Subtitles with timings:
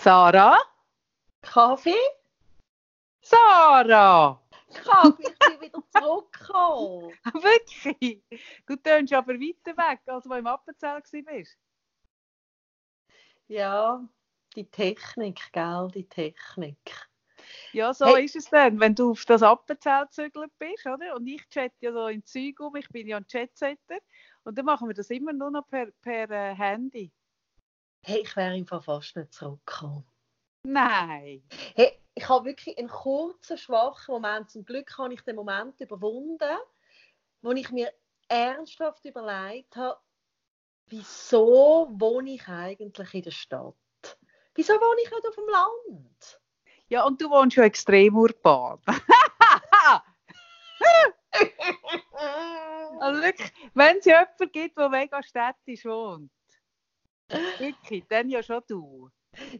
[0.00, 0.56] Sarah?
[1.42, 1.92] Kaffee?
[3.20, 4.40] Sarah!
[4.72, 7.12] Kaffee, ich bin wieder zurückgekommen.
[7.42, 8.22] Wirklich?
[8.64, 11.58] Du tönst aber weiter weg, als du im Appenzell warst.
[13.48, 14.08] Ja,
[14.54, 17.08] die Technik, gell, die Technik.
[17.72, 18.24] Ja, so Hey.
[18.24, 21.16] ist es dann, wenn du auf das Appenzell gezügelt bist, oder?
[21.16, 23.98] Und ich chatte ja so in Zeug um, ich bin ja ein Chatsetter.
[24.44, 27.10] Und dann machen wir das immer nur noch per, per äh, Handy.
[28.02, 30.04] Hey, ich wäre im Fall fast nicht zurückgekommen.
[30.62, 31.42] Nein.
[31.74, 34.50] Hey, ich habe wirklich einen kurzen, schwachen Moment.
[34.50, 36.58] Zum Glück habe ich den Moment überwunden,
[37.42, 37.92] wo ich mir
[38.28, 40.00] ernsthaft überlegt habe,
[40.86, 43.74] wieso wohne ich eigentlich in der Stadt?
[44.54, 46.40] Wieso wohne ich nicht auf dem Land?
[46.88, 48.80] Ja, und du wohnst schon extrem urban.
[53.00, 56.30] Also wirklich, wenn es jemanden gibt, der mega städtisch wohnt,
[57.58, 59.10] wirklich, dann ja schon du.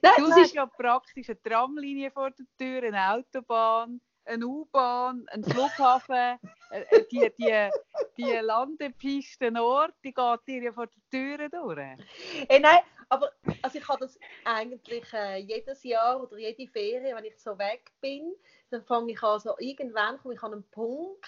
[0.02, 5.44] Nein, Du hast ja praktisch eine Tramlinie vor der Tür, eine Autobahn, eine U-Bahn, einen
[5.44, 6.38] Flughafen,
[6.70, 7.70] äh, äh, die, die,
[8.16, 12.06] die Landepiste Nord, die geht dir ja vor der Tür durch.
[12.48, 13.30] hey, nein, aber
[13.62, 17.90] also ich habe das eigentlich äh, jedes Jahr oder jede Ferien, wenn ich so weg
[18.00, 18.34] bin,
[18.70, 21.26] dann fange ich an, so irgendwann komme ich an einen Punkt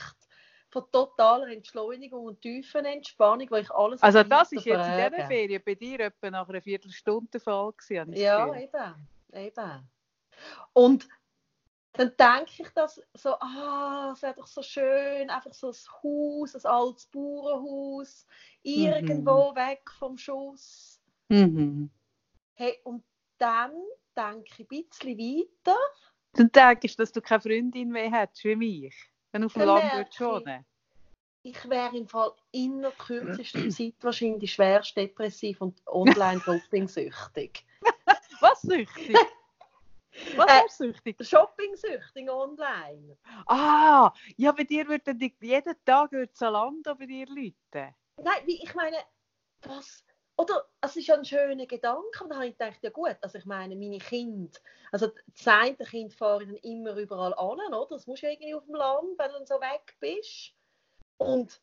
[0.70, 5.26] von totaler Entschleunigung und tiefen Entspannung, wo ich alles Also das ist jetzt in dieser
[5.26, 8.62] Ferien bei dir etwa nach einer Viertelstunde der Fall gewesen, Ja, Gefühl.
[8.62, 9.08] eben,
[9.46, 9.88] eben.
[10.72, 11.08] Und
[11.92, 16.54] dann denke ich das so, ah, es wäre doch so schön, einfach so ein Haus,
[16.54, 18.26] ein altes Bauernhaus,
[18.62, 21.00] irgendwo weg vom Schuss.
[21.28, 21.90] Mhm.
[22.54, 23.02] Hey, und
[23.38, 23.72] dann
[24.16, 25.76] denke ich ein bisschen weiter.
[26.34, 29.58] Dann denkst du, dass du keine Freundin mehr hättest wie mich, wenn du auf dem
[29.60, 30.64] Dann Land merke würdest wohnen.
[31.42, 37.64] Ich wäre im Fall in der kürzesten Zeit wahrscheinlich schwerst depressiv und online-shopping-süchtig.
[38.40, 39.16] Was süchtig?
[40.36, 41.16] Was Äh, ist süchtig?
[41.26, 43.16] Shopping-süchtig online.
[43.46, 47.94] Ah, ja, bei dir würde jeden Tag würde Zalando bei dir läuten.
[48.22, 48.96] Nein, ich meine,
[49.62, 50.04] was?
[50.40, 52.24] Oder es ist ja ein schöner Gedanke.
[52.24, 54.58] Und dann habe ich gedacht, ja gut, also ich meine, meine Kinder,
[54.90, 57.86] also das eine Kind fahren dann immer überall an, oder?
[57.90, 60.54] Das musst du irgendwie auf dem Land, wenn du dann so weg bist.
[61.18, 61.60] Und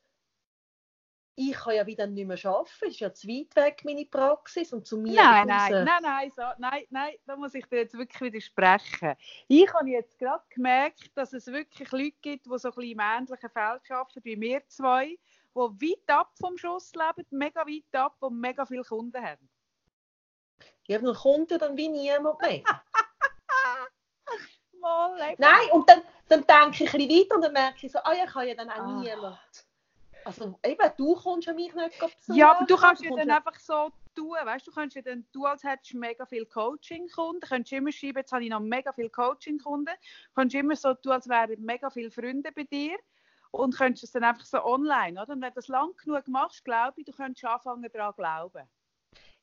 [1.33, 4.73] ich kann ja wieder nicht mehr arbeiten, es ist ja zu weit weg, meine Praxis,
[4.73, 7.97] und zu mir Nein, nein, nein, nein, so, nein, nein, da muss ich dir jetzt
[7.97, 9.15] wirklich widersprechen.
[9.47, 12.99] Ich habe jetzt gerade gemerkt, dass es wirklich Leute gibt, die so ein bisschen im
[12.99, 15.17] ähnlichen Feld arbeiten wie wir zwei,
[15.55, 19.49] die weit ab vom Schuss leben, mega weit ab und mega viele Kunden haben.
[20.87, 22.63] Ja, dann kommt ja dann wie niemand mehr.
[24.79, 25.35] Mal.
[25.37, 28.13] Nein, und dann, dann denke ich ein bisschen weiter und dann merke ich so, ah
[28.13, 29.01] ja, ich kann ja dann auch Ah.
[29.01, 29.39] niemand.
[30.23, 32.37] Also eben, du kommst ja mich nicht besuchen.
[32.37, 35.45] Ja, aber du kannst ja dann einfach so tun, weißt du, kannst ja dann, du
[35.45, 39.09] als hättest du mega viele Coaching-Kunden, könntest immer schreiben, jetzt habe ich noch mega viele
[39.09, 39.93] Coaching-Kunden,
[40.35, 42.97] kannst immer so tun, als wären mega viele Freunde bei dir
[43.51, 45.33] und könntest es dann einfach so online, oder?
[45.33, 48.67] Und wenn du das lang genug machst, glaube ich, du könntest anfangen daran glauben.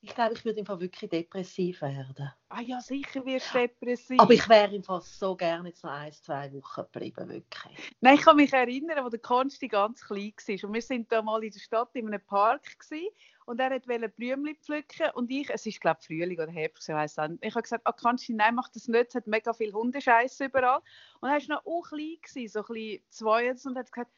[0.06, 2.30] Ich glaube, ich würde im Fall wirklich depressiv werden.
[2.50, 4.20] Ah ja, sicher wirst du depressiv.
[4.20, 7.92] Aber ich wäre im Fall so gerne jetzt noch ein, zwei Wochen geblieben, wirklich.
[8.02, 10.68] Nein, ich kann mich erinnern, wo der Konsti ganz klein war.
[10.68, 13.08] Und wir sind da mal in der Stadt in einem Park gewesen,
[13.46, 16.94] und er wollte Blümchen pflücken und ich, es ist glaube ich Frühling oder Herbst, ich
[16.94, 17.38] weiß nicht.
[17.42, 20.80] Ich habe gesagt, ah, Konsti, nein, mach das nicht, es hat mega viel Hundescheiß überall.
[21.20, 24.10] Und er war noch auch klein, gewesen, so ein bisschen zwei und hat gesagt,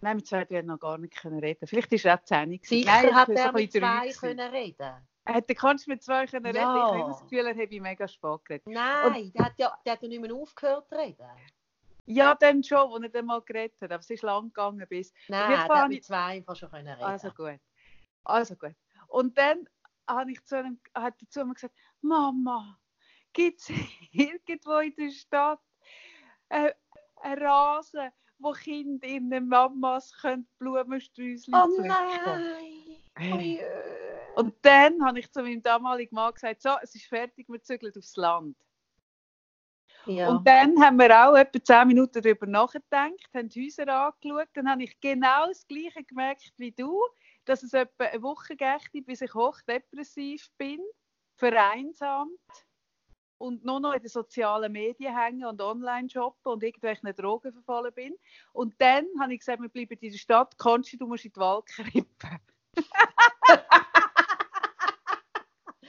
[0.00, 1.66] nein, mit zwei werden noch gar nicht können reden.
[1.66, 2.60] Vielleicht ist er auch zehn.
[2.62, 4.94] Sicher Nein, hat er mit zwei können reden
[5.26, 6.58] Hätte Konsti mit zwei können reden?
[6.58, 7.06] Ich habe Ja.
[7.08, 8.66] das Gefühl, er hätte mega Spaß geredet.
[8.66, 11.26] Nein, der hat, ja, der hat ja nicht mehr aufgehört zu reden.
[12.06, 15.12] Ja, dann schon, als er dann mal geredet hat, aber es ist lang gegangen bis...
[15.28, 17.58] Nein, der hat habe mit ich- zwei einfach schon können reden Also gut.
[18.24, 18.74] Also gut.
[19.08, 19.66] Und dann
[20.06, 22.78] habe ich zu einem, hat er zu mir gesagt, Mama,
[23.32, 23.68] gibt es
[24.12, 25.60] irgendwo in der Stadt
[26.50, 26.74] äh,
[27.22, 32.20] einen Rasen, wo Kinder in den Mamas können Blumensträußchen Oh pflücken nein!
[33.16, 33.64] Oh Hey.
[34.34, 37.92] Und dann habe ich zu meinem damaligen Mann gesagt, so, es ist fertig, wir zügeln
[37.96, 38.56] aufs Land.
[40.06, 40.28] Ja.
[40.28, 44.48] Und dann haben wir auch etwa 10 Minuten darüber nachgedacht, haben die Häuser angeschaut.
[44.52, 47.00] Dann habe ich genau das Gleiche gemerkt wie du,
[47.44, 50.80] dass es etwa eine Woche geht, bis ich hochdepressiv bin,
[51.36, 52.38] vereinsamt
[53.38, 57.92] und nur noch in den sozialen Medien hängen und online shoppen und irgendwelchen Drogen verfallen
[57.94, 58.14] bin.
[58.52, 61.40] Und dann habe ich gesagt, wir bleiben in der Stadt, Konsti, du musst in die
[61.40, 62.40] Wald krippen.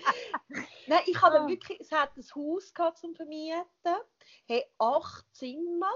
[0.87, 1.47] Nein, ich habe Ah.
[1.47, 3.63] wirklich, es hat ein Haus gehabt zum Vermieten.
[4.47, 5.91] Hey, acht Zimmer,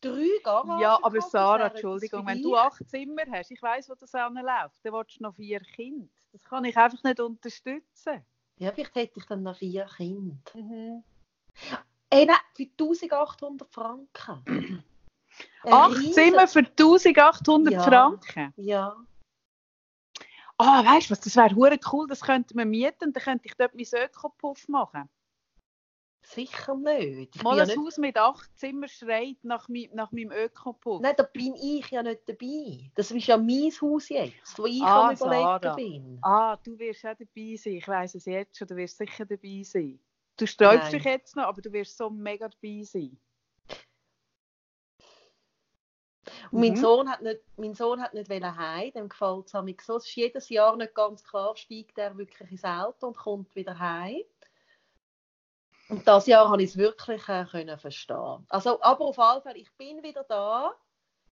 [0.00, 0.80] drei Garagen.
[0.80, 4.78] Ja, aber gehabt, Sarah, Entschuldigung, wenn du acht Zimmer hast, ich weiß, wo das anläuft,
[4.84, 6.08] dann willst du noch vier Kinder.
[6.32, 8.24] Das kann ich einfach nicht unterstützen.
[8.58, 10.36] Ja, vielleicht hätte ich dann noch vier Kinder.
[10.54, 11.02] Mhm.
[12.10, 14.84] Ey, nein, für 1800 Franken.
[15.64, 17.82] Acht riesen- Zimmer für 1800 Ja.
[17.82, 18.52] Franken.
[18.56, 18.96] Ja.
[20.58, 23.46] Ah, weißt du was, das wäre hure cool, das könnten wir mieten und dann könnte
[23.46, 25.08] ich dort mein Ökopuff machen.
[26.22, 27.36] Sicher nicht.
[27.36, 31.00] Ich Mal ja ein nicht Haus mit acht Zimmern schreit nach, mi- nach meinem Ökopuff.
[31.00, 32.90] Nein, da bin ich ja nicht dabei.
[32.96, 36.18] Das ist ja mein Haus jetzt, wo ich Ah, am überlegen bin.
[36.22, 37.74] Ah, du wirst auch dabei sein.
[37.74, 40.00] Ich weiss es jetzt schon, du wirst sicher dabei sein.
[40.36, 40.92] Du sträubst Nein.
[40.92, 43.16] dich jetzt noch, aber du wirst so mega dabei sein.
[46.50, 46.76] Und mein Mhm.
[46.76, 49.52] Sohn hat nicht, mein Sohn hat nicht wollen heim, dem gefällt es
[49.86, 49.96] so.
[49.96, 53.78] Es ist jedes Jahr nicht ganz klar, steigt er wirklich ins Auto und kommt wieder
[53.78, 54.22] heim.
[55.88, 58.44] Und das Jahr habe ich es wirklich äh, können verstehen.
[58.48, 60.74] Also, aber auf jeden Fall, ich bin wieder da,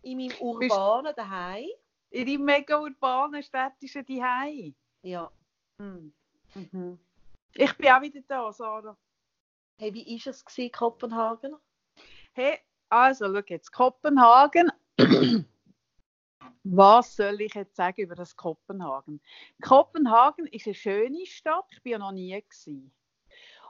[0.01, 1.69] in meinem urbanen daheim.
[2.09, 4.73] In deinem mega urbanen städtischen Zuhause.
[5.03, 5.31] Ja.
[5.79, 6.11] Hm.
[6.55, 6.99] Mhm.
[7.53, 8.97] Ich bin auch wieder da, Sarah.
[9.77, 11.55] Hey, wie war es gewesen, Kopenhagen?
[12.33, 12.59] Hey,
[12.89, 14.71] also, schau jetzt, Kopenhagen.
[16.63, 19.21] Was soll ich jetzt sagen über das Kopenhagen?
[19.61, 22.91] Kopenhagen ist eine schöne Stadt, ich bin ja noch nie gewesen.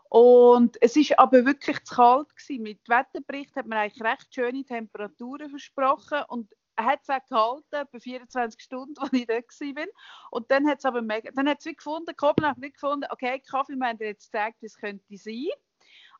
[0.10, 2.64] Und es ist aber wirklich zu kalt gewesen.
[2.64, 7.28] Mit dem Wetterbericht hat man eigentlich recht schöne Temperaturen versprochen und er hat es auch
[7.28, 9.86] gehalten, etwa 24 Stunden, als ich dort war.
[10.32, 13.40] Und dann hat es aber mega, dann hat es wie gefunden, Kopenhagen nicht gefunden, okay,
[13.40, 15.48] Kaffee, wir haben jetzt gezeigt, wie es könnte sein.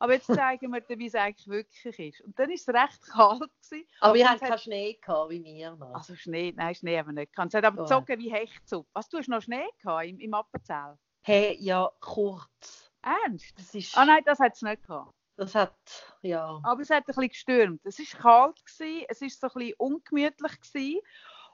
[0.00, 2.20] Aber jetzt zeigen wir dir, wie es eigentlich wirklich ist.
[2.22, 3.40] Und dann war es recht kalt.
[3.40, 3.86] Gewesen.
[4.00, 5.94] Aber wir Und haben es hat- keinen Schnee gehabt, wie wir noch.
[5.94, 7.52] Also Schnee, nein, Schnee haben wir nicht gehabt.
[7.54, 8.88] Es hat aber gezogen wie Hechtsuppe.
[8.94, 10.98] Was, du hast noch Schnee gehabt im, im Appenzell?
[11.22, 12.90] Hey, ja, kurz.
[13.02, 13.52] Ernst?
[13.58, 15.14] Das ist, Ah nein, das hat es nicht gehabt.
[15.36, 15.76] das hat,
[16.22, 16.60] ja.
[16.64, 17.80] Aber es hat ein bisschen gestürmt.
[17.84, 20.60] Es war kalt, gewesen, es war so ein bisschen ungemütlich.
[20.60, 21.00] Gewesen.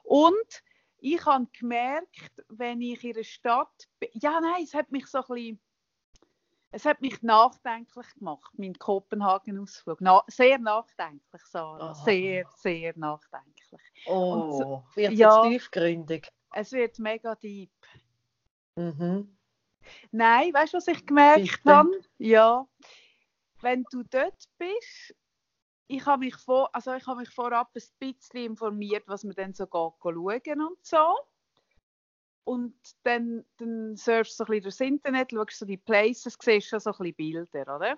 [0.03, 0.63] Und
[0.99, 5.19] ich habe gemerkt, wenn ich in einer Stadt bin, ja nein, es hat mich so
[5.19, 5.61] ein bisschen,
[6.71, 10.01] es hat mich nachdenklich gemacht, mein Kopenhagen-Ausflug.
[10.01, 11.91] Na, sehr nachdenklich, Sarah.
[11.91, 12.05] Aha.
[12.05, 13.81] Sehr, sehr nachdenklich.
[14.05, 15.43] Oh, wird ja.
[15.43, 16.29] jetzt tiefgründig.
[16.53, 17.71] Es wird mega deep.
[18.75, 19.37] Mhm.
[20.11, 21.89] Nein, weißt du, was ich gemerkt habe?
[22.17, 22.67] Ja,
[23.61, 25.15] wenn du dort bist,
[25.87, 29.53] ich habe mich, vor, also ich habe mich vorab ein bisschen informiert, was man dann
[29.53, 31.15] so schauen und so.
[32.47, 32.73] Und
[33.03, 36.79] dann, dann surfst du so ein bisschen durchs Internet, schaust so die Places, siehst schon
[36.79, 37.97] so ein bisschen Bilder, oder?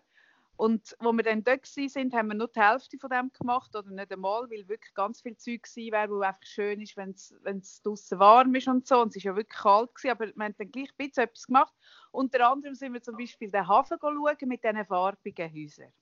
[0.55, 3.91] Und wo wir dann dort waren, haben wir nur die Hälfte von dem gemacht oder
[3.91, 7.81] nicht einmal, weil wirklich ganz viel Zeug gewesen wäre, wo einfach schön ist, wenn es
[7.83, 8.99] draußen warm ist und so.
[8.99, 11.45] Und es war ja wirklich kalt, gewesen, aber wir haben dann gleich ein bisschen etwas
[11.45, 11.73] gemacht.
[12.11, 15.93] Unter anderem sind wir zum Beispiel den Hafen schauen mit diesen farbigen Häusern.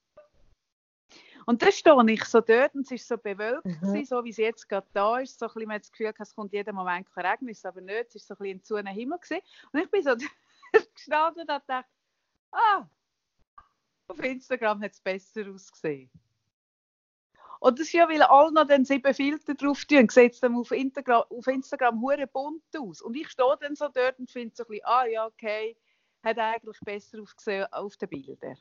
[1.49, 3.79] Und dann stehe ich so dort und es ist so bewölkt, Mhm.
[3.79, 5.39] gewesen, so wie es jetzt gerade da ist.
[5.39, 7.79] So ein bisschen, man hat das Gefühl, es kommt jeden Moment regnen, ist es aber
[7.79, 8.13] nicht.
[8.13, 9.17] Es war so ein bisschen ein zuner Himmel.
[9.17, 9.41] Gewesen.
[9.71, 10.15] Und ich bin so
[10.94, 11.85] gestanden und gedacht,
[12.51, 12.85] ah,
[14.09, 16.11] auf Instagram hat es besser ausgesehen.
[17.61, 20.53] Und das ist ja, weil alle noch dann sieben Filter drauf tun, sieht es dann
[20.55, 23.01] auf Instagram, auf Instagram hure bunt aus.
[23.01, 25.77] Und ich stehe dann so dort und finde so ein bisschen, ah ja, okay,
[26.23, 28.57] hat eigentlich besser ausgesehen auf den Bildern.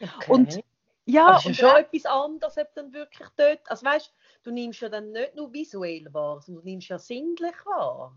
[0.00, 0.30] Okay.
[0.32, 0.60] Und
[1.06, 3.60] Ja, ja und schon etwas anderes, ob dann wirklich dort.
[3.70, 4.12] Also weißt
[4.42, 8.14] du nimmst ja dann nicht nur visuell wahr, sondern du nimmst ja sinnlich wahr.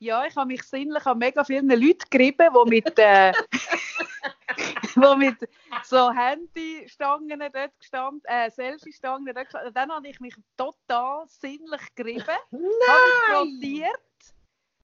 [0.00, 3.32] Ja, ich habe mich sinnlich an mega vielen Leuten gerieben, die mit, äh,
[4.96, 5.36] wo mit
[5.84, 9.72] so Handystangen dort gestanden, äh, Selfie-Stangen dort gestanden.
[9.72, 14.00] Dann habe ich mich total sinnlich gerieben, habe mich frossiert,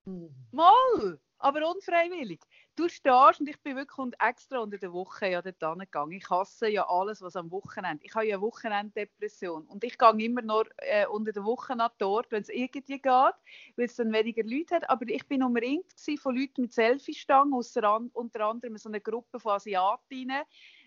[0.04, 0.34] Hm.
[0.52, 2.40] mal, aber unfreiwillig.
[2.80, 6.12] Du stehst und ich bin wirklich und extra unter der Woche ja dort hingegangen.
[6.12, 8.06] Ich hasse ja alles, was am Wochenende.
[8.06, 12.30] Ich habe ja Wochenenddepression und ich gehe immer nur äh, unter der Woche nach dort,
[12.30, 14.88] wenn es irgendwie geht, weil es dann weniger Leute hat.
[14.88, 20.44] Aber ich bin umringt von Leuten mit Selfie-Stangen, unter anderem so eine Gruppe von Asiatinnen,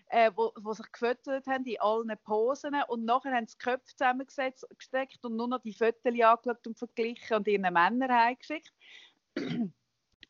[0.08, 3.94] äh, wo, wo sich gefüttert haben in allen Posen und nachher haben sie die Köpfe
[3.94, 8.72] zusammengesetzt, gesteckt und nur noch die Fotos angeschaut und verglichen und ihren Männern heimgeschickt.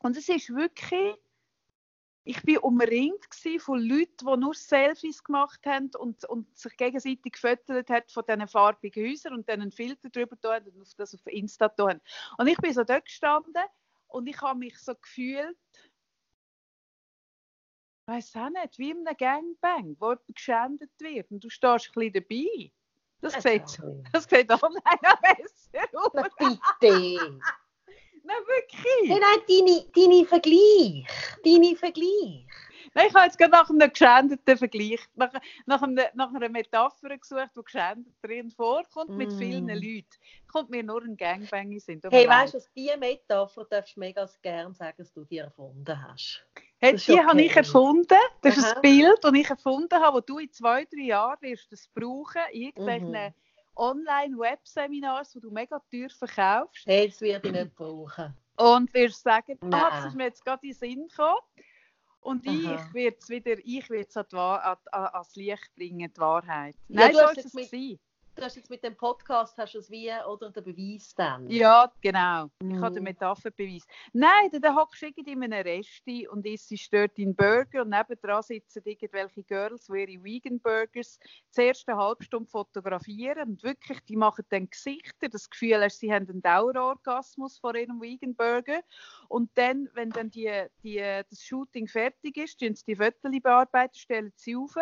[0.04, 1.16] Und es ist wirklich,
[2.25, 3.26] ich bin umringt
[3.59, 8.49] von Leuten, die nur Selfies gemacht haben und, und sich gegenseitig gefüttert haben von diesen
[8.49, 12.00] farbigen Häusern und dann einen Filter drüber da und auf das auf Insta da haben.
[12.38, 13.62] Und ich bin so dort gestanden
[14.09, 15.57] und ich habe mich so gefühlt,
[18.07, 21.93] weiß auch nicht, wie in einem Gangbang, wo jemand geschändet wird und du stehst ein
[21.93, 22.73] bisschen dabei.
[23.21, 24.83] Das, Das sieht, das sieht online
[25.23, 26.66] besser aus.
[26.81, 27.40] Bitte.
[28.25, 29.11] Nein, wirklich.
[29.11, 31.07] Nein, nein, deine, deine Vergleich.
[31.45, 32.47] Deine Vergleich.
[32.97, 35.33] Nein, ich habe jetzt gerade nach einem geschändeten Vergleich, nach,
[35.66, 39.16] nach, einem, nach einer Metapher gesucht, die geschändet drin vorkommt, mm.
[39.16, 40.07] mit vielen Leuten.
[40.47, 42.04] Kommt mir nur ein Gangbang sind.
[42.09, 46.47] Hey, weißt du, diese Metapher darfst du mega gerne sagen, dass du die erfunden hast.
[46.78, 47.25] Hey, die okay.
[47.25, 48.19] habe ich erfunden.
[48.43, 48.76] Das ist Aha.
[48.76, 52.43] ein Bild, das ich erfunden habe, das du in zwei, drei Jahren wirst das brauchen,
[52.52, 53.35] irgendwelchen mhm.
[53.76, 56.87] Online-Webseminars, wo du mega teuer verkaufst.
[56.87, 58.35] Hey, das werde ich nicht brauchen.
[58.57, 59.75] Und wirst sagen, Nein.
[59.75, 61.40] ah, das ist mir jetzt gerade in den Sinn gekommen.
[62.21, 62.54] Und Aha.
[62.54, 66.76] ich werde es wieder, ich werde es ans Licht bringen, die Wahrheit.
[66.88, 67.99] Nein, ja, so ist es mit, sein
[68.35, 71.49] du hast jetzt mit dem Podcast hast du es wie oder den Beweis dann.
[71.49, 72.50] Ja, genau.
[72.61, 73.05] Ich habe den.
[73.05, 73.85] Metapherbeweis.
[74.12, 78.83] Nein, dann hockst du in einem Resti und isst dort deinen Burger und nebendran sitzen
[78.85, 81.19] irgendwelche Girls, die ihre Vegan Burgers
[81.50, 86.12] zuerst eine halbe Stunde fotografieren und wirklich, die machen dann Gesichter, das Gefühl hast, sie
[86.12, 88.81] haben einen Dauerorgasmus vor ihrem Vegan Burger
[89.29, 90.50] und dann, wenn dann die,
[90.83, 94.76] die, das Shooting fertig ist, die Fotos bearbeiten, stellen sie auf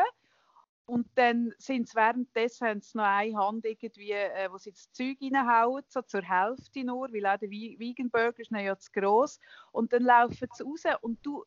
[0.87, 4.91] und dann sind sie währenddessen haben sie noch eine Hand irgendwie, äh, wo sie das
[4.93, 9.39] Zeug reinhauen, so zur Hälfte nur, weil auch der Vegan Burger ist ja zu gross.
[9.71, 11.45] Und dann laufen sie raus und du,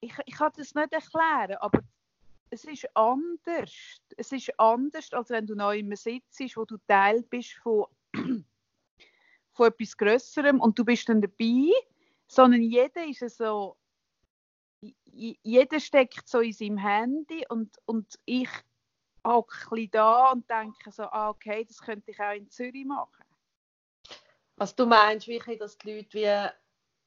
[0.00, 1.80] ich, ich kann das nicht erklären, aber
[2.50, 3.72] es ist anders.
[4.16, 7.86] Es ist anders, als wenn du noch immer sitzt, wo du Teil bist von,
[9.52, 11.72] von etwas Größerem und du bist dann dabei,
[12.28, 13.76] sondern jeder ist so
[15.12, 18.48] jeder steckt so in seinem Handy und, und ich
[19.26, 23.24] hocke da und denke so, ah, okay, das könnte ich auch in Zürich machen.
[24.56, 26.50] Also du meinst wirklich, dass die Leute wie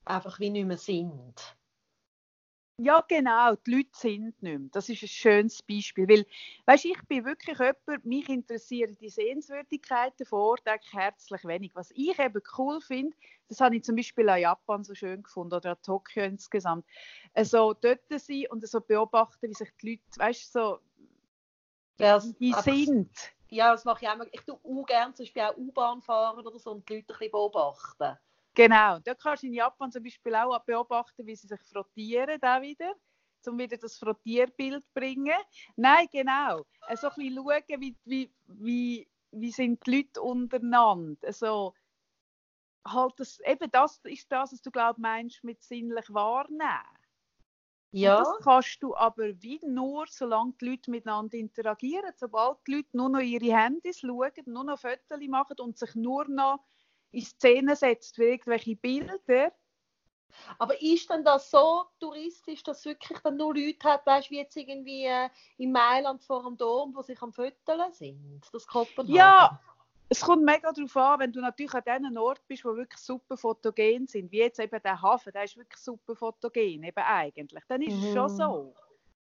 [0.06, 1.56] einfach wie nicht mehr sind?
[2.84, 4.60] Ja, genau, die Leute sind nicht mehr.
[4.74, 6.06] Das ist ein schönes Beispiel.
[6.08, 6.25] Weil,
[6.66, 11.72] weißt, ich bin wirklich jemand, mich interessieren die Sehenswürdigkeiten vor Ort eigentlich herzlich wenig.
[11.75, 13.16] Was ich eben cool finde,
[13.48, 16.86] das habe ich zum Beispiel an Japan so schön gefunden oder an Tokio insgesamt.
[17.34, 20.80] Also dort sein und so beobachten, wie sich die Leute, weißt so,
[22.00, 23.12] ja, die sind.
[23.48, 24.20] Ja, das mache ich auch.
[24.32, 27.18] Ich tue auch gerne zum Beispiel auch U-Bahn fahren oder so und die Leute ein
[27.20, 28.18] bisschen beobachten.
[28.56, 32.62] Genau, da kannst du in Japan zum Beispiel auch beobachten, wie sie sich frottieren, da
[32.62, 32.94] wieder,
[33.48, 35.38] um wieder das Frottierbild zu bringen.
[35.76, 36.64] Nein, genau.
[36.96, 41.28] So ein bisschen schauen, wie, wie, wie, wie sind die Leute untereinander.
[41.28, 41.74] Also,
[42.88, 47.00] halt das, eben das ist das, was du glaub meinst mit sinnlich wahrnehmen.
[47.92, 48.18] Ja.
[48.18, 52.12] Und das kannst du aber wie nur, solange die Leute miteinander interagieren.
[52.16, 56.28] Sobald die Leute nur noch ihre Handys schauen, nur noch Fotos machen und sich nur
[56.28, 56.66] noch
[57.13, 59.51] in Szene setzt für irgendwelche Bilder.
[60.58, 64.39] Aber ist denn das so touristisch, dass es wirklich dann nur Leute hat, weißt, wie
[64.39, 68.41] jetzt irgendwie äh, in Mailand vor dem Dom, wo sich am Föteln sind?
[68.51, 69.13] Das Kopenhagen?
[69.13, 69.60] Ja,
[70.10, 73.38] es kommt mega darauf an, wenn du natürlich an diesen Ort bist, wo wirklich super
[73.38, 77.82] fotogen sind, wie jetzt eben der Hafen, der ist wirklich super fotogen, eben eigentlich, dann
[77.82, 78.03] ist mhm.
[78.03, 78.38] es schon mhm.
[78.38, 78.75] so.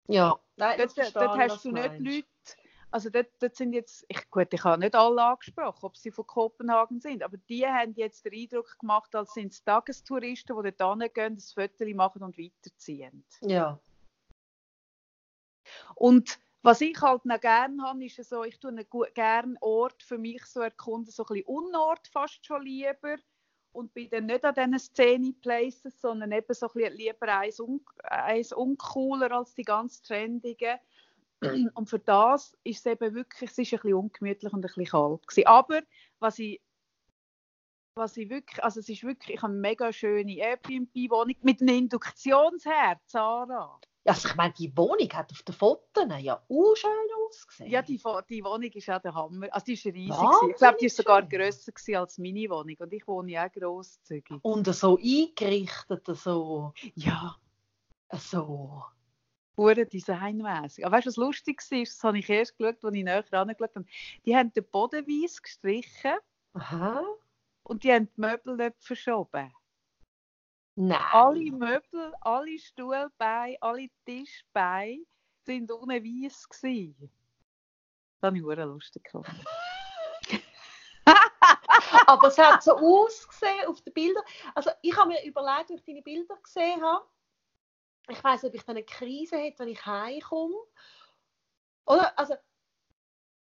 [0.09, 2.27] Ja, Nein, dort, dort hast du nicht Leute,
[2.91, 6.27] also dort, dort, sind jetzt, ich, gut, ich habe nicht alle angesprochen, ob sie von
[6.27, 11.01] Kopenhagen sind, aber die haben jetzt den Eindruck gemacht, als sind es Tagestouristen, die dort
[11.01, 13.25] hingehen, das Foto machen und weiterziehen.
[13.43, 13.81] Ja.
[15.95, 18.75] Und was ich halt noch gerne habe, ist so, ich tue
[19.15, 23.17] gerne Ort für mich so erkunden, so ein bisschen Unort fast schon lieber
[23.73, 27.85] und bin dann nicht an diesen Szene-Places, sondern eben so ein bisschen lieber eins, un
[28.03, 30.79] eins uncooler als die ganz trendigen.
[31.75, 34.87] Und für das ist es eben wirklich, es ist ein bisschen ungemütlich und ein bisschen
[34.87, 35.47] kalt gewesen.
[35.47, 35.83] Aber
[36.19, 36.61] was ich
[37.97, 41.77] was ich wirklich, also es ist wirklich, ich habe eine mega schöne Airbnb-Wohnung mit einem
[41.77, 43.81] Induktionsherd, Sarah.
[44.05, 46.91] Also ich meine, die Wohnung hat auf den Fotos ja auch schön
[47.27, 47.71] ausgesehen.
[47.71, 48.01] Ja, die,
[48.31, 49.49] die Wohnung ist ja der Hammer.
[49.51, 50.29] Also die ist riesig.
[50.51, 51.31] ich glaube, die ist sogar schön.
[51.31, 52.77] grösser als meine Wohnung.
[52.79, 54.39] Und ich wohne ja auch grosszügig.
[54.43, 56.73] Und so eingerichtet, so...
[56.95, 57.37] Ja.
[58.13, 58.85] So...
[59.57, 60.85] Pure designmässig.
[60.85, 61.81] Aber weißt du, was lustig war?
[61.81, 63.87] Das habe ich erst geschaut, als ich näher angeschaut habe.
[64.25, 66.17] Die haben den Boden weiß gestrichen.
[66.53, 67.03] Aha.
[67.63, 69.53] Und die haben die Möbel nicht verschoben.
[70.77, 71.01] Nein.
[71.11, 75.05] Alle Möbel, alle Stuhlbeine, alle Tischbeine
[75.47, 77.11] sind ohne weiß gewesen.
[78.21, 79.45] Das habe ich sehr lustig gefunden.
[82.07, 84.25] Aber es hat so ausgesehen auf den Bildern.
[84.55, 87.07] Also ich habe mir überlegt, wenn ich deine Bilder gesehen habe,
[88.09, 90.57] ich weiß nicht, ob ich dann eine Krise hätte, wenn ich heimkomme.
[91.87, 92.35] Oder, also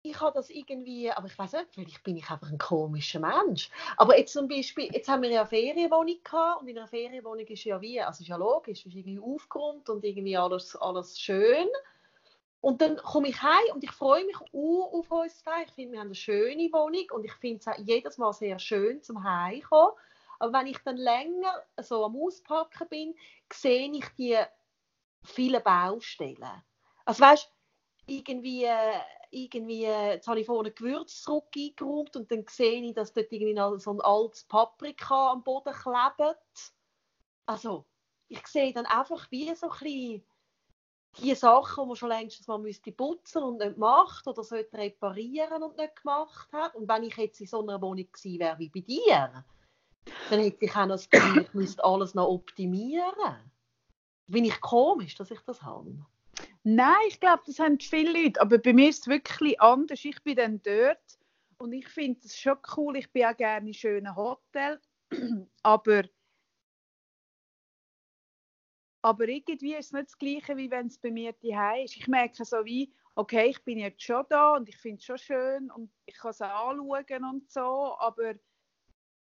[0.04, 3.70] ich habe das irgendwie, aber ich weiß nicht, vielleicht bin ich einfach ein komischer Mensch.
[3.96, 7.46] Aber jetzt zum Beispiel, jetzt haben wir ja eine Ferienwohnung gehabt und in einer Ferienwohnung
[7.46, 11.68] ist ja wie, also ist ja logisch, ist irgendwie aufgeräumt und irgendwie alles, alles schön.
[12.60, 15.64] Und dann komme ich heim und ich freue mich auch auf uns zwei.
[15.66, 19.02] Ich finde, wir haben eine schöne Wohnung und ich finde es jedes Mal sehr schön
[19.02, 19.94] zum Heimkommen.
[20.42, 23.14] Aber wenn ich dann länger so am Auspacken bin,
[23.52, 24.36] sehe ich die
[25.22, 26.64] viele Baustellen.
[27.04, 27.48] Also weißt
[28.08, 28.98] irgendwie, äh,
[29.30, 33.30] irgendwie, äh, jetzt habe ich vorne Gewürz zurück eingeräumt und dann sehe ich, dass dort
[33.30, 36.74] irgendwie noch so ein altes Paprika am Boden klebt.
[37.46, 37.86] Also,
[38.26, 40.26] ich sehe dann einfach wie so ein bisschen
[41.18, 45.62] die Sachen, die man schon längst mal müsste putzen und nicht macht oder sollte reparieren
[45.62, 46.74] und nicht gemacht hat.
[46.74, 49.44] Und wenn ich jetzt in so einer Wohnung gewesen wäre wie bei dir,
[50.30, 53.52] dann hätte ich auch noch das Gefühl, ich müsste alles noch optimieren.
[54.26, 55.94] Bin ich komisch, dass ich das habe?
[56.64, 58.40] Nein, ich glaube, das haben viele Leute.
[58.40, 60.04] Aber bei mir ist es wirklich anders.
[60.04, 61.18] Ich bin dann dort
[61.58, 62.96] und ich finde es schon cool.
[62.96, 64.88] Ich bin auch gerne in schönen Hotels.
[65.62, 66.04] aber,
[69.02, 71.96] aber irgendwie ist es nicht das Gleiche, wie wenn es bei mir daheim ist.
[71.96, 75.18] Ich merke so wie, okay, ich bin jetzt schon da und ich finde es schon
[75.18, 78.34] schön und ich kann es anschauen und so, aber,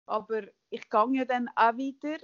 [0.05, 2.17] aber ich gehe ja dann auch wieder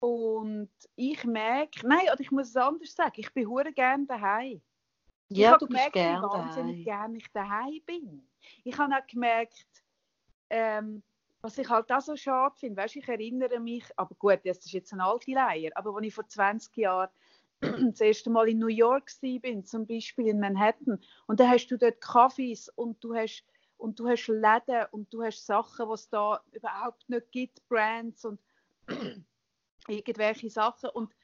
[0.00, 4.60] und ich merke, nein, oder ich muss es anders sagen, ich bin hure gerne daheim.
[5.28, 8.28] Ja, ich du gemerkt, bist wie wahnsinnig gerne ich daheim bin.
[8.62, 9.66] Ich habe auch gemerkt,
[10.50, 11.02] ähm,
[11.40, 14.72] was ich halt auch so schade finde, weißt, ich erinnere mich, aber gut, das ist
[14.72, 17.10] jetzt eine alte Leier, aber als ich vor 20 Jahren
[17.60, 21.78] das erste Mal in New York bin, zum Beispiel in Manhattan, und dann hast du
[21.78, 23.44] dort Kaffees und du hast
[23.78, 28.24] und du hast Läden und du hast Sachen, die es da überhaupt nicht gibt, Brands
[28.24, 28.40] und
[29.88, 30.90] irgendwelche Sachen.
[30.90, 31.14] Und,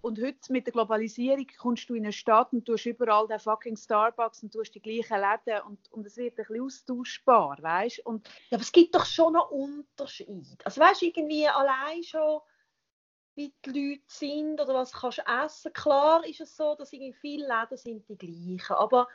[0.00, 3.38] und heute mit der Globalisierung kommst du in eine Stadt und du hast überall den
[3.38, 7.58] fucking Starbucks und du hast die gleichen Läden und, und es wird ein bisschen austauschbar,
[7.60, 10.64] weißt und Ja, aber es gibt doch schon einen Unterschied.
[10.64, 12.40] Also weißt du, irgendwie allein schon,
[13.34, 15.72] wie die Leute sind oder was kannst du essen.
[15.72, 19.08] Klar ist es so, dass irgendwie viele Läden sind die gleichen, aber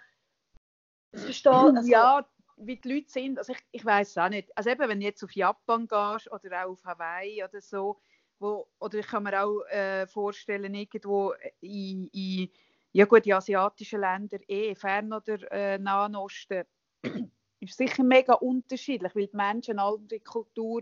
[1.11, 2.25] ich verstehe, also, ja,
[2.57, 4.55] wie die Leute sind, also ich, ich weiß es auch nicht.
[4.57, 7.99] Also eben, wenn du jetzt auf Japan gehst oder auch auf Hawaii oder so,
[8.39, 12.49] wo, oder ich kann mir auch äh, vorstellen, irgendwo in, in
[12.91, 16.63] ja gut, die asiatischen Länder eh, fern oder äh, Nahen Osten,
[17.59, 20.81] ist sicher mega unterschiedlich, weil die Menschen, eine andere Kultur,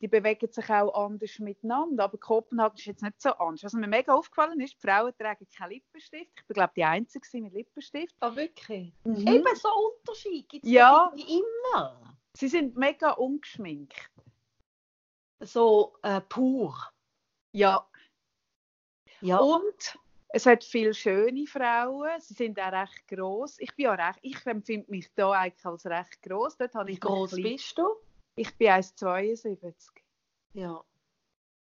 [0.00, 2.04] die bewegen sich auch anders miteinander.
[2.04, 3.64] Aber Kopenhagen ist jetzt nicht so anders.
[3.64, 6.30] Was mir mega aufgefallen ist, die Frauen tragen keinen Lippenstift.
[6.36, 8.14] Ich bin, glaube die Einzige mit Lippenstift.
[8.20, 8.92] Ah, wirklich?
[9.04, 9.26] Mhm.
[9.26, 11.12] Eben so Unterschied gibt es Ja.
[11.16, 12.14] immer.
[12.34, 14.10] Sie sind mega ungeschminkt.
[15.40, 16.76] So äh, pur.
[17.52, 17.86] Ja.
[19.20, 19.38] Ja.
[19.38, 22.20] Und es hat viele schöne Frauen.
[22.20, 23.58] Sie sind auch recht groß.
[23.60, 26.56] Ich bin ja recht, ich empfinde mich da eigentlich als recht groß.
[26.56, 27.96] Dort habe Wie ich klein- bist du?
[28.38, 29.74] Ich bin 1,72.
[30.52, 30.84] Ja.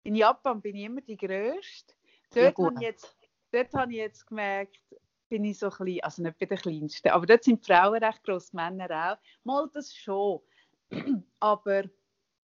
[0.01, 1.93] In Japan bin ich immer die Größte.
[2.34, 2.65] Ja, Dort, gut.
[2.65, 3.17] habe ich jetzt,
[3.51, 4.82] dort habe ich jetzt gemerkt,
[5.30, 8.23] bin ich so klein, also nicht bei den Kleinsten, aber dort sind die Frauen recht
[8.23, 9.17] groß, Männer auch.
[9.43, 10.41] Mal das schon.
[11.39, 11.84] aber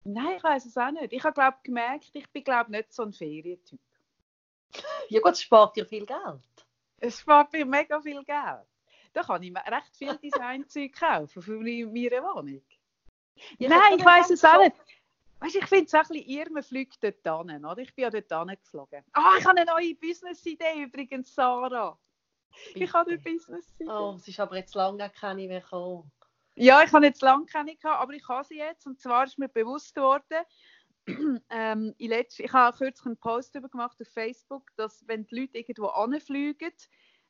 [0.04, 1.14] nein, ich weiß es auch nicht.
[1.14, 3.80] Ich habe glaube gemerkt, ich bin glaube nicht so ein Ferientyp.
[5.10, 6.68] Ja gut, es spart dir viel Geld.
[6.98, 8.68] Es spart mir mega viel Geld.
[9.14, 12.62] Da kann ich mir recht viel Designzeug kaufen für meine Wohnung.
[13.58, 14.76] Ja, Nein, ich weiß es auch nicht.
[15.40, 17.78] Weißt, ich finde es auch ein bisschen irr, man fliegt dort hin, oder?
[17.80, 19.04] Ich bin ja dort hingeflogen.
[19.14, 21.98] Ah, ich habe eine neue Business-Idee übrigens, Sarah.
[22.76, 23.36] Ich habe eine Bitte.
[23.36, 23.90] Business-Idee.
[23.90, 26.12] Oh, es ist aber jetzt lange keine mehr gekommen.
[26.56, 28.86] Ja, ich habe jetzt lange keine gehabt, aber ich habe sie jetzt.
[28.86, 30.46] Und zwar ist mir bewusst geworden,
[31.50, 35.40] ähm, in letzt, ich habe kürzlich einen Post darüber gemacht auf Facebook, dass wenn die
[35.40, 36.74] Leute irgendwo anfliegen,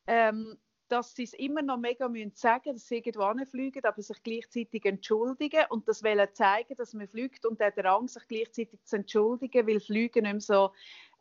[0.06, 0.58] ähm,
[0.92, 4.84] dass sie es immer noch mega müssen sagen, dass sie irgendwo anfliegen, aber sich gleichzeitig
[4.84, 9.66] entschuldigen und das wollen zeigen, dass man fliegt und der Drang, sich gleichzeitig zu entschuldigen,
[9.66, 10.70] weil Fliegen nicht mehr so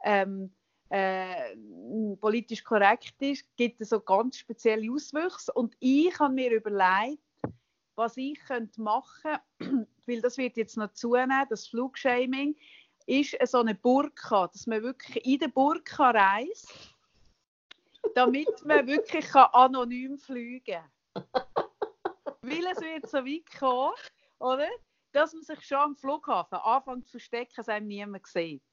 [0.04, 0.52] ähm,
[0.90, 1.56] äh,
[2.20, 5.54] politisch korrekt ist, gibt es so ganz spezielle Auswüchse.
[5.54, 7.24] Und ich habe mir überlegt,
[7.96, 12.58] was ich könnte machen könnte, weil das wird jetzt noch zunehmen, das Flugshaming,
[13.06, 16.94] ist so eine Burka, dass man wirklich in der Burka reist,
[18.16, 20.64] damit man wirklich kann anonym fliegen
[21.14, 21.26] kann.
[22.42, 23.94] weil es wird so weit kommen,
[24.40, 24.68] oder?
[25.12, 28.64] dass man sich schon am Flughafen anfängt zu verstecken, dass einem niemand sieht.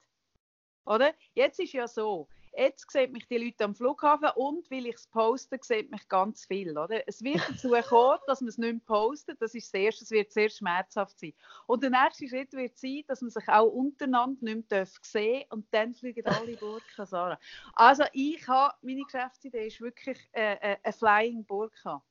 [0.85, 1.15] Oder?
[1.35, 5.07] Jetzt ist ja so, jetzt sehen mich die Leute am Flughafen und weil ich es
[5.07, 6.77] poste, sieht mich ganz viel.
[6.77, 7.07] Oder?
[7.07, 9.41] Es wird dazu kommen, dass man es nicht mehr postet.
[9.41, 11.33] Das ist das Erste, es wird sehr schmerzhaft sein.
[11.67, 15.53] Und der nächste Schritt wird sein, dass man sich auch untereinander nicht mehr sehen darf
[15.53, 17.39] und dann fliegen alle Burka Sarah.
[17.75, 22.03] Also ich habe, meine Geschäftsidee ist wirklich äh, äh, eine Flying Burka.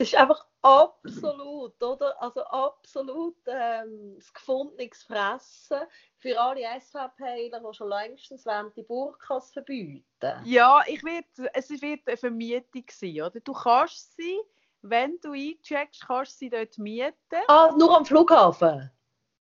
[0.00, 2.22] Das ist einfach absolut, oder?
[2.22, 5.80] Also absolut ähm, das gefundenes Fressen
[6.16, 10.40] für alle SVPler, die schon längstens wollen, die Burkas verbieten.
[10.44, 13.40] Ja, ich werd, es wird eine Vermietung sein, oder?
[13.40, 14.40] Du kannst sie,
[14.80, 17.14] wenn du eincheckst, kannst du sie dort mieten.
[17.48, 18.90] Ah, nur am Flughafen?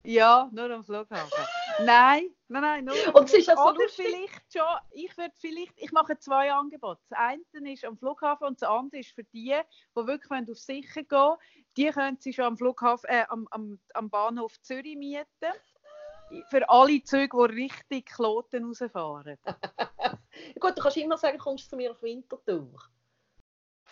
[0.05, 1.45] Ja, nur am Flughafen.
[1.85, 4.07] nein, nein, nein, nur Und es ist ja so Oder lustig.
[4.07, 7.01] vielleicht schon, ich würde vielleicht, ich mache zwei Angebote.
[7.09, 10.59] Das eine ist am Flughafen und das andere ist für die, die wirklich wollen auf
[10.59, 11.37] sicher gehen
[11.79, 15.27] Die können sie schon am Flughafen, äh, am, am, am Bahnhof Zürich mieten.
[16.51, 19.39] Für alle Züge, die Richtung Kloten rausfahren.
[20.61, 22.79] Gut, du kannst immer sagen, kommst du zu mir auf Winterthur.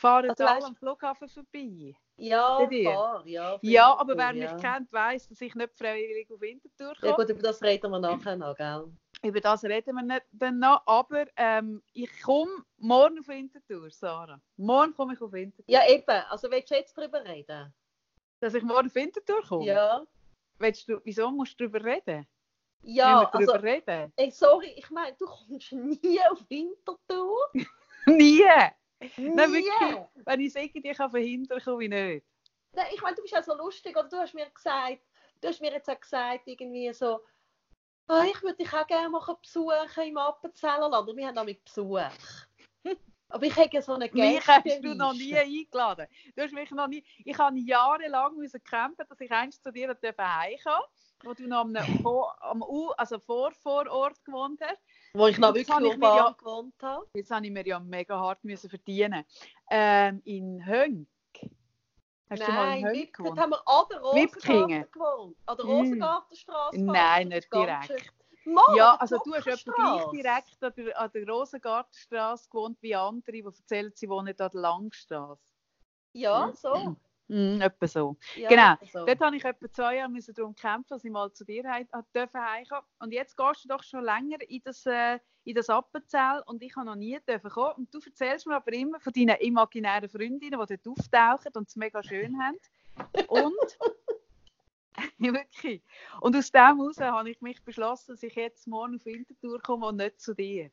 [0.02, 1.94] Fahren Also alle weißt- am Flughafen vorbei.
[2.16, 3.58] Ja, fahr, ja.
[3.62, 4.52] Ja, aber wer ja.
[4.52, 7.10] mich kennt, weiß, dass ich nicht freiwillig auf Winterthur komme.
[7.10, 8.92] Ja gut, über das reden wir nachher noch, gell?
[9.22, 14.40] Über das reden wir nicht dann noch, aber ähm, ich komme morgen auf Winterthur, Sarah.
[14.56, 15.72] Morgen komme ich auf Winterthur.
[15.72, 16.22] Ja, eben.
[16.28, 17.72] Also willst du jetzt darüber reden?
[18.40, 19.66] Dass ich morgen auf Winterthur komme?
[19.66, 20.04] Ja.
[20.58, 22.26] Willst du, wieso musst du darüber reden?
[22.82, 24.12] Ja, also, reden?
[24.16, 27.38] ey, sorry, ich meine, du kommst nie auf Winterthur.
[28.06, 28.42] Nie!
[29.16, 29.98] Nein, wirklich.
[30.14, 32.26] Wenn ich es irgendwie kann verhindern komme ich nicht.
[32.74, 35.02] Nein, ich meine, du bist ja so lustig, oder du hast mir gesagt,
[35.40, 37.20] du hast mir jetzt auch gesagt, irgendwie so,
[38.08, 41.08] ah, ich würde dich auch gerne mal besuchen im Appenzellerland.
[41.08, 42.00] Und wir haben damit Besuch.
[43.28, 46.06] Aber ich hätte ja so eine Mich hast du noch nie eingeladen.
[46.36, 47.04] Du hast mich noch nie...
[47.24, 50.82] Ich habe jahrelang müssen kämpfen, dass ich einst zu dir heimkam,
[51.24, 54.82] wo du noch am, Vor- am U, also vor Vorort gewohnt hast.
[55.14, 57.06] Wo ich noch Jetzt wirklich urban ja- gewohnt habe.
[57.14, 59.24] Jetzt habe ich mir ja mega hart müssen verdienen.
[59.70, 61.08] Ähm, in Hönk.
[62.30, 63.38] Hast du mal in Nein, Hönk gewohnt?
[63.40, 64.00] haben wir an der?
[64.00, 65.36] Rosengarten gewohnt.
[65.46, 65.68] An der Mm.
[65.68, 66.80] Rosengartenstraße.
[66.82, 68.12] Nein, nicht direkt.
[68.44, 72.94] Mal, Ja, also du hast etwa gleich direkt an der, an der Rosengartenstraße gewohnt wie
[72.94, 75.52] andere, die erzählen, sie wohnen an der Langstrasse.
[76.14, 76.96] Ja, so.
[77.32, 78.16] Mm, etwa so.
[78.36, 78.74] Ja, Genau.
[78.92, 79.06] So.
[79.06, 81.86] Dort habe ich etwa zwei Jahre müssen darum kämpfen, dass ich mal zu dir äh,
[82.14, 82.84] dürfen heimkommen.
[82.98, 86.76] Und jetzt gehst du doch schon länger in das, äh, in das Appenzell und ich
[86.76, 87.72] habe noch nie dürfen kommen.
[87.76, 91.76] Und du erzählst mir aber immer von deinen imaginären Freundinnen, die dort auftauchen und es
[91.76, 92.58] mega schön haben.
[93.28, 93.78] Und
[95.18, 95.82] wirklich.
[96.20, 99.86] Und aus dem heraus habe ich mich beschlossen, dass ich jetzt morgen auf Winterthur komme
[99.86, 100.70] und nicht zu dir.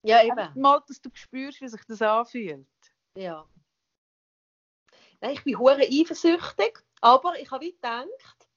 [0.00, 0.48] Ja, eben.
[0.58, 2.66] Mal, dass du spürst, wie sich das anfühlt.
[3.14, 3.46] Ja.
[5.24, 8.48] Nein, ich bin hure eifersüchtig, aber ich habe gedacht,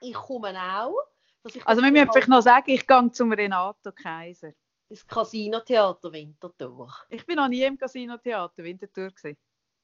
[0.00, 0.96] ich komme auch.
[1.44, 4.54] Dass ich Also wir müssen vielleicht noch sagen, ich gehe zum Renato Kaiser.
[4.88, 6.92] ins Casino-Theater Winterthur.
[7.10, 9.10] Ich bin noch nie im Casino-Theater Winterthur.
[9.10, 9.38] Gewesen.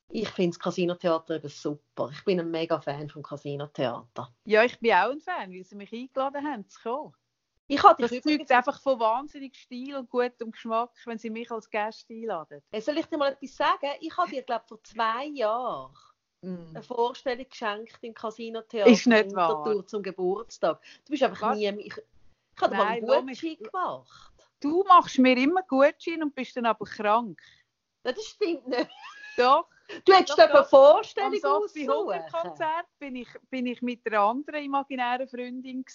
[0.09, 2.11] Ich finde das Casino-Theater eben super.
[2.13, 4.35] Ich bin ein mega Fan vom Casino-Theater.
[4.47, 7.15] Ja, ich bin auch ein Fan, weil sie mich eingeladen haben zu kommen.
[7.67, 11.71] Ich hatte Das zeugt einfach von wahnsinnig Stil und gutem Geschmack, wenn sie mich als
[11.71, 12.63] Gast einladen.
[12.71, 13.91] Hey, soll ich dir mal etwas sagen?
[14.01, 15.95] Ich habe dir, glaube vor zwei Jahren
[16.45, 16.69] Mm.
[16.75, 19.87] eine Vorstellung geschenkt im Casino-Theater Ist nicht wahr.
[19.87, 20.79] Zum Geburtstag.
[21.07, 21.57] Du bist einfach Was?
[21.57, 21.71] nie...
[21.81, 24.33] Ich, ich habe dir mal Nein, einen Gutschein gemacht.
[24.61, 27.41] Du machst mir immer Gutschein und bist dann aber krank.
[28.03, 28.91] Nein, das stimmt nicht.
[29.39, 29.69] Doch,
[30.05, 32.23] Du hättest Doch, eine am Vorstellung aussuchen.
[32.33, 35.85] Konzert bin ich, bin ich mit einer anderen imaginären Freundin.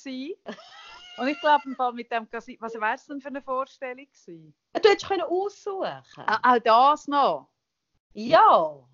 [1.19, 4.53] Und ich glaube, mit dem Casino, was wäre es denn für eine Vorstellung gewesen?
[4.73, 7.49] Du hättest können aussuchen Ah, auch das noch.
[8.13, 8.87] Ja.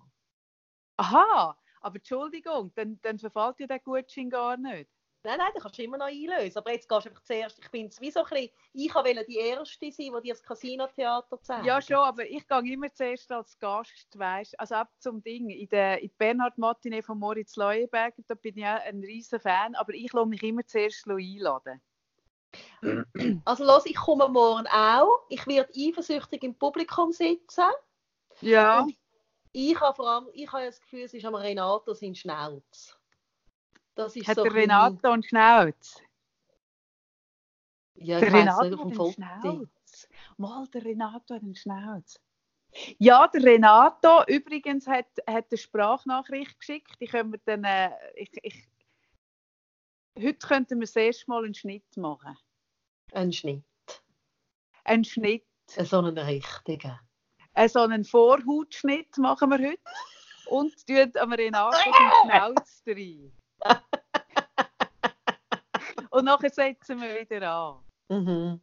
[0.96, 4.90] Aha, aber Entschuldigung, dann, dann verfällt ja der Gutschein gar nicht.
[5.26, 6.56] Nein, nein, den kannst du immer noch einlösen.
[6.56, 7.58] Aber jetzt gehst du einfach zuerst.
[7.58, 11.42] Ich bin wie so ein bisschen, ich wollte die Erste sein, die dir das Casino-Theater
[11.42, 11.66] zeigt.
[11.66, 15.50] Ja, schon, aber ich gehe immer zuerst als Gast, weißt Also ab zum Ding.
[15.50, 19.40] In der, in der Bernhard Matinee von Moritz Leuenberger, da bin ich auch ein riesen
[19.40, 21.82] Fan, aber ich lasse mich immer zuerst einladen.
[23.44, 25.24] Also los, ich komme morgen auch.
[25.28, 27.64] Ich werde eifersüchtig im Publikum sitzen.
[28.40, 28.82] Ja.
[28.82, 28.96] Und
[29.52, 32.98] ich habe vor allem, ich habe ja das Gefühl, es ist am Renato sein Schnauz.
[33.94, 36.02] Das ist Hat so der ein Renato einen Schnauz?
[37.94, 39.12] Ja, Der ich Renato nicht, auf dem Foto.
[39.12, 40.08] Schnauz.
[40.36, 42.20] Mal, der Renato hat einen Schnauz.
[42.98, 46.92] Ja, der Renato übrigens hat, hat eine Sprachnachricht geschickt.
[47.00, 48.68] Die können wir dann, äh, ich, ich,
[50.18, 52.36] heute könnten wir das erste Mal einen Schnitt machen.
[53.12, 53.64] Ein Schnitt.
[54.84, 56.98] Einen Schnitt, So einen richtigen.
[57.54, 59.80] äh, so einen Vorhautschnitt machen wir heute.
[60.48, 63.32] Und tun am Renato den Schnauz rein.
[66.10, 67.84] Und nachher setzen wir wieder an.
[68.08, 68.60] Mhm.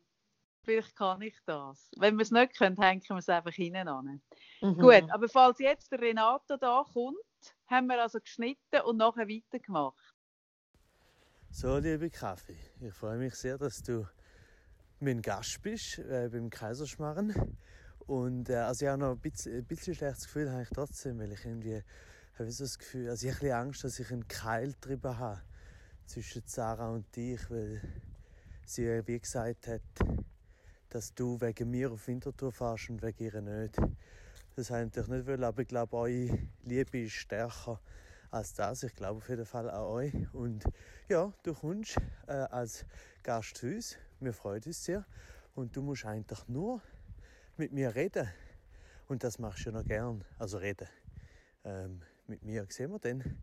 [0.63, 1.91] Vielleicht kann ich das.
[1.97, 4.21] Wenn wir es nicht können, hängen wir es einfach hinten an.
[4.61, 4.77] Mhm.
[4.77, 7.17] Gut, aber falls jetzt der Renato da kommt,
[7.67, 10.13] haben wir also geschnitten und nachher weitergemacht.
[11.49, 14.07] So, liebe Kaffee, ich freue mich sehr, dass du
[15.03, 17.57] mein Gast bist äh, beim Kaiserschmarren.
[17.99, 21.19] Und äh, also ich habe noch ein bisschen, ein bisschen schlechtes Gefühl habe ich trotzdem,
[21.19, 21.81] weil ich irgendwie
[22.37, 25.41] habe so das Gefühl, also ich habe ein Angst, dass ich einen Keil drüber habe
[26.05, 27.81] zwischen Sarah und dich, weil
[28.65, 29.81] sie wie gesagt hat,
[30.89, 33.77] dass du wegen mir auf Winterthur fährst und wegen ihr nicht.
[34.55, 37.79] Das habe ich natürlich nicht wollen, aber ich glaube, eure Liebe ist stärker
[38.29, 38.83] als das.
[38.83, 40.13] Ich glaube auf jeden Fall an euch.
[40.33, 40.63] Und
[41.09, 42.85] ja, du kommst äh, als
[43.23, 43.97] Gast zu uns.
[44.23, 45.05] Wir freuen uns sehr.
[45.55, 46.81] Und du musst eigentlich nur
[47.57, 48.27] mit mir reden.
[49.07, 50.23] Und das machst du ja noch gern.
[50.39, 50.87] Also reden.
[51.63, 53.37] Ähm, mit mir sehen wir dann.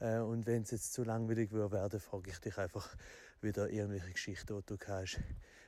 [0.00, 2.96] Äh, und wenn es jetzt zu langweilig würde werden, frage ich dich einfach
[3.40, 5.20] wieder irgendwelche Geschichten, die du hast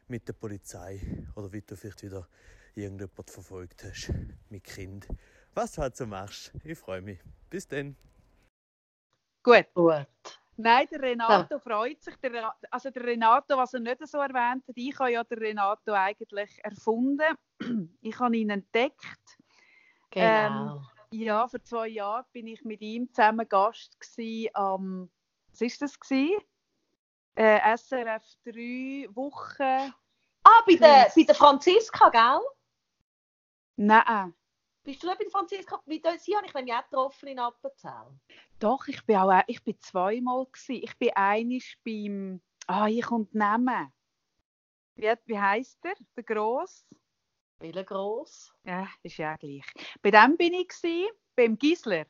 [0.08, 1.00] mit der Polizei
[1.34, 2.26] oder wie du vielleicht wieder
[2.74, 4.12] irgendjemand verfolgt hast
[4.50, 5.06] mit Kind.
[5.54, 6.52] Was du halt so machst.
[6.64, 7.20] Ich freue mich.
[7.48, 7.96] Bis dann.
[9.42, 9.66] Gut.
[9.74, 10.40] Gut.
[10.56, 12.16] Nein, der Renato freut sich.
[12.16, 15.92] Der, also der Renato, was er nicht so erwähnt hat, ich habe ja den Renato
[15.92, 17.36] eigentlich erfunden.
[18.02, 19.38] Ich habe ihn entdeckt.
[20.10, 20.82] Genau.
[21.10, 25.08] Ja, vor zwei Jahren bin ich mit ihm zusammen Gast gsi am,
[25.50, 26.36] was ist das gsi?
[27.36, 29.92] Äh, SRF 3 Woche.
[30.44, 32.40] ah, bei der, bei der Franziska, gell?
[33.76, 34.34] Nein,
[34.84, 35.80] Bist du der Franziska?
[35.86, 38.18] Wie da- Sie habe ich nämlich auch getroffen in Appenzell.
[38.58, 40.74] doch, ich bin auch, ich bin zweimal gsi.
[40.84, 43.92] Ich bin einisch beim, ah, ich kommt Namen.
[44.96, 45.94] Wie, wie heißt der?
[46.16, 46.86] Der Gross?
[47.60, 48.52] Wie gross?
[48.64, 49.64] Ja, ist ja gleich.
[50.02, 52.06] Bei dem bin ich gsi, beim Gisler.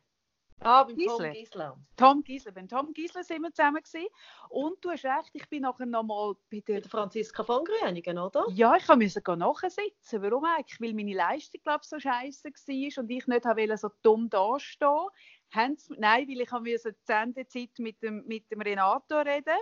[0.65, 1.17] Ah, beim Gisler.
[1.19, 1.77] Tom Gisler.
[1.97, 2.53] Tom Gisler.
[2.53, 4.09] Beim Tom Gisler sind wir zusammen gsi.
[4.49, 8.19] Und du hast recht, ich bin nachher nochmal bei Bei der der Franziska von Grüningen,
[8.19, 8.45] oder?
[8.51, 10.23] Ja, ich musste nachsitzen.
[10.23, 10.81] Warum eigentlich?
[10.81, 15.09] Weil meine Leistung, glaube ich, so scheiße war und ich nicht wollte so dumm dastehen.
[15.51, 19.59] Haben sie- Nein, weil ich musste die Sendezeit mit dem, mit dem Renato reden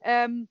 [0.00, 0.48] ähm,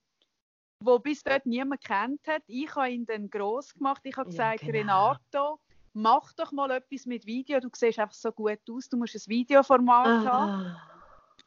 [0.79, 2.43] wo bis dort niemand kennt hat.
[2.47, 4.01] Ich habe ihn dann gross gemacht.
[4.03, 5.11] Ich habe Ja, gesagt, genau.
[5.11, 5.59] Renato,
[5.95, 7.59] mach doch mal etwas mit Video.
[7.59, 8.89] Du siehst einfach so gut aus.
[8.89, 10.65] Du musst ein Videoformat haben.
[10.65, 10.81] Ah.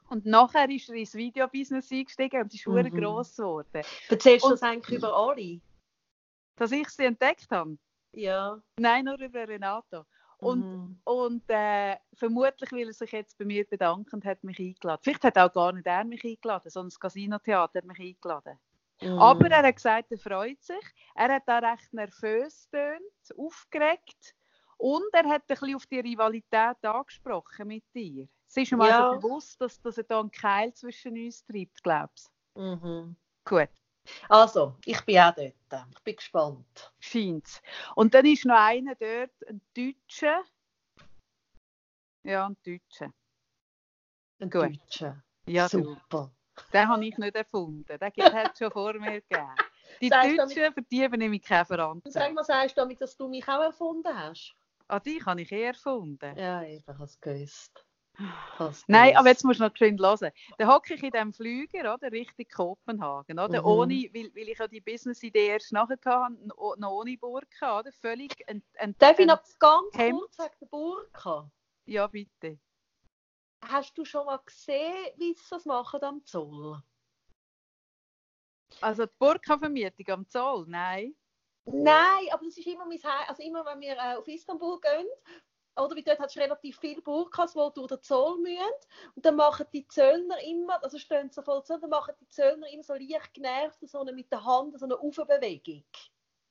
[0.08, 2.90] Und nachher ist er ins Videobusiness eingestiegen und ist mhm.
[2.98, 3.82] Gross geworden.
[4.08, 5.60] Erzählst du das eigentlich über alle?
[6.56, 7.78] Dass ich sie entdeckt habe.
[8.12, 8.60] Ja.
[8.78, 10.04] Nein, nur über Renato.
[10.38, 11.00] Und, Mhm.
[11.04, 15.00] und äh, vermutlich will er sich jetzt bei mir bedanken und hat mich eingeladen.
[15.02, 18.58] Vielleicht hat auch gar nicht er mich eingeladen, sondern das Casino-Theater hat mich eingeladen.
[19.02, 19.18] Mhm.
[19.18, 20.84] Aber er hat gesagt, er freut sich.
[21.14, 24.36] Er hat auch recht nervös tönt, aufgeregt.
[24.78, 28.28] Und er hat ein bisschen auf die Rivalität angesprochen mit dir.
[28.46, 29.10] Es ist ihm Ja.
[29.10, 33.16] also bewusst, dass, dass er da einen Keil zwischen uns treibt, glaubst Mhm.
[33.44, 33.50] du?
[33.56, 33.68] Gut.
[34.28, 35.86] Also, ich bin auch dort.
[35.92, 36.92] Ich bin gespannt.
[36.98, 37.60] scheint's.
[37.94, 40.42] Und dann ist noch einer dort, ein Deutscher.
[42.22, 43.12] Ja, ein Deutscher.
[44.40, 44.62] Ein Gut.
[44.62, 45.22] Deutscher.
[45.46, 45.82] Ja, du.
[45.82, 46.30] Super.
[46.72, 47.84] Den habe ich nicht erfunden.
[47.84, 49.48] Den hat es schon vor mir gegeben.
[50.00, 52.34] Die du Deutschen, für die übernehme ich keine Und sag Verantwortung.
[52.34, 54.54] mal, sagst du damit, dass du mich auch erfunden hast?
[54.88, 56.36] Ah, die habe ich eher erfunden.
[56.38, 57.84] Ja, eben, ich habe es gewusst.
[58.88, 60.32] Nein, aber jetzt musst du noch schön hören.
[60.56, 63.60] Dann hocke ich in diesem Flüger, oder, Richtung Kopenhagen, oder?
[63.60, 63.66] Mhm.
[63.66, 67.92] Ohne, weil, weil ich ja die Business-Idee erst nachher hatte, no- noch ohne Burka, oder?
[67.92, 70.18] Völlig ent, ent, Darf ich noch ganz Hemd?
[70.18, 71.50] kurz sagen, der Burka?
[71.84, 72.58] Ja, bitte.
[73.62, 76.82] Hast du schon mal gesehen, wie sie das machen am Zoll?
[78.80, 81.14] Also die Burka-Vermietung am Zoll, nein.
[81.72, 83.26] Nein, aber das ist immer mein Heim.
[83.28, 85.06] Also immer, wenn wir äh, auf Istanbul gehen,
[85.78, 88.58] oder wie dort hast du relativ viele Burkas, die durch den Zoll müssen.
[89.14, 92.68] Und dann machen die Zöllner immer, also stehen so voll Zoll, dann machen die Zöllner
[92.68, 95.84] immer so leicht genervt, so eine, mit der Hand so eine Aufbewegung.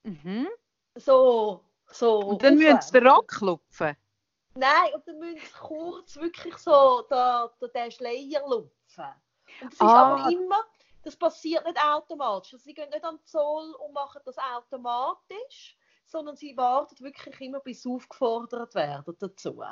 [0.03, 0.47] Mhm.
[0.95, 2.19] So, so.
[2.19, 3.95] Und dann müssen sie den Rock klopfen.
[4.55, 9.05] Nein, und dann müssen sie kurz wirklich so den, Schleier lupfen.
[9.61, 10.15] Und das ist Ah.
[10.15, 10.65] aber immer,
[11.07, 12.53] das passiert nicht automatisch.
[12.53, 17.39] Also sie gehen nicht an den Zoll und machen das automatisch, sondern sie warten wirklich
[17.39, 19.63] immer, bis sie aufgefordert werden dazu.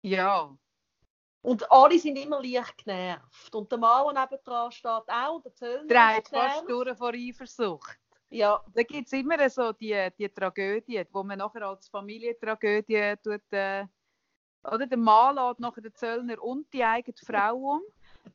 [0.00, 0.56] Ja.
[1.42, 3.54] Und alle sind immer leicht genervt.
[3.54, 5.34] Und der Mann, der nebendran steht, auch.
[5.34, 7.98] Und der Zöllner Dreht fast durch vor Eifersucht.
[8.30, 13.52] Ja, Da gibt es immer so die, die Tragödie, wo man nachher als Familientragödie tut.
[13.52, 13.86] Äh,
[14.64, 17.82] oder der Mann lädt nachher den Zöllner und die eigene Frau um.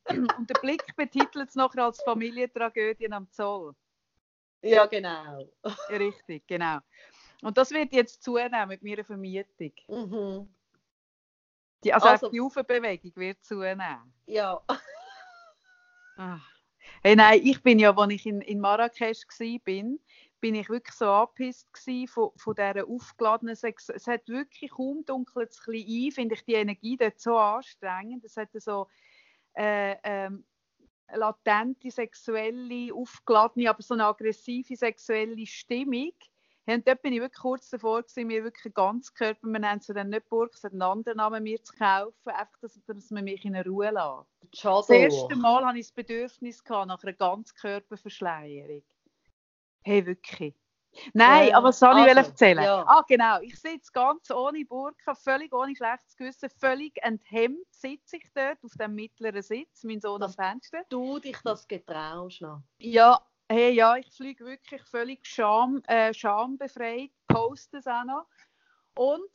[0.09, 3.73] Und der Blick betitelt es nachher als Familientragödien am Zoll.
[4.61, 5.47] ja, genau.
[5.89, 6.79] Richtig, genau.
[7.41, 9.71] Und das wird jetzt zunehmen mit meiner Vermietung.
[9.87, 10.49] Mhm.
[11.83, 14.13] Die, also, Also- auch die Aufbewegung wird zunehmen.
[14.25, 14.61] Ja.
[16.17, 16.39] Ah.
[17.03, 19.99] Hey, nein, ich bin ja, als ich in, in Marrakesch war, bin,
[20.39, 21.67] bin ich wirklich so angepisst
[22.07, 23.89] von, von dieser aufgeladenen Sex.
[23.89, 27.37] Es hat wirklich kaum dunkelt es ein bisschen ein, finde ich die Energie dort so
[27.37, 28.23] anstrengend.
[28.23, 28.87] Es hat so
[29.57, 30.45] äh, ähm,
[31.13, 36.13] latente sexuelle, aufgeladene, aber so eine aggressive sexuelle Stimmung.
[36.65, 39.87] Und dort bin ich wirklich kurz davor, gewesen, mir wirklich einen Ganzkörper, wir nennen es
[39.87, 43.23] dann nicht Burg, es hat einen anderen Namen, mir zu kaufen, einfach, dass, dass man
[43.23, 44.59] mich in Ruhe lässt.
[44.59, 44.81] Schade.
[44.81, 48.83] Das erste Mal hatte ich das Bedürfnis gehabt nach einer Ganzkörperverschleierung.
[49.81, 50.55] Hey, wirklich.
[51.13, 52.63] Nein, Äh, aber was soll ich also, erzählen?
[52.63, 52.83] ja.
[52.87, 53.39] Ah, genau.
[53.41, 58.71] Ich sitze ganz ohne Burka, völlig ohne schlechtes Gewissen, völlig enthemmt sitze ich dort auf
[58.79, 60.83] dem mittleren Sitz, mein Sohn am Das- Fenster.
[60.89, 62.61] Du dich das getraust noch.
[62.79, 68.25] Ja, hey, ja, ich fliege wirklich völlig Scham, äh, schambefreit, poste es auch noch.
[68.95, 69.29] Und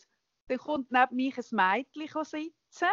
[0.49, 1.45] dann kommt neben mich ein
[1.97, 2.89] Mädchen sitzen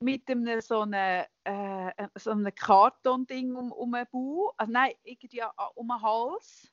[0.00, 5.42] mit einem so einem, äh, so einem Kartonding um, um den Bauch, also nein, irgendwie
[5.74, 6.72] um den Hals.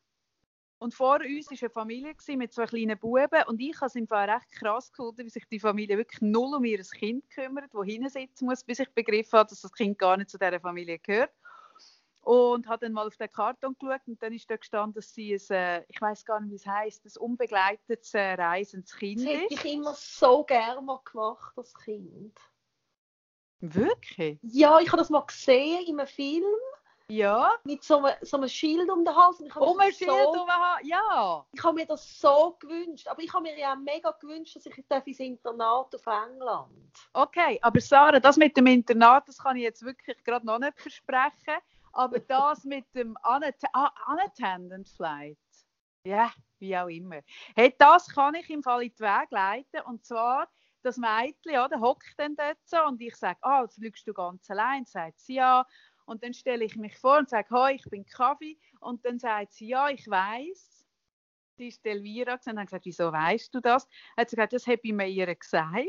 [0.79, 4.07] Und vor uns war eine Familie mit zwei kleinen Buben und ich habe es im
[4.07, 7.85] Fall recht krass gefunden, wie sich die Familie wirklich null um ihr Kind kümmert, das
[7.85, 10.97] hinten sitzen muss, bis ich begriffen habe, dass das Kind gar nicht zu dieser Familie
[10.99, 11.31] gehört.
[12.21, 15.33] Und habe dann mal auf den Karton geschaut und dann ist da gestanden, dass sie
[15.33, 19.27] ein, äh, ich weiß gar nicht, wie es heisst, ein unbegleitetes äh, reisendes Kind Das
[19.27, 19.65] hätte ist.
[19.65, 22.37] ich immer so gerne mal gemacht, das Kind.
[23.61, 24.39] Wirklich?
[24.43, 26.43] Ja, ich habe das mal gesehen in einem Film
[27.09, 27.55] Ja.
[27.63, 29.39] mit so einem, so einem Schild um den Hals.
[29.39, 30.87] Und ich Um ein Schild so, um den Hals.
[30.87, 31.45] Ja.
[31.51, 33.07] Ich habe mir das so gewünscht.
[33.07, 36.69] Aber ich habe mir ja mega gewünscht, dass ich ins Internat auf England
[37.13, 40.79] Okay, aber Sarah, das mit dem Internat, das kann ich jetzt wirklich gerade noch nicht
[40.79, 41.57] versprechen.
[41.93, 43.39] Aber das mit dem ah,
[44.07, 45.37] Unattended Flight,
[46.03, 47.21] ja, wie auch immer.
[47.55, 49.81] Hey, das kann ich im Fall in die Wege leiten.
[49.85, 50.47] Und zwar,
[50.81, 54.13] das Mädchen, ja, der hockt dann dort so und ich sage, ah, jetzt fliegst du
[54.13, 54.85] ganz allein.
[54.85, 55.65] Sagt sie ja.
[56.09, 58.57] Und dann stelle ich mich vor und sage, hoi, ich bin Kaffee.
[58.79, 60.87] Und dann sagt sie, ja, ich weiß.
[61.59, 63.87] Die ist Elvira und dann gesagt, wieso weißt du das?
[64.17, 65.85] Hat sie gesagt, das habe ich mir ihr gesagt.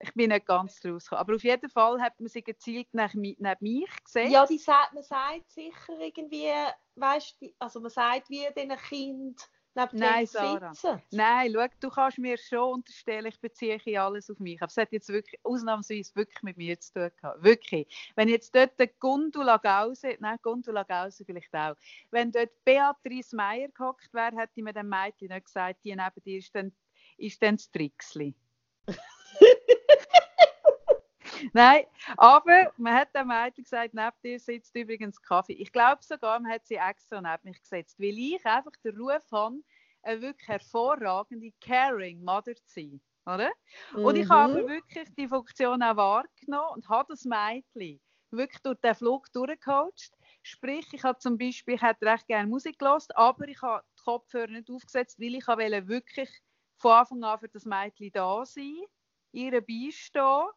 [0.00, 1.20] Ich bin nicht ganz rausgekommen.
[1.20, 4.32] Aber auf jeden Fall hat man sie gezielt mi- neben mich gesehen.
[4.32, 6.50] Ja, die sagt, man sagt sicher irgendwie,
[6.96, 10.74] weißt du, also man sagt wie diesen Kind neben Nein, Sarah.
[10.74, 11.02] sitzen.
[11.10, 14.60] Nein, schau, du kannst mir schon unterstellen, ich beziehe alles auf mich.
[14.60, 17.42] Aber es hat jetzt wirklich ausnahmsweise wirklich mit mir zu tun gehabt.
[17.42, 18.12] Wirklich.
[18.16, 21.76] Wenn jetzt dort der Gundula Gause, nein, Gundula Gause vielleicht auch,
[22.10, 26.22] wenn dort Beatrice Meier gehockt wäre, hätte ich mir dem Mädchen nicht gesagt, die neben
[26.24, 26.72] dir ist dann,
[27.18, 28.34] ist dann das Trixli.
[31.52, 31.84] Nein,
[32.16, 35.54] aber man hat dem Mädchen gesagt, neben dir sitzt übrigens Kaffee.
[35.54, 39.24] Ich glaube sogar, man hat sie extra neben mich gesetzt, weil ich einfach den Ruf
[39.32, 39.56] habe,
[40.02, 43.00] eine wirklich hervorragende Caring Mother zu sein.
[43.26, 43.50] Oder?
[44.02, 44.58] Und ich habe Mhm.
[44.58, 50.12] aber wirklich die Funktion auch wahrgenommen und habe das Mädchen wirklich durch den Flug durchgecoacht.
[50.42, 54.02] Sprich, ich habe zum Beispiel, ich hätte recht gerne Musik gehört, aber ich habe die
[54.04, 56.30] Kopfhörer nicht aufgesetzt, weil ich wollte wirklich
[56.78, 58.76] von Anfang an für das Mädchen da sein,
[59.32, 60.48] ihr beistehen.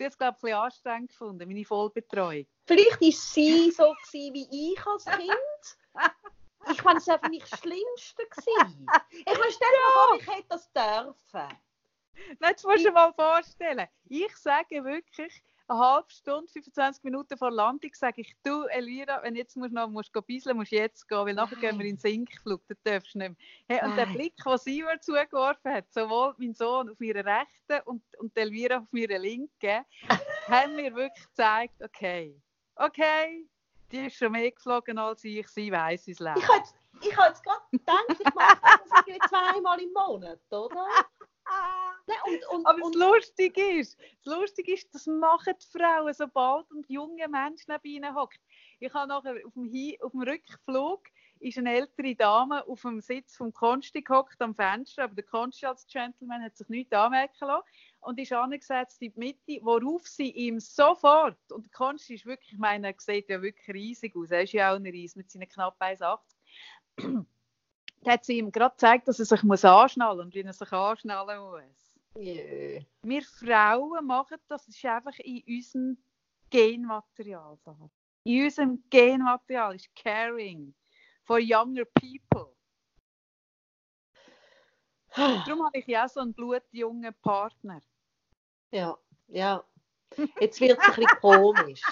[0.00, 2.46] Sie hat es, glaube ich, ein bisschen anstrengend gefunden, meine Vollbetreuung.
[2.64, 5.28] Vielleicht war sie so gewesen, wie ich als Kind.
[6.70, 8.26] Ich meine, es war für mich das Schlimmste.
[8.26, 8.86] Gewesen.
[9.10, 11.58] Ich meine, stell dir mal vor, ich hätte das dürfen.
[12.38, 13.86] Nein, Jetzt musst du dir mal vorstellen.
[14.08, 19.36] Ich sage wirklich, eine halbe Stunde, 25 Minuten vor Landung, sage ich, du Elvira, wenn
[19.36, 21.86] jetzt musst du noch musst gehen bisseln, musst du jetzt gehen, weil nachher gehen wir
[21.86, 23.78] in den Sinkflug, dann darfst du nicht mehr.
[23.78, 24.16] Hey, und der Nein.
[24.16, 28.78] Blick, den sie mir zugeworfen hat, sowohl mein Sohn auf meiner rechten und, und Elvira
[28.78, 29.84] auf meiner linken,
[30.48, 32.34] haben mir wirklich gezeigt, okay,
[32.74, 33.46] okay,
[33.92, 36.38] die ist schon mehr geflogen als ich, sie weiss, es läuft.
[36.38, 36.74] Ich habe jetzt,
[37.16, 40.86] habe jetzt gerade gedacht, ich mache das irgendwie zweimal im Monat, oder?
[42.26, 46.84] Und, und, Aber das Lustige ist, das Lustige ist, das machen die Frauen, sobald ein
[46.88, 48.40] junger Mensch neben ihnen hockt.
[48.80, 51.02] Ich habe nachher auf dem, Hin auf dem Rückflug
[51.40, 55.66] ist eine ältere Dame auf dem Sitz vom Konsti gehockt am Fenster, aber der Konsti
[55.66, 57.64] als Gentleman hat sich nichts anmerken lassen
[58.00, 62.52] und ist angesetzt in die Mitte, worauf sie ihm sofort, und der Konsti ist wirklich,
[62.52, 65.30] ich meine, er sieht ja wirklich riesig aus, er ist ja auch ein Ries mit
[65.30, 67.24] seinen knapp 1,80.
[68.02, 70.52] Da hat sie ihm gerade gezeigt, dass er sich muss anschnallen muss und wie er
[70.52, 71.90] sich anschnallen muss.
[72.18, 72.80] Jö.
[73.02, 75.98] Wir Frauen machen das, ist einfach in unserem
[76.48, 77.56] Genmaterial.
[77.58, 77.90] Sarah.
[78.24, 80.74] In unserem Genmaterial ist Caring
[81.24, 82.54] for younger people.
[85.16, 87.80] Darum habe ich ja so einen blutjungen Partner.
[88.70, 88.96] Ja,
[89.28, 89.64] ja.
[90.40, 91.82] Jetzt wird es ein bisschen komisch.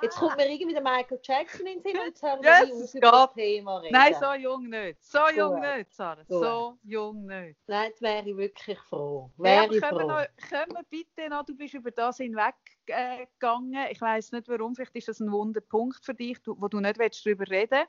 [0.00, 2.68] Jetzt kommt mir irgendwie der Michael Jackson in den Sinn und jetzt hören wir Yes,
[2.68, 3.34] yes, es über das.
[3.34, 3.92] Thema reden.
[3.92, 5.04] Nein, so jung nicht.
[5.04, 5.76] So jung Gut.
[5.76, 6.22] nicht, Sarah.
[6.24, 6.42] Gut.
[6.42, 7.58] So jung nicht.
[7.66, 9.30] Nein, jetzt wäre ich wirklich froh.
[9.36, 10.08] Wäre ich können, wir froh.
[10.08, 12.54] noch, können wir bitte noch, du bist über das hinweggegangen.
[12.86, 13.86] Äh, gegangen.
[13.90, 16.98] ich weiß nicht warum, vielleicht ist das ein wunder Punkt für dich, wo du nicht
[16.98, 17.84] willst, darüber reden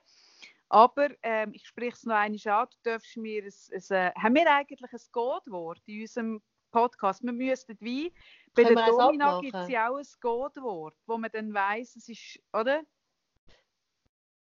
[0.70, 4.36] Aber ähm, ich spreche es noch einmal an, du darfst mir ein, ein, äh, haben
[4.36, 6.42] wir eigentlich ein Codewort in unserem
[6.74, 7.24] Podcast?
[7.24, 8.12] Wir müssten wie,
[8.54, 12.10] bei Können der Domina gibt es ja auch ein Codewort, wo man dann weiss, es
[12.10, 12.82] ist, oder?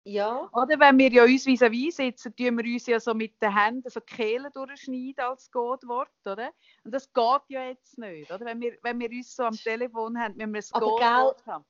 [0.04, 3.56] Ja, Oder wenn wir ja uns vis-à-vis sitzen, tun wir uns ja so mit den
[3.56, 6.50] Händen so die Kehle durchschneiden als Codewort, oder?
[6.84, 8.44] Und das geht ja jetzt nicht, oder?
[8.44, 11.64] Wenn wir, wenn wir uns so am Telefon haben, wenn wir ein Aber Codewort haben.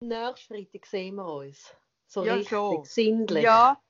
[0.00, 1.76] nächsten Freitag sehen wir uns.
[2.08, 2.84] So Ja, richtig, schon.
[2.84, 3.44] sinnlich.
[3.44, 3.80] Ja,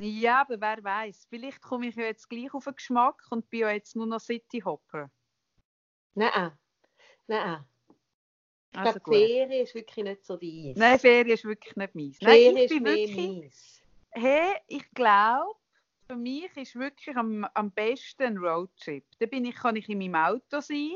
[0.00, 1.26] Ja, aber wer weiß?
[1.28, 4.20] Vielleicht komme ich ja jetzt gleich auf den Geschmack und bin ja jetzt nur noch
[4.20, 5.10] Cityhopper.
[6.14, 6.52] Nein,
[7.26, 7.64] nein.
[8.72, 9.10] Also die.
[9.10, 10.76] Ferien ist wirklich nicht so deins.
[10.76, 12.18] Nein, Ferien ist wirklich nicht meins.
[12.20, 13.82] Nein, Ferien ich ist wirklich, meins.
[14.10, 15.58] hey, ich glaube,
[16.06, 19.04] für mich ist wirklich am, am besten ein Roadtrip.
[19.18, 20.92] Da bin ich, kann ich in meinem Auto sein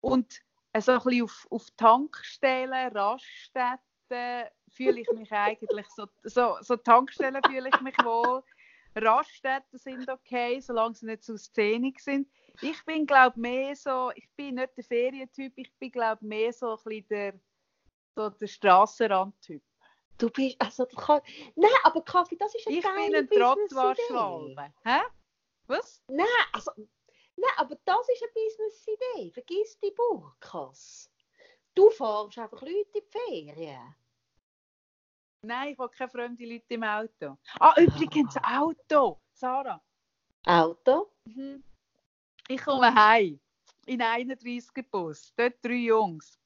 [0.00, 0.40] und
[0.72, 6.76] äh, so ein bisschen auf, auf Tankstellen, Raststätten fühle ich mich eigentlich so, so, so
[6.76, 8.42] Tankstellen fühle ich mich wohl.
[8.94, 12.28] Raststätten sind okay, solange sie nicht zu szenisch sind.
[12.60, 16.72] Ich bin, glaube mehr so, ich bin nicht der Ferientyp, ich bin, glaube mehr so
[16.72, 17.40] ein bisschen der,
[18.16, 19.62] so der Strassenrandtyp.
[20.18, 23.38] Du bist, also du kannst, nein, aber Kaffee, das ist eine Ich bin ein Business-Idee.
[23.38, 24.72] Trottwaschwalbe.
[24.84, 25.00] Hä?
[25.66, 26.02] Was?
[26.08, 26.72] Nein, also,
[27.36, 29.30] nein, aber das ist eine Business-Idee.
[29.32, 31.10] Vergiss die Burkas.
[31.74, 33.94] Du fährst einfach Leute in die Ferien.
[35.42, 37.38] Nein, ich will keine fremden Leute im Auto.
[37.58, 39.20] Ah, übrigens, Auto.
[39.32, 39.80] Sarah.
[40.44, 41.10] Auto?
[41.24, 41.64] Mhm.
[42.48, 43.40] Ich komme heim
[43.86, 45.32] in 31 Bus.
[45.36, 46.38] Dort drei Jungs.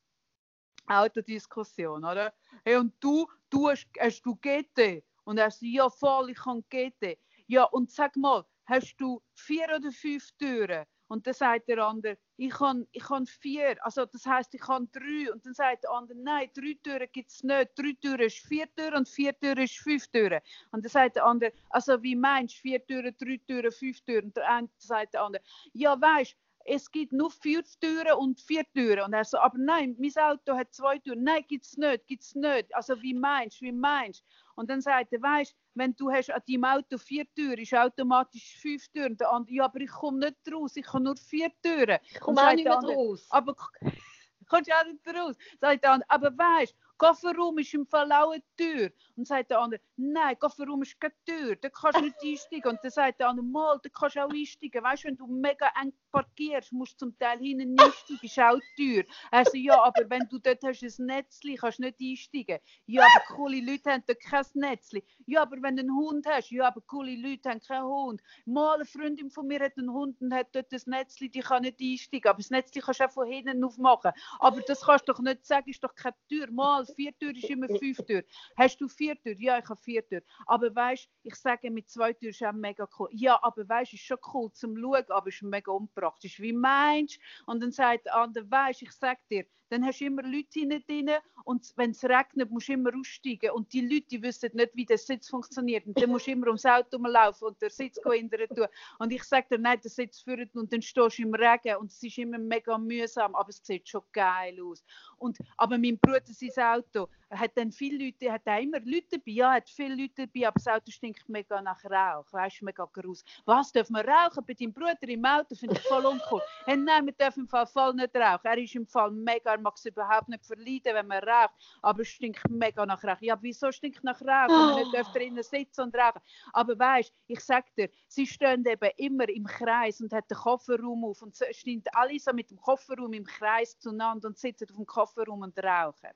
[0.87, 2.33] Autodiskussion, oder?
[2.65, 5.03] Hey, und du, du hast, hast du GT?
[5.25, 7.19] Und er sagt, ja voll, ich kann GT.
[7.47, 10.85] Ja, und sag mal, hast du vier oder fünf Türen?
[11.09, 14.89] Und dann sagt der andere, ich kann, ich kann vier, also das heißt, ich kann
[14.93, 15.33] drei.
[15.33, 17.71] Und dann sagt der andere, nein, drei Türen gibt es nicht.
[17.77, 20.41] Drei Türen ist vier Türen und vier Türen ist fünf Türen.
[20.73, 24.27] Und dann sagt der andere, also wie meinst du, vier Türen, drei Türen, fünf Türen?
[24.27, 28.65] Und der eine sagt der andere, ja weißt es gibt nur vier Türen und vier
[28.73, 29.05] Türen.
[29.05, 31.23] Und er so, aber nein, mein Auto hat zwei Türen.
[31.23, 32.75] Nein, gibt es nicht, gibt es nicht.
[32.75, 34.25] Also wie meinst du, wie meinst?
[34.55, 38.57] Und dann sagt er, weißt wenn du hast an deinem Auto vier Türen, ist automatisch
[38.61, 39.17] fünf Türen.
[39.17, 41.99] Der andere, ja, aber ich komme nicht raus, ich habe nur vier Türen.
[42.05, 43.27] Ich komme auch nicht andere, raus.
[43.31, 43.55] Aber
[44.49, 45.37] kommst du auch nicht raus?
[45.61, 48.91] Sagt der andere, aber weißt Kofferraum ist im Fall auch eine Tür.
[49.17, 52.71] Und sagt der andere, nein, Kofferraum ist keine Tür, da kannst du nicht einsteigen.
[52.71, 54.83] Und dann sagt der andere, mal, da kannst du auch einsteigen.
[54.83, 58.59] Weißt du, wenn du mega eng parkierst, musst du zum Teil hinten einsteigen, ist auch
[58.79, 59.05] die Tür.
[59.31, 62.59] Sagt, ja, aber wenn du dort hast ein Netzli, kannst du nicht einsteigen.
[62.87, 65.05] Ja, aber coole Leute haben dort kein Netzli.
[65.27, 68.23] Ja, aber wenn du einen Hund hast, ja, aber coole Leute haben keinen Hund.
[68.47, 71.63] Mal, eine Freundin von mir hat einen Hund und hat dort ein Netzli, die kann
[71.63, 72.29] nicht einsteigen.
[72.29, 74.13] Aber das Netzli kannst du auch von hinten aufmachen.
[74.39, 76.51] Aber das kannst du doch nicht sagen, ist doch keine Tür.
[76.51, 78.25] Mal, vier Türen ist immer fünf Türen.
[78.57, 79.41] Hast du vier Türen?
[79.41, 80.25] Ja, ich habe vier Türen.
[80.47, 83.09] Aber weißt ich sage, mit zwei Türen ist auch mega cool.
[83.13, 86.41] Ja, aber weißt ist schon cool zum Schauen, aber ist mega unpraktisch.
[86.41, 87.53] Wie meinst du?
[87.53, 90.83] Und dann sagt der andere, weißt ich sag dir, dann hast du immer Leute hinten
[90.87, 91.11] drin
[91.45, 94.87] und wenn es regnet, musst du immer aussteigen und die Leute die wissen nicht, wie
[94.87, 98.49] der Sitz funktioniert und dann musst du immer ums Auto laufen und den Sitz ändern
[98.49, 98.67] tun.
[98.99, 101.91] Und ich sage dir, nein, der Sitz führt und dann stehst du im Regen und
[101.91, 104.85] es ist immer mega mühsam, aber es sieht schon geil aus.
[105.19, 109.33] Und, aber mein Bruder, sein Auto, hat dann viele Leute, hat auch immer Leute dabei,
[109.33, 112.85] ja, hat viele Leute dabei, aber das Auto stinkt mega nach Rauch, weißt du, mega
[112.85, 113.25] groß.
[113.45, 115.55] Was, dürfen wir rauchen bei deinem Bruder im Auto?
[115.55, 116.43] Finde ich voll uncool.
[116.67, 118.45] hey, nein, wir dürfen im Fall voll nicht rauchen.
[118.45, 122.03] Er ist im Fall mega, er mag es überhaupt nicht verleiden, wenn man raucht, aber
[122.03, 123.21] es stinkt mega nach Rauch.
[123.21, 126.21] Ja, wieso stinkt nach Rauch, wenn man nicht dürfen drinnen sitzen und rauchen?
[126.53, 131.05] Aber weißt, ich sag dir, sie stehen eben immer im Kreis und hat den Kofferraum
[131.05, 134.87] auf und stehen alle so mit dem Kofferraum im Kreis zueinander und sitzen auf dem
[134.87, 136.11] Kofferraum und rauchen.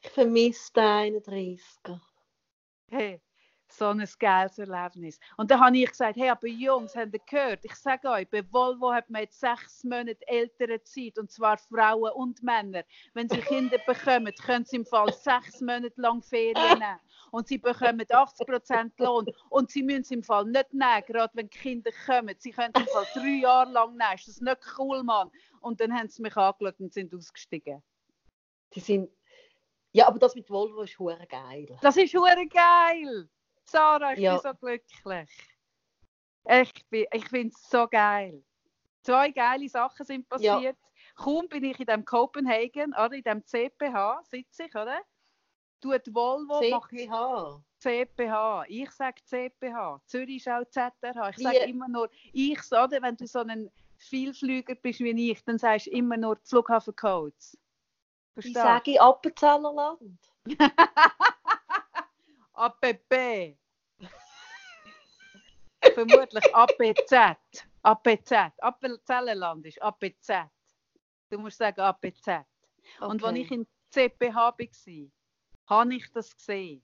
[0.00, 2.00] Ich vermisse den 31er.
[2.90, 3.20] Hey,
[3.76, 5.18] so ein geiles Erlebnis.
[5.36, 7.64] Und dann habe ich gesagt, hey, aber Jungs, habt ihr gehört?
[7.64, 12.12] Ich sage euch, bei Volvo hat man jetzt sechs Monate ältere Zeit, und zwar Frauen
[12.12, 12.84] und Männer.
[13.14, 17.00] Wenn sie Kinder bekommen, können sie im Fall sechs Monate lang Ferien nehmen.
[17.30, 19.26] Und sie bekommen 80% Lohn.
[19.48, 22.34] Und sie müssen es im Fall nicht nehmen, gerade wenn die Kinder kommen.
[22.38, 24.14] Sie können im Fall drei Jahre lang nehmen.
[24.14, 25.30] Ist das nicht cool, Mann?
[25.60, 27.82] Und dann haben sie mich angeschaut und sind ausgestiegen.
[28.74, 29.10] Die sind.
[29.92, 31.76] Ja, aber das mit Volvo ist hure geil.
[31.82, 33.28] Das ist hure geil.
[33.72, 34.34] Sarah, ich Ja.
[34.34, 35.30] bin so glücklich.
[36.44, 38.44] Ich, bin- ich finde es so geil.
[39.02, 40.54] Zwei geile Sachen sind Ja.
[40.56, 40.76] passiert.
[41.16, 45.00] Kaum bin ich in dem Copenhagen, oder in dem CPH, sitze ich, oder?
[45.80, 47.62] Tut Volvo, CPH.
[47.80, 48.64] CPH.
[48.68, 50.00] Ich sage CPH.
[50.06, 51.30] Zürich ist auch ZRH.
[51.30, 53.02] Ich sage immer nur, ich, oder?
[53.02, 57.54] Wenn du so ein Vielflüger bist wie ich, dann sagst du immer nur Flughafencodes.
[57.54, 58.60] Ich Verstehst du?
[58.60, 60.32] sage Appenzeller Land.
[62.54, 63.56] APP.
[65.94, 67.36] Vermutlich APZ.
[67.82, 68.32] APZ.
[68.58, 70.48] Appenzellerland ist APZ.
[71.30, 72.44] Du musst sagen APZ.
[73.00, 73.40] Und als Okay.
[73.42, 75.10] ich in CPH war,
[75.66, 76.82] habe ich das gesehen.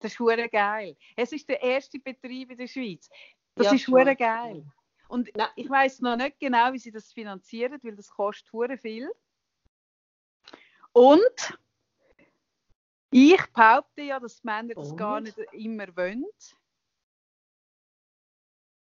[0.00, 0.96] Das ist hure geil.
[1.16, 3.08] Es ist der erste Betrieb in der Schweiz.
[3.54, 4.16] Das Ja, ist hure schon.
[4.16, 4.66] geil.
[5.08, 5.48] Und Nein.
[5.56, 9.10] ich weiß noch nicht genau, wie sie das finanzieren, weil das kostet hure viel.
[10.92, 11.58] Und
[13.14, 14.96] Ich behaupte ja, dass die Männer das Und?
[14.96, 16.24] gar nicht immer wollen.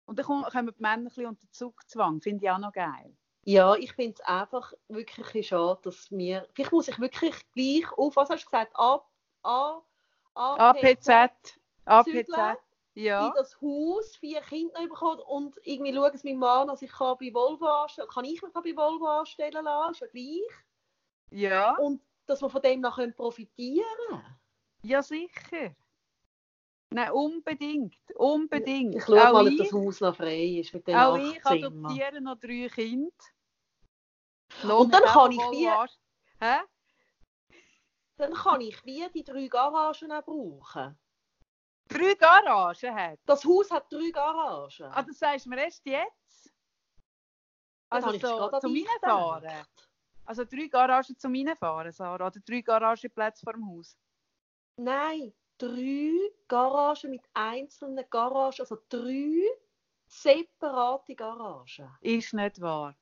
[0.09, 2.23] Und dann kommen die Männer ein bisschen unter Zugzwang.
[2.23, 3.15] Finde ich auch noch geil.
[3.45, 6.49] Ja, ich finde es einfach wirklich ein schade, dass wir.
[6.55, 8.75] Vielleicht muss ich wirklich gleich auf, was hast du gesagt?
[8.75, 9.03] A,
[9.43, 9.83] A,
[10.35, 11.09] APZ.
[11.85, 12.11] APZ.
[12.11, 12.57] Zügeln.
[12.95, 13.27] Ja.
[13.29, 17.17] in das Haus vier Kinder bekommen und irgendwie schauen es meinem Mann, dass ich kann
[17.21, 18.25] bei Volvo anstellen kann.
[18.25, 20.65] ich mich bei Volvo anstellen lassen, ist ja gleich.
[21.31, 21.77] Ja.
[21.77, 24.39] Und dass wir von dem noch profitieren können.
[24.83, 25.77] Ja, sicher.
[26.91, 27.97] Nein, unbedingt.
[28.15, 28.95] Unbedingt.
[28.95, 31.45] Ich schaue auch mal, ob ich, das Haus noch frei ist mit den auch ich
[31.45, 33.13] adoptiere noch drei Kinder.
[34.63, 35.71] Und dann kann ich wie-.
[36.41, 36.61] Hä?
[38.17, 40.99] Dann kann ich wie die drei Garagen auch brauchen.
[41.89, 43.21] Drei Garagen hat.
[43.27, 44.87] Das Haus hat drei Garagen.
[44.87, 46.53] Ah, das sagst du mir erst jetzt?
[47.91, 49.43] Das Also so zum Reinfahren?
[49.43, 49.91] gedacht.
[50.25, 52.27] Also drei Garagen zum Reinfahren, Sarah?
[52.27, 53.97] Oder drei Garagenplätze vor dem Haus?
[54.77, 56.13] Nein, drei
[56.47, 59.43] Garagen mit einzelnen Garagen, also drei
[60.07, 61.91] separate Garagen.
[62.01, 62.97] Ist nicht wahr.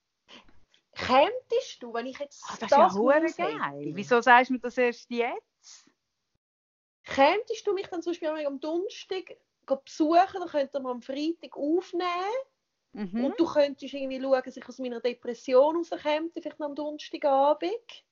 [0.95, 3.59] Kämtest du, wenn ich jetzt Ah, das ist ja hätte?
[3.61, 3.93] geil.
[3.95, 5.87] Wieso sagst du mir das erst jetzt?
[7.05, 9.37] Kämtest du mich dann zum Beispiel am Donnerstag
[9.67, 12.35] besuchen, dann könnten wir am Freitag aufnehmen
[12.93, 13.27] Mhm.
[13.27, 18.05] und du könntest irgendwie schauen, dass ich aus meiner Depression rauskomme, vielleicht am Donnerstagabend.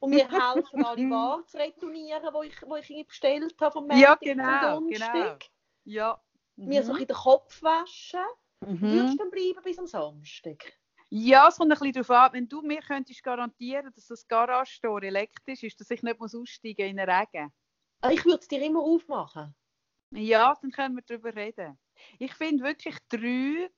[0.00, 4.10] Und mir helfen, alle Waren zu retournieren, die ich, wo ich bestellt habe vom Ja,
[4.10, 5.12] Montag genau, zum Donnerstag.
[5.14, 5.36] genau.
[5.84, 6.22] Ja.
[6.56, 7.06] Mir so ein Mhm.
[7.06, 8.20] den Kopf waschen.
[8.60, 8.80] Mhm.
[8.80, 10.72] Würdest du dann bleiben bis am Samstag?
[11.10, 12.32] Ja, es kommt ein bisschen darauf an.
[12.32, 16.88] Wenn du mir könntest garantieren, dass das Garage-Tor elektrisch ist, dass ich nicht muss aussteigen
[16.88, 17.52] in den Regen.
[18.00, 19.54] Ah, Ich würde es dir immer aufmachen.
[20.10, 21.78] Ja, dann können wir darüber reden.
[22.18, 23.70] Ich finde wirklich drei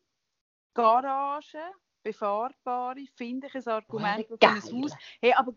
[0.74, 1.72] Garagen,
[2.02, 4.82] befahrbare, finde ich ein Argument für ein.
[4.82, 4.92] Haus.
[5.20, 5.52] Hey, aber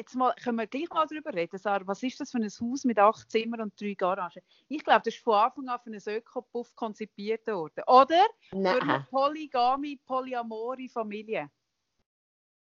[0.00, 2.84] jetzt mal, können wir gleich mal darüber reden, Sarah, was ist das für ein Haus
[2.84, 4.42] mit acht Zimmern und drei Garagen?
[4.68, 7.84] Ich glaube, das ist von Anfang an für einen Ökopuff konzipiert worden.
[7.86, 9.06] Oder für eine Nein.
[9.10, 11.50] polygame, polyamore Familie.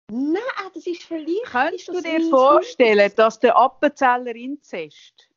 [0.07, 0.41] Nein,
[0.73, 1.45] das ist vielleicht.
[1.45, 5.29] Könntest ist du dir vorstellen, dass der Appenzeller Inzest,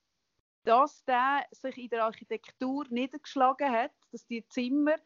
[0.65, 4.97] dass der sich in der Architektur niedergeschlagen hat, dass die Zimmer,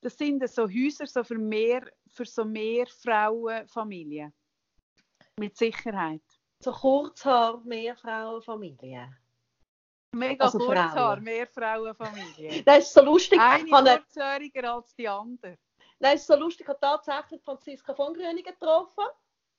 [0.00, 4.32] das sind so Häuser so für mehr, für so mehr Frauenfamilien.
[5.38, 6.22] Mit Sicherheit.
[6.60, 9.08] So Kurzhaar, Mehrfrauenfamilie.
[10.12, 11.22] Mega Also Kurzhaar, Frauen.
[11.22, 12.64] mehr Frauenfamilien.
[12.66, 13.38] Das ist so lustig.
[13.40, 13.68] Eine
[14.00, 15.56] kurzhöriger als die andere.
[16.00, 16.62] das ist so lustig.
[16.62, 19.04] Ich habe tatsächlich Franziska von Grüning getroffen.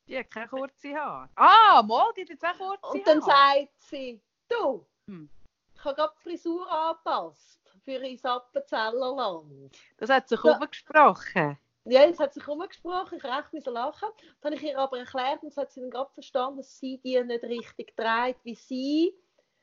[0.07, 1.30] Die hat keine kurze Haare.
[1.36, 3.59] Ah, mal, die hat jetzt auch kurze Und dann Haare.
[3.67, 5.30] sagt sie, du, Hm.
[5.75, 9.77] ich habe gerade die Frisur angepasst für ins Appenzeller Land.
[9.97, 10.53] Das hat sich Ja.
[10.55, 11.57] umgesprochen.
[11.86, 14.09] Ja, es hat sich umgesprochen, ich recht müssen lachen.
[14.41, 16.99] Dann habe ich ihr aber erklärt und das hat sie dann gerade verstanden, dass sie
[17.03, 19.15] die nicht richtig dreht, wie sie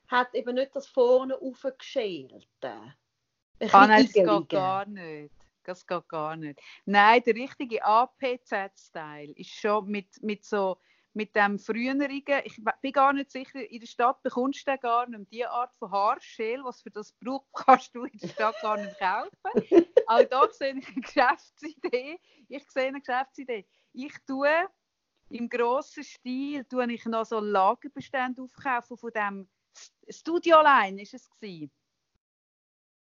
[0.08, 2.46] hat eben nicht das vorne aufgeschälte.
[2.62, 5.34] Ein Ah, nein, das geht gar nicht.
[5.64, 6.60] Das geht gar nicht.
[6.84, 10.78] Nein, der richtige APZ-Style ist schon mit, mit so
[11.16, 15.08] mit dem früherigen, ich bin gar nicht sicher, in der Stadt bekommst du den gar
[15.08, 15.32] nicht.
[15.32, 18.98] Die Art von Haarschäl, was für das braucht, kannst du in der Stadt gar nicht
[18.98, 19.30] kaufen.
[20.08, 22.20] Auch da sehe ich eine Geschäftsidee.
[22.48, 23.66] Ich sehe eine Geschäftsidee.
[23.94, 24.68] Ich tue
[25.30, 29.48] im grossen Stil tue ich noch so Lagerbestände aufkaufen von dem
[30.08, 31.72] Studio Line ist es gewesen.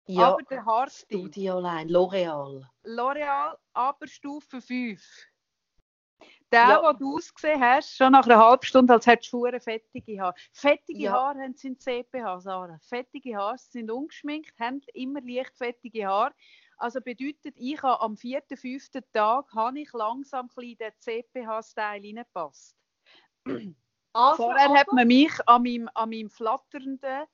[0.08, 1.20] Ja, Aber der Haarstil.
[1.20, 2.68] Studio Line, L'Oreal.
[2.84, 5.00] L'Oreal, aber Stufe 5.
[6.52, 6.92] Der, Ja.
[6.94, 10.34] den du ausgesehen hast, schon nach einer halben Stunde, als hättest du fettige Haare.
[10.52, 11.12] Fettige Ja.
[11.14, 12.80] Haare haben in CPH, Sarah.
[12.82, 16.34] Fettige Haare sind ungeschminkt, haben immer leicht fettige Haare.
[16.78, 22.76] Also bedeutet, ich habe am vierten, fünften Tag habe ich langsam ein den CPH-Style reingepasst.
[24.14, 27.26] Also, Vorher aber, hat man mich an meinem, an meinem flatternden,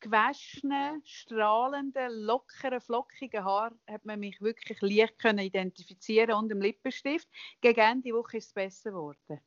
[0.00, 7.28] gewaschenen, strahlenden, lockeren, flockigen Haar hat man mich wirklich leicht können identifizieren und im Lippenstift.
[7.60, 9.40] Gegen Ende Woche ist es besser geworden.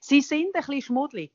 [0.00, 1.32] Sie sind ein bisschen schmuddelig.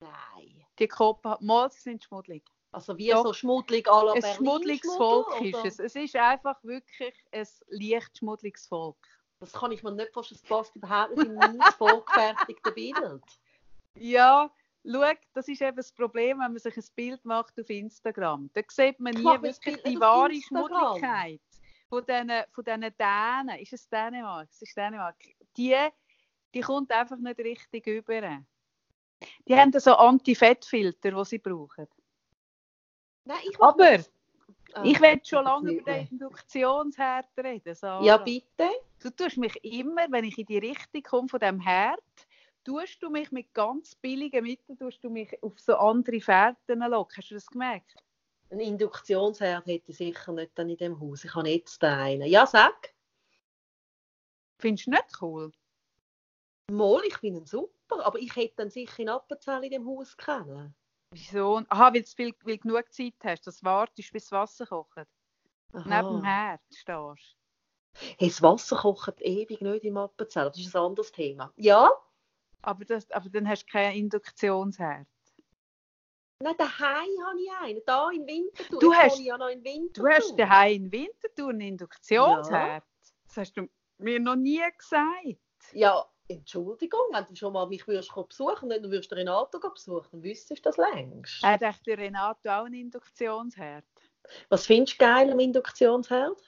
[0.00, 0.64] Nein.
[0.78, 2.44] Die Kopen, mal sie sind schmuddelig.
[2.72, 3.22] Also wie Doch.
[3.22, 5.64] so schmuddelig à la Ein Berlin schmuddeliges Schmuddel, Volk ist oder?
[5.66, 5.78] es.
[5.78, 8.96] Es ist einfach wirklich ein leicht schmuddeliges Volk.
[9.38, 13.22] Das kann ich mir nicht vorstellen, das passt überhaupt nicht in mein vorgefertigte Bild.
[13.96, 14.50] Ja,
[14.86, 18.50] schau, das ist eben das Problem, wenn man sich ein Bild macht auf Instagram.
[18.52, 20.68] Da sieht man Ich nie wirklich die wahre Instagram.
[20.98, 21.40] Schmuddeligkeit
[21.88, 23.58] von diesen, von diesen Dänen.
[23.60, 24.48] Ist es Dänemark?
[24.50, 25.16] Es ist Dänemark.
[25.56, 25.76] Die,
[26.54, 28.42] die kommt einfach nicht richtig über.
[29.46, 31.86] Die haben so Anti-Fettfilter, die sie brauchen.
[33.24, 34.10] Nein, ich Aber das-
[34.76, 36.08] Ah, ich will schon lange über den.
[36.10, 37.76] Induktionsherd reden.
[37.76, 38.04] Sarah.
[38.04, 38.68] Ja, bitte.
[39.00, 42.00] Du tust mich immer, wenn ich in die Richtung komme von dem Herd,
[42.64, 47.16] tust du mich mit ganz billigen Mitteln tust du mich auf so andere Fährten locken.
[47.16, 47.94] Hast du das gemerkt?
[48.50, 51.24] Ein Induktionsherd hätte ich sicher nicht dann in dem Haus.
[51.24, 52.28] Ich habe jetzt einen.
[52.28, 52.94] Ja, sag.
[54.60, 55.52] Findest du nicht cool?
[56.70, 60.16] Mal, ich finde ihn super, aber ich hätte dann sicher in Appenzell in dem Haus
[60.16, 60.74] kennen.
[61.10, 61.62] Wieso?
[61.68, 65.06] Aha, weil du viel, weil genug Zeit hast, dass du wartest, bis das Wasser kocht.
[65.72, 67.36] Neben dem Herd stehst.
[68.18, 70.46] Hey, das Wasser kocht ewig nicht im Appenzell.
[70.46, 71.52] Das ist ein anderes Thema.
[71.56, 71.90] Ja,
[72.64, 75.06] Aber, das, aber dann hast du keinen Induktionsherd.
[76.40, 77.80] nein, daheim habe ich einen.
[77.86, 78.80] Da in Winterthur.
[78.80, 80.08] Du hast- ja noch in Winterthur.
[80.10, 82.84] Du hast daheim in Winterthur einen Induktionsherd.
[83.26, 85.38] Das hast du mir noch nie gesagt.
[85.72, 90.08] Ja, Entschuldigung, wenn du schon mal mich würdest besuchen und dann würdest du Renato besuchen,
[90.10, 91.42] dann wüsstest du das längst.
[91.42, 93.84] Hat echt der Renato auch einen Induktionsherd?
[94.48, 96.40] Was findest du geil am Induktionsherd?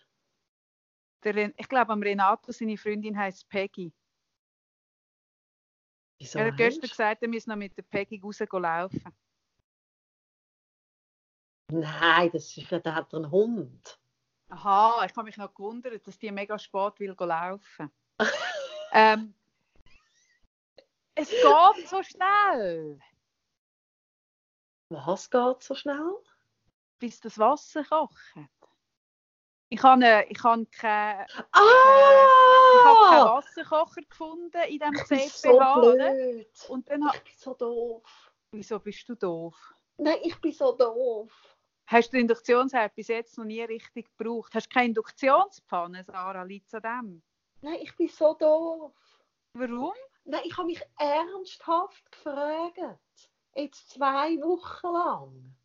[1.25, 3.93] Der, ich glaube, am Renato, seine Freundin heißt Peggy.
[6.19, 9.15] Wieso er hat gestern hast- gesagt, er müsse noch mit der Peggy raus laufen.
[11.71, 13.99] Nein, das ist, da hat er einen Hund.
[14.49, 17.91] Aha, ich habe mich noch gewundert, dass die mega spät will laufen.
[18.93, 19.35] ähm,
[21.17, 23.01] es geht so schnell,
[24.89, 26.15] Was geht so schnell?
[26.99, 28.35] bis das Wasser kocht.
[29.69, 31.63] Ich habe, ich habe keinen Ah!
[32.75, 35.29] ich habe keinen Wasserkocher gefunden in diesem CPH.
[35.75, 36.47] so blöd.
[36.69, 38.33] Und dann, Ich bin so doof.
[38.53, 39.55] wieso bist du doof?
[39.99, 41.33] Nein, ich bin so doof.
[41.89, 44.55] Hast du Induktionsherd bis jetzt noch nie richtig gebraucht?
[44.55, 46.43] Hast du keine Induktionspfanne, Sarah?
[46.43, 47.23] Liegt an dem?
[47.63, 48.93] Nein, ich bin so doof.
[49.55, 49.95] Warum?
[50.25, 52.79] Nein, ich habe mich ernsthaft gefragt.
[53.55, 55.57] Jetzt zwei Wochen lang.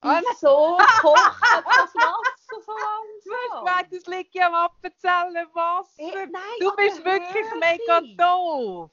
[0.00, 0.20] Ah.
[0.20, 2.18] Wieso kocht das Wasser
[2.64, 3.64] so Du hast langsam?
[3.64, 6.02] gemeint, es liegt ja am Appenzeller Wasser.
[6.02, 8.90] Eh, Nein, Du bist wirklich hör mega doof.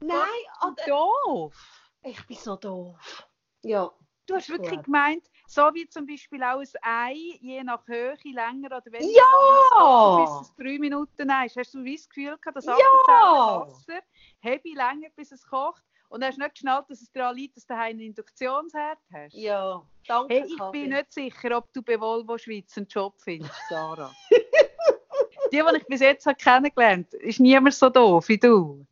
[0.00, 0.18] Nein,
[0.60, 1.54] aber Doof.
[2.02, 3.26] ich bin so doof.
[3.62, 3.90] Ja.
[4.26, 4.58] Du hast Gut.
[4.60, 9.20] wirklich gemeint, so wie zum Beispiel auch ein Ei, je nach Höhe, länger oder weniger,
[9.20, 10.16] Ja!
[10.40, 11.56] bis es drei Minuten ist.
[11.56, 12.74] Hast du wie das Gefühl gehabt, das Ja!
[12.76, 14.00] Appenzeller Wasser
[14.44, 15.82] habe länger, bis es kocht?
[16.12, 19.32] Und hast nicht geschnallt, dass es daran liegt, dass du einen Induktionsherd hast?
[19.32, 20.34] Ja, danke.
[20.34, 20.80] Hey, ich Kathi.
[20.80, 24.14] bin nicht sicher, ob du bei Volvo Schweiz einen Job findest, Sarah.
[25.50, 28.86] die, die ich bis jetzt habe kennengelernt habe, ist niemand so doof wie du.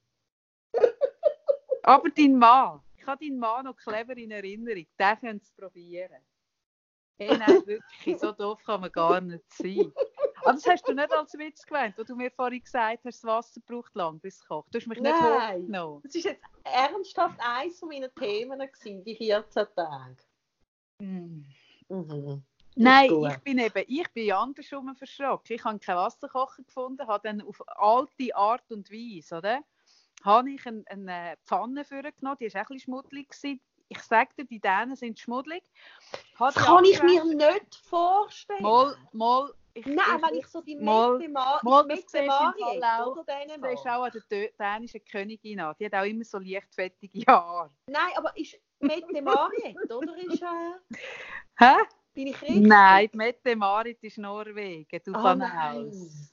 [1.83, 6.23] Aber dein Mann, ich habe deinen Mann noch clever in Erinnerung, den könnt es probieren.
[7.19, 9.93] Hey, nein, wirklich, so doof kann man gar nicht sein.
[10.43, 13.25] Aber das hast du nicht als Witz gemeint, wo du mir vorhin gesagt hast, das
[13.25, 14.75] Wasser braucht lang, bis es kocht.
[14.75, 15.63] Du hast mich nicht Nein.
[15.63, 16.03] hochgenommen.
[16.03, 20.17] Das ist jetzt ernsthaft eines von meinen Themen, gewesen, die 14 Tage.
[20.99, 21.45] Mm.
[21.89, 22.43] Mhm.
[22.77, 25.57] Nein, ich bin eben, ich bin andersrum verschrocken.
[25.57, 29.61] Ich habe keinen Wasserkocher gefunden, habe dann auf alte Art und Weise, oder?
[30.23, 33.29] Habe ich eine, eine Pfanne vorgenommen, die war auch ein bisschen schmuddelig.
[33.31, 33.61] Gewesen.
[33.93, 35.65] Ich sage dir, die Dänen sind schmuddelig.
[36.39, 38.63] Habe Das kann ich mir nicht vorstellen.
[38.63, 39.53] Mal, mal.
[39.75, 43.07] Ich, Nein, wenn ich so die Mette Mar Mette Fall auch.
[43.13, 43.73] oder Das Dänemark.
[43.75, 45.75] ist auch an der dänischen Königin an.
[45.79, 47.71] Die hat auch immer so leichtfettige Haare.
[47.87, 50.17] Nein, aber ist Mette Mariette, oder?
[50.19, 50.97] Ist, äh,
[51.59, 51.75] Hä?
[52.15, 52.61] bin ich richtig?
[52.67, 55.01] Nein, die Mette Marit ist Norwegen.
[55.05, 55.89] Du Oh kannst nein.
[55.89, 56.33] aus.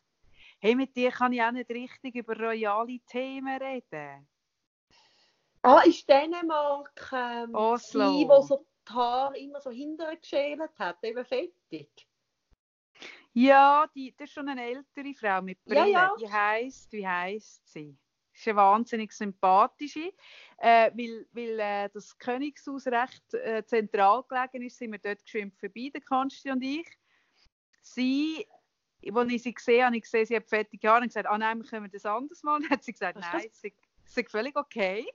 [0.60, 4.28] Hey, mit dir kann ich auch nicht richtig über royale Themen reden.
[5.68, 8.18] Ah, ist Dänemark ähm, Oslo.
[8.18, 11.90] die, wo so die Haare immer so hinterher geschält hat, eben fettig?
[13.34, 15.92] Ja, die, das ist schon eine ältere Frau mit Ja, Brille.
[15.92, 16.16] ja.
[16.18, 17.98] Wie heisst, wie heisst sie?
[18.34, 20.14] Ist eine wahnsinnig sympathische.
[20.60, 25.54] Äh, weil weil äh, das Königshaus recht äh, zentral gelegen ist, sind wir dort geschwind
[25.60, 26.88] vorbei, der Konsti und ich.
[27.82, 28.48] Sie,
[29.14, 31.62] als ich sie gesehen habe, ich gesehen, sie hat fettige Haare und gesagt, ah nein,
[31.62, 32.62] wir können das anders machen.
[32.62, 35.06] Dann hat sie gesagt, ist nein, es sei völlig okay.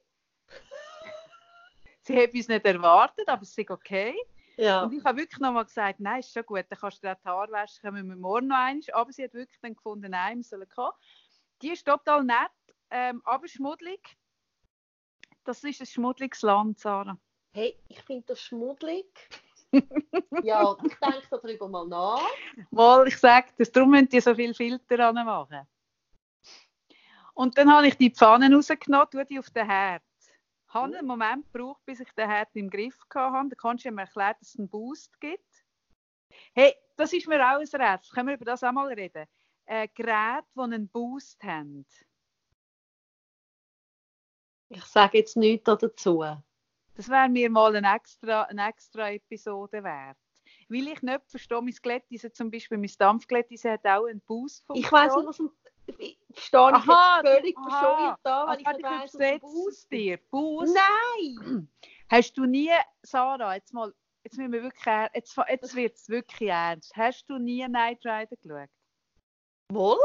[2.16, 4.14] sie hat uns nicht erwartet, aber es ist okay.
[4.56, 4.82] Ja.
[4.82, 7.28] Und ich habe wirklich nochmal gesagt, nein, ist schon gut, dann kannst du dir die
[7.28, 8.82] Haare waschen, kommen wir morgen noch einmal.
[8.92, 10.92] Aber sie hat wirklich dann gefunden, nein, wir sollen kommen.
[11.62, 12.50] Die ist total nett,
[12.90, 14.00] ähm, aber schmuddelig.
[15.44, 17.16] Das ist ein schmuddeliges Land, Sarah.
[17.54, 19.06] Hey, ich finde das schmuddelig.
[20.42, 22.22] ja, ich denke darüber mal nach.
[22.70, 25.66] Mal, ich sage das, darum müssen die so viel Filter machen.
[27.34, 30.02] Und dann habe ich die Pfanne rausgenommen, tue die auf den Herd.
[30.72, 33.48] Habe einen Moment gebraucht, bis ich den Herd im Griff hatte.
[33.50, 35.64] Da kannst du mir erklären, dass es einen Boost gibt.
[36.54, 38.14] Hey, das ist mir auch ein Rätsel.
[38.14, 39.26] Können wir über das auch mal reden?
[39.66, 41.86] Äh, Geräte, die einen Boost haben.
[44.68, 46.24] Ich sage jetzt nichts dazu.
[46.94, 50.16] Das wäre mir mal eine extra, eine extra Episode wert.
[50.68, 54.90] Weil ich nicht verstehe, mein Glättise zum Beispiel, mein Dampfglättise hat auch einen Boost Ich
[54.90, 55.50] weiß nicht, was ein,
[55.88, 57.64] stehe ich Aha, jetzt völlig aha.
[57.64, 60.16] bescheuert da, wenn Also, ich nicht ich weiss, was es dir.
[60.30, 60.74] Boost.
[60.74, 61.68] Nein!
[62.08, 62.70] Hast du nie,
[63.02, 66.94] Sarah, jetzt mal, jetzt müssen wir wirklich, jetzt, jetzt wird es wirklich ernst.
[66.96, 68.70] Hast du nie Night Rider geschaut?
[69.70, 69.98] Wohl?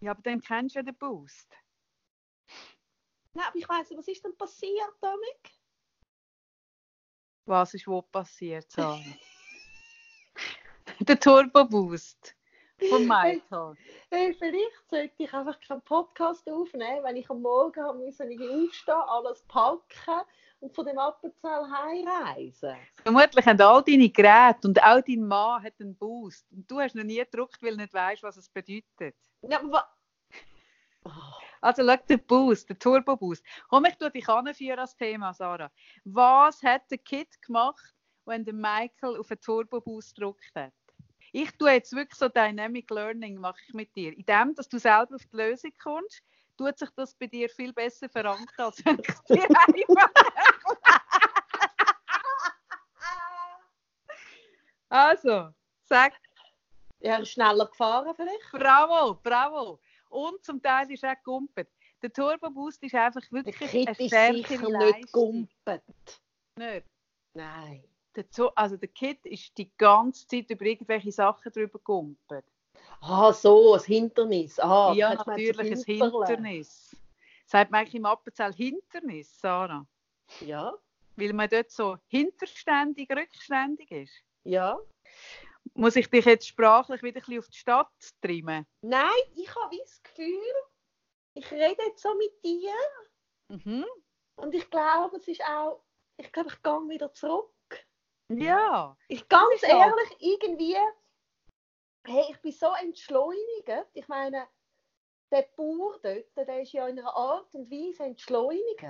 [0.00, 1.48] Ja, aber dann kennst du ja den Boost.
[3.34, 5.58] Nein, aber ich weiss nicht, was ist denn passiert damit?
[7.46, 9.00] Was ist wo passiert, Sarah?
[11.00, 12.36] der Turbo Boost
[12.88, 13.74] von Michael.
[14.10, 18.40] Hey, vielleicht sollte ich einfach keinen Podcast aufnehmen, wenn ich am Morgen haben müssen ich
[18.40, 20.26] aufstehen, alles packen
[20.60, 22.76] und von dem Appenzell heimreisen.
[23.02, 26.46] Vermutlich haben all deine Geräte und auch dein Mann hat einen Boost.
[26.52, 29.16] Und du hast noch nie gedruckt, weil du nicht weißt, was es bedeutet.
[29.42, 29.88] Ja, aber
[31.04, 31.10] Oh,
[31.60, 33.44] Also schau, der Boost, der Turbo Boost.
[33.68, 35.70] Komm, ich tue dich anführen als Thema, Sarah.
[36.04, 40.72] Was hat der Kid gemacht, wenn der Michael auf einen Turbo Boost gedruckt hat?
[41.32, 44.12] Ich tue jetzt wirklich so Dynamic Learning mache ich mit dir.
[44.12, 46.22] In dem, dass du selber auf die Lösung kommst,
[46.58, 50.10] tut sich das bei dir viel besser verankern, als wenn ich es dir einfach...
[54.90, 55.48] also,
[55.84, 56.12] sag
[57.00, 58.52] ja, er schneller gefahren vielleicht.
[58.52, 59.80] Bravo, bravo.
[60.10, 61.68] Und zum Teil ist er gumpet.
[62.02, 65.00] Der Turbo Boost ist einfach Der wirklich Kit eine ist sicher Leistung.
[65.00, 65.82] nicht gumpet.
[66.58, 66.86] Nicht.
[67.34, 67.84] Nein.
[68.14, 72.44] Der, Zo- also der Kit ist die ganze Zeit über irgendwelche Sachen drüber gumpet.
[73.00, 74.58] Ah, so, ein Hindernis.
[74.60, 75.82] Ah, ja, natürlich ein.
[75.84, 76.94] Hindernis.
[77.46, 79.86] Sagt man eigentlich im Appenzell Hindernis, Sarah?
[80.40, 80.74] Ja,
[81.16, 84.14] Weil man dort so hinterständig, rückständig ist.
[84.44, 84.78] ja.
[85.74, 88.66] Muss ich dich jetzt sprachlich wieder ein bisschen auf die Stadt trimmen?
[88.82, 90.52] Nein, ich habe das Gefühl,
[91.34, 92.74] ich rede jetzt so mit dir
[93.48, 93.84] Mhm.
[94.36, 95.82] und ich glaube, es ist auch,
[96.16, 97.50] ich glaube, ich gehe wieder zurück.
[98.38, 98.96] Ja.
[99.08, 99.66] Ich ganz so.
[99.66, 100.76] ehrlich, irgendwie,
[102.06, 103.68] hey, ich bin so entschleunigt.
[103.94, 104.46] Ich meine,
[105.30, 108.84] der Bauer dort, der ist ja in einer Art und Weise entschleunigt.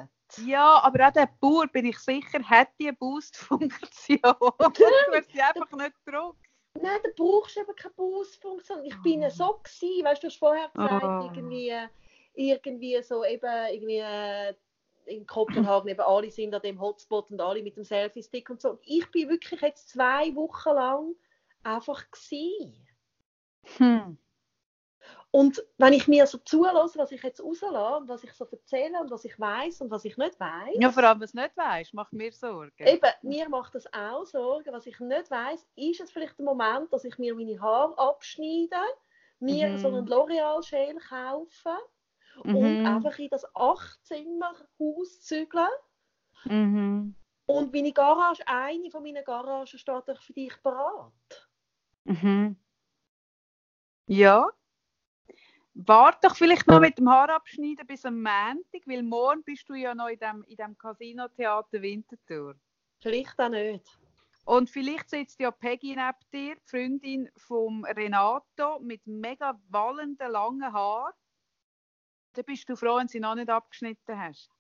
[0.45, 4.19] Ja, aber auch der Bauer, bin ich sicher, hat die Boost-Funktion.
[4.23, 4.25] du
[5.13, 6.39] hast sie einfach nicht gedruckt.
[6.81, 8.85] Nein, da brauchst du eben keine Busfunktion.
[8.85, 9.29] Ich bin Oh.
[9.29, 11.25] so gewesen, weißt du, du hast vorher gesagt, Oh.
[11.27, 11.75] irgendwie,
[12.35, 14.55] irgendwie so eben, irgendwie äh,
[15.07, 18.71] in Kopenhagen eben alle sind an dem Hotspot und alle mit dem Selfie-Stick und so.
[18.71, 21.15] Und ich bin wirklich jetzt zwei Wochen lang
[21.63, 22.87] einfach gewesen.
[23.79, 24.19] Hm.
[25.31, 29.01] Und wenn ich mir so zulasse, was ich jetzt rauslasse und was ich so erzähle
[29.01, 31.57] und was ich weiß und was ich nicht weiß, Ja, vor allem, was du nicht
[31.57, 32.73] weißt, macht mir Sorgen.
[32.87, 34.73] Eben, mir macht das auch Sorgen.
[34.73, 38.77] Was ich nicht weiß, ist es vielleicht der Moment, dass ich mir meine Haare abschneide,
[39.41, 39.79] mir Mhm.
[39.79, 41.77] so einen L'Oreal-Schäl kaufe
[42.37, 42.87] und Mhm.
[42.87, 45.69] einfach in das Achtzimmerhaus zügle.
[46.45, 47.15] Mhm.
[47.47, 51.49] Und meine Garage, eine von meinen Garagen steht doch für dich bereit.
[52.05, 52.57] Mhm.
[54.07, 54.49] Ja.
[55.75, 59.75] Warte doch vielleicht noch mit dem Haar abschneiden bis am Montag, weil morgen bist du
[59.75, 62.57] ja noch in dem, in dem Casino-Theater Winterthur.
[63.01, 63.99] Vielleicht auch nicht.
[64.45, 70.73] Und vielleicht sitzt ja Peggy neben dir, die Freundin von Renato, mit mega wallenden, langen
[70.73, 71.15] Haaren.
[72.35, 74.51] Dann bist du froh, wenn sie noch nicht abgeschnitten hast.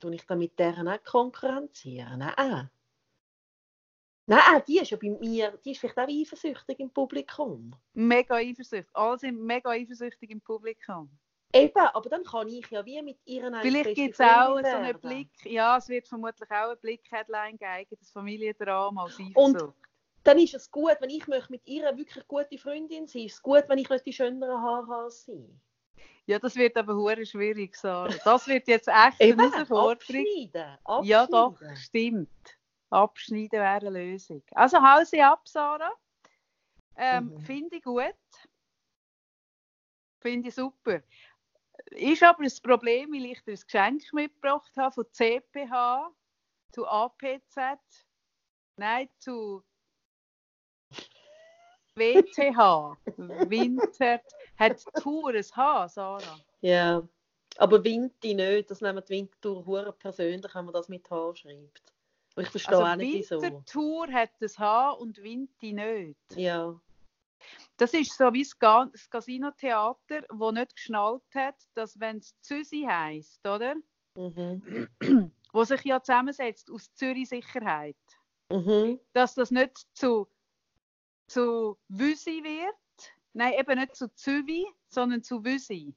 [0.00, 2.18] Tue ich dann mit deren auch konkurrenzieren?
[2.18, 2.70] Nein.
[4.26, 7.74] Nein, die ist ja bei mir, die ist vielleicht auch eifersüchtig im Publikum.
[7.94, 8.94] Mega eifersüchtig.
[8.94, 11.10] Alle sind mega eifersüchtig im Publikum.
[11.54, 15.00] Eben, aber dann kann ich ja wie mit ihren Vielleicht gibt es auch so einen
[15.00, 19.87] Blick, ja, es wird vermutlich auch einen Blick-Headline geben, das Familiendrama als Eifersucht.
[20.24, 23.42] Dann ist es gut, wenn ich möchte mit ihr wirklich gute Freundin sein ist es
[23.42, 25.48] gut, wenn ich die schöneren Haare habe als sie.
[26.26, 28.14] Ja, das wird aber hure schwierig, Sarah.
[28.24, 29.92] Das wird jetzt echt Eben, eine Herausforderung.
[29.92, 31.04] abschneiden, abschneiden.
[31.08, 32.58] Ja, doch, stimmt.
[32.90, 34.42] Abschneiden wäre eine Lösung.
[34.52, 35.92] Also hau sie ab, Sarah.
[36.96, 37.40] Ähm, Mhm.
[37.40, 38.14] Finde ich gut.
[40.20, 41.02] Finde ich super.
[41.92, 46.10] Ist aber das Problem, weil ich dir ein Geschenk mitgebracht habe von CPH
[46.72, 47.56] zu APZ,
[48.76, 49.62] nein, zu
[51.98, 52.96] WTH,
[53.48, 54.20] Winter,
[54.58, 56.40] hat Tour ein H, Sarah.
[56.60, 57.02] Ja,
[57.58, 61.82] aber Winti nicht, das nehmen die Wintertour hure persönlich, wenn man das mit H schreibt.
[62.36, 63.42] Und ich verstehe Also auch nicht, wieso.
[63.42, 66.16] Wintertour hat ein H und Winti nicht.
[66.36, 66.78] Ja,
[67.76, 73.46] Das ist so wie das Casino-Theater, das nicht geschnallt hat, dass wenn es Züsi heisst,
[73.46, 73.74] oder?
[74.16, 74.90] mhm.
[75.52, 77.96] Wo sich ja zusammensetzt aus Zürich Sicherheit,
[78.50, 78.98] Mhm.
[79.12, 80.26] dass das nicht zu,
[81.28, 85.94] zu Wüsi wird, nein, eben nicht zu Züvi, sondern zu Wüsi.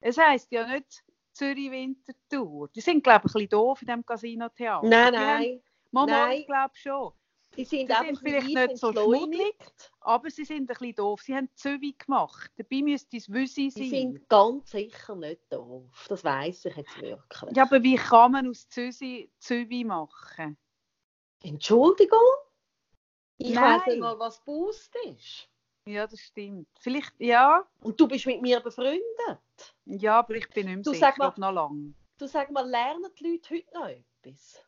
[0.00, 2.68] Es heisst ja nicht Zürich Wintertour.
[2.68, 4.86] Die sind, glaube ich, ein bisschen doof in diesem Casino-Theater.
[4.86, 5.62] Nein, Die nein.
[5.90, 7.12] Mama, ich glaube schon.
[7.56, 9.56] Die sind Sie einfach sind vielleicht nicht ich so schmuddelig,
[10.00, 11.22] aber sie sind ein bisschen doof.
[11.22, 12.50] Sie haben Züwi gemacht.
[12.56, 13.90] Dabei müsste es Wüsi Die sein.
[13.90, 16.06] sind ganz sicher nicht doof.
[16.08, 17.56] Das weiß ich jetzt wirklich.
[17.56, 20.58] Ja, aber wie kann man aus Züwi machen?
[21.42, 22.18] Entschuldigung?
[23.38, 23.80] Ich Nein.
[23.80, 25.48] weiß nicht mal, was Boost ist.
[25.86, 26.68] Ja, das stimmt.
[26.80, 29.02] Vielleicht, ja, Und du bist mit mir befreundet.
[29.84, 31.94] ja, aber ich bin nicht mehr Du, sicher, sag mal- noch lang.
[32.18, 34.64] Du sag mal, lernen die Leute heute noch etwas?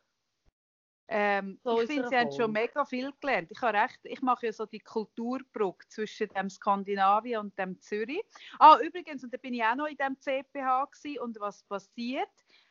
[1.11, 3.49] Ähm, So ich finde, sie haben schon mega viel gelernt.
[3.51, 8.21] Ich habe recht, ich mache ja so die Kulturbrücke zwischen dem Skandinavien und dem Zürich.
[8.59, 12.29] Ah, übrigens, und da bin ich auch noch in dem CPH gewesen, und was passiert?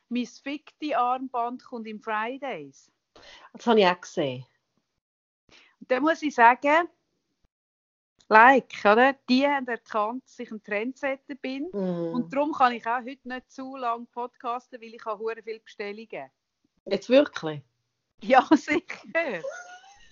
[0.09, 2.91] Mein fickte Armband kommt im Fridays.
[3.53, 4.47] Das habe ich auch gesehen.
[5.81, 6.89] Da muss ich sagen,
[8.29, 9.15] like, oder?
[9.29, 11.69] Die haben erkannt, dass ich ein Trendsetter bin.
[11.73, 12.15] Mm.
[12.15, 16.31] Und darum kann ich auch heute nicht zu lange podcasten, weil ich habe viele Bestellungen.
[16.87, 17.63] Jetzt wirklich?
[18.23, 19.43] Ja, sicher.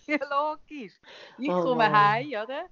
[0.06, 0.94] ja, logisch.
[1.38, 2.66] Ich Oh komme heim, oder?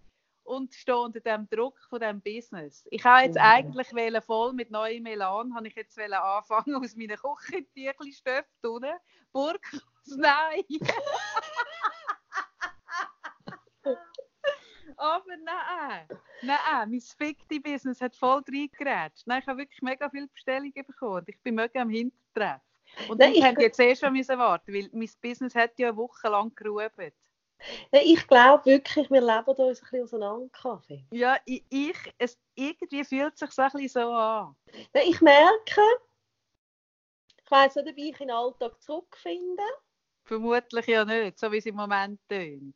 [0.45, 2.87] Und stehe unter dem Druck von dem Business.
[2.91, 3.41] Ich habe jetzt Mhm.
[3.41, 8.71] eigentlich wollen, voll mit neuem Elan, habe ich jetzt wollen anfangen aus meinen Küchentüchli Stöpfen
[8.71, 8.93] unten.
[9.33, 9.63] Burg,
[10.17, 10.65] nein.
[14.97, 16.09] Aber nein,
[16.43, 19.27] nein, mein fickte Business hat voll reingeratscht.
[19.27, 21.25] Nein, ich habe wirklich mega viele Bestellungen bekommen.
[21.27, 22.61] Ich bin mega am Hintertreff.
[23.09, 25.97] Und Nein, ich hätte jetzt eh schon müssen warten, weil mein Business hat ja eine
[25.97, 27.13] Woche lang gerufen.
[27.93, 31.05] Nein, ich glaube wirklich, wir leben uns ein bisschen auseinander, Kaffee.
[31.11, 34.57] Ja, ich, ich es, irgendwie fühlt es sich so ein bisschen so an.
[34.93, 35.81] Nein, ich merke,
[37.43, 39.63] ich weiss nicht, ob ich in den Alltag zurückfinde.
[40.25, 42.75] Vermutlich ja nicht, so wie es im Moment tönt.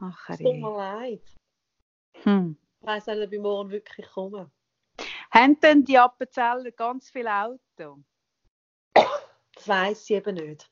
[0.00, 1.22] Ach, Es tut mir leid.
[2.22, 2.56] hm.
[2.80, 4.50] Ich weiss nicht, ob ich morgen wirklich komme.
[5.30, 7.98] Haben denn die Appenzeller ganz viele Autos?
[9.54, 10.70] Das weiss ich eben nicht.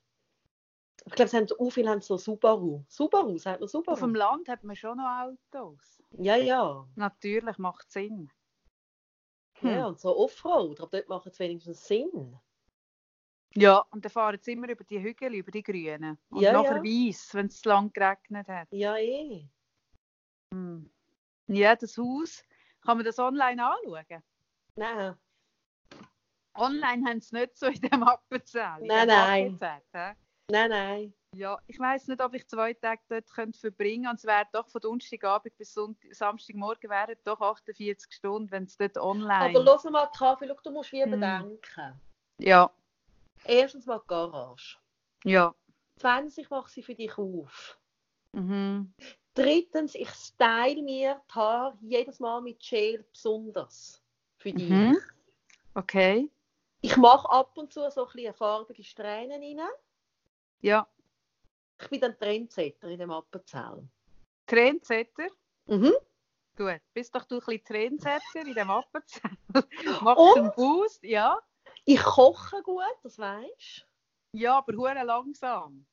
[1.05, 2.85] Ich glaube, sie haben so viele haben so Subaru.
[2.89, 3.95] Subaru, sagt man Subaru?
[3.95, 6.03] Auf dem Land hat man schon noch Autos.
[6.13, 6.87] Ja, ja.
[6.95, 8.31] Natürlich macht Sinn.
[9.63, 9.87] Ja, Hm.
[9.87, 12.39] und so Offroad, aber dort macht es wenigstens Sinn.
[13.55, 16.19] Ja, und dann fahren sie immer über die Hügel, über die Grünen.
[16.31, 16.83] Und Ja, nachher ja.
[16.83, 18.69] weiss, wenn es lang geregnet hat.
[18.71, 19.47] Ja, eh.
[20.53, 20.91] Hm.
[21.49, 22.45] Ja, das Haus,
[22.81, 24.23] kann man das online anschauen?
[24.77, 25.17] Nein.
[26.55, 28.81] Online haben sie nicht so in dem Appenzell.
[28.81, 29.59] in Nein, nein.
[30.49, 31.15] Nein, nein.
[31.35, 34.17] Ja, ich weiß nicht, ob ich zwei Tage dort könnte verbringen könnte.
[34.19, 38.99] Es wäre doch von Donnerstagabend bis Sonntag, Samstagmorgen wären doch 48 Stunden, wenn es dort
[38.99, 41.11] online Aber lass mal, Kaffee, schau, du musst wie Hm.
[41.11, 42.01] bedenken.
[42.39, 42.71] Ja,
[43.45, 44.79] Erstens mal die Garage.
[45.25, 45.55] ja.
[45.97, 47.79] Zweitens, ich mache sie für dich auf.
[48.33, 48.93] Mhm.
[49.35, 54.03] Drittens, ich style mir die Haare jedes Mal mit Gel besonders
[54.39, 54.69] für dich.
[54.69, 54.99] Mhm.
[55.75, 56.31] Okay.
[56.81, 59.69] Ich mache ab und zu so ein bisschen farbige Strähnen rein.
[60.61, 60.89] Ja.
[61.81, 63.87] Ich bin ein Trendsetter in dem Appenzell.
[64.47, 65.29] Trendsetter.
[65.67, 65.93] Mhm.
[66.57, 66.81] Gut.
[66.95, 69.31] Bist doch du ein bisschen Trendsetter in dem Appenzell.
[70.03, 70.39] Machst Und?
[70.39, 71.39] einen Boost, ja.
[71.85, 73.87] Ich koche gut, das weißt
[74.35, 75.85] Ja, aber hure langsam.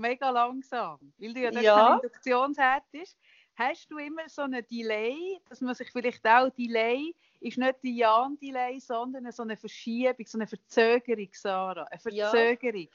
[0.00, 1.12] Mega langsam.
[1.18, 1.74] Weil du ja Ja.
[1.74, 3.18] kein Induktionsherd ist.
[3.56, 7.96] Hast du immer so einen Delay, dass man sich vielleicht auch, Delay ist nicht die
[7.98, 11.84] Jan-Delay, sondern so eine Verschiebung, so eine Verzögerung, Sarah.
[11.84, 12.30] Eine Ja.
[12.30, 12.88] Verzögerung.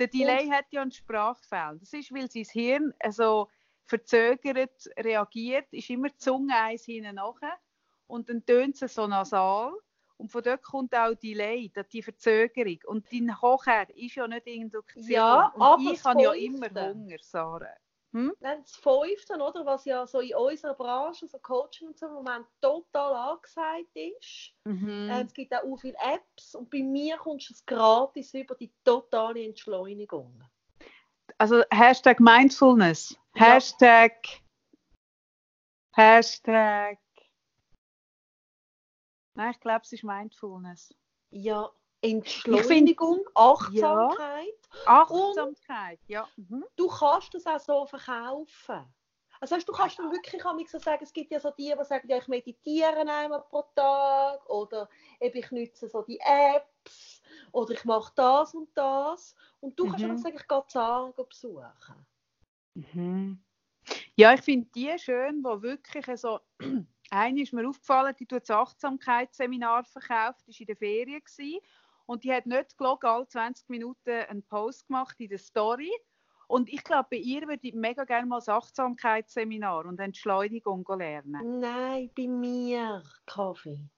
[0.00, 1.76] Der Delay hat ja einen Sprachfehler.
[1.78, 3.48] Das ist, weil sein Hirn so
[3.84, 7.58] verzögert reagiert, ist immer die Zunge eins hinten nachher
[8.08, 9.72] und dann tönt es so nasal.
[10.22, 12.78] Und von dort kommt auch Delay, da- die Verzögerung.
[12.86, 15.04] Und dein Hochherd ist ja nicht Induktion.
[15.10, 17.66] Ja, und aber ich habe ja immer Hunger, Sarah.
[18.12, 22.12] Dann das Fünfte, oder, was ja so in unserer Branche, so Coaching und so im
[22.12, 24.52] Moment total angesagt ist.
[24.64, 25.08] Mhm.
[25.10, 28.70] Äh, es gibt auch viele Apps und bei mir kommst du es gratis über die
[28.84, 30.40] totale Entschleunigung.
[31.38, 33.18] Also Hashtag Mindfulness.
[33.34, 33.54] Ja.
[33.54, 34.12] Hashtag.
[39.34, 40.94] Nein, ich glaube, es ist Mindfulness.
[41.30, 41.70] Ja,
[42.02, 44.68] Entschleunigung, Achtsamkeit.
[44.86, 46.28] Achtsamkeit, ja.
[46.36, 46.64] Mhm.
[46.76, 48.92] Du kannst das auch so verkaufen.
[49.40, 51.84] Also weißt, du kannst dann wirklich manchmal so sagen, es gibt ja so die, die
[51.84, 54.88] sagen, ja, ich meditiere einmal pro Tag oder
[55.20, 57.20] eben, ich nutze so die Apps
[57.50, 59.34] oder ich mache das und das.
[59.60, 60.10] Und du kannst Mhm.
[60.12, 62.06] einfach sagen, ich gehe Zahlen besuchen.
[62.74, 63.42] Mhm.
[64.14, 66.38] Ja, ich finde die schön, wo wirklich so.
[67.14, 71.60] Eine ist mir aufgefallen, die tut das Achtsamkeitsseminar verkauft, die war in der Ferien gewesen,
[72.06, 75.92] und die hat nicht gelogen, alle 20 Minuten einen Post gemacht in der Story.
[76.48, 81.60] Und ich glaube, bei ihr würde ich mega gerne mal das Achtsamkeitsseminar und Entschleunigung lernen.
[81.60, 83.90] Nein, bei mir Kaffee.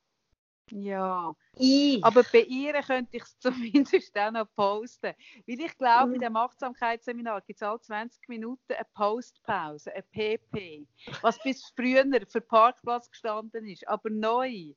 [0.70, 2.02] Ja, Ich.
[2.04, 3.38] aber bei ihr könnte ich es
[4.08, 5.14] zumindest auch noch posten.
[5.46, 6.14] Weil ich glaube, Mhm.
[6.14, 10.86] in dem Achtsamkeitsseminar gibt es alle 20 Minuten eine Postpause, eine PP.
[11.20, 14.72] Was bis früher für Parkplatz gestanden ist, aber neu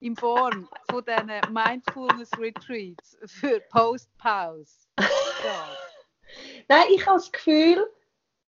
[0.00, 4.86] in Form von diesen Mindfulness Retreats für Postpause.
[5.44, 5.76] Ja.
[6.68, 7.84] Nein, ich habe das Gefühl,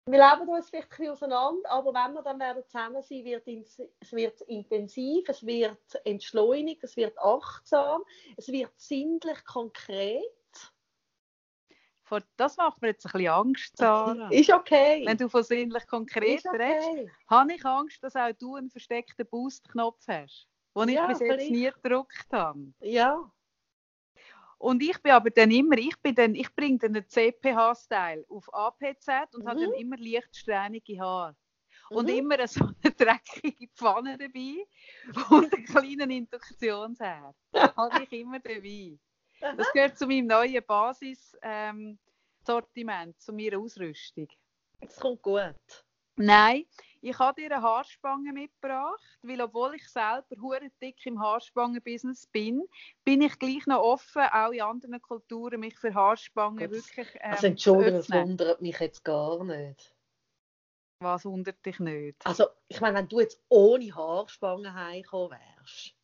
[0.05, 3.47] wir leben uns vielleicht ein bisschen auseinander, aber wenn wir dann werden zusammen sein, wird
[3.47, 8.03] ins- es wird intensiv, es wird entschleunigt, es wird achtsam,
[8.35, 10.23] es wird sinnlich konkret.
[12.37, 14.29] Das macht mir jetzt ein bisschen Angst, Sarah.
[14.29, 15.03] Ist okay.
[15.03, 17.11] Wenn du von sinnlich konkret ist redest, okay.
[17.27, 21.31] habe ich Angst, dass auch du einen versteckten Boost-Knopf hast, den ich Ja, bis jetzt
[21.31, 21.49] vielleicht.
[21.51, 22.71] nie gedrückt habe.
[22.81, 23.31] Ja.
[24.64, 28.47] Und ich bin aber dann immer, ich bin dann, ich bringe dann den CPH-Style auf
[28.53, 29.76] APZ und habe dann Mhm.
[29.76, 31.36] immer leicht strähnige Haare.
[31.89, 32.16] Und Mhm.
[32.18, 34.66] immer so eine dreckige Pfanne dabei
[35.30, 37.36] und einen kleinen Induktionsherd.
[37.76, 38.97] habe ich immer dabei.
[39.57, 41.99] Das gehört zu meinem neuen Basis-Sortiment,
[43.20, 44.30] zu meiner Ausrüstung.
[44.80, 45.86] Es kommt gut.
[46.18, 46.66] Nein,
[47.01, 52.61] ich habe dir eine Haarspange mitgebracht, weil obwohl ich selber hure dick im Haarspangen-Business bin,
[53.03, 56.72] bin ich gleich noch offen, auch in anderen Kulturen mich für Haarspangen Gut.
[56.72, 59.95] wirklich ähm, Also Entschuldigung, das wundert mich jetzt gar nicht.
[61.01, 62.26] Was wundert dich nicht?
[62.26, 65.95] Also, ich meine, wenn du jetzt ohne Haarspangen heimgekommen wärst,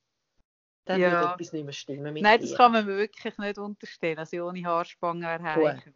[0.86, 1.12] dann Ja.
[1.12, 2.46] würde etwas nicht mehr stimmen mit Nein, dir.
[2.50, 5.94] das kann man mir wirklich nicht unterstellen, dass ich ohne Haarspangen erreiche.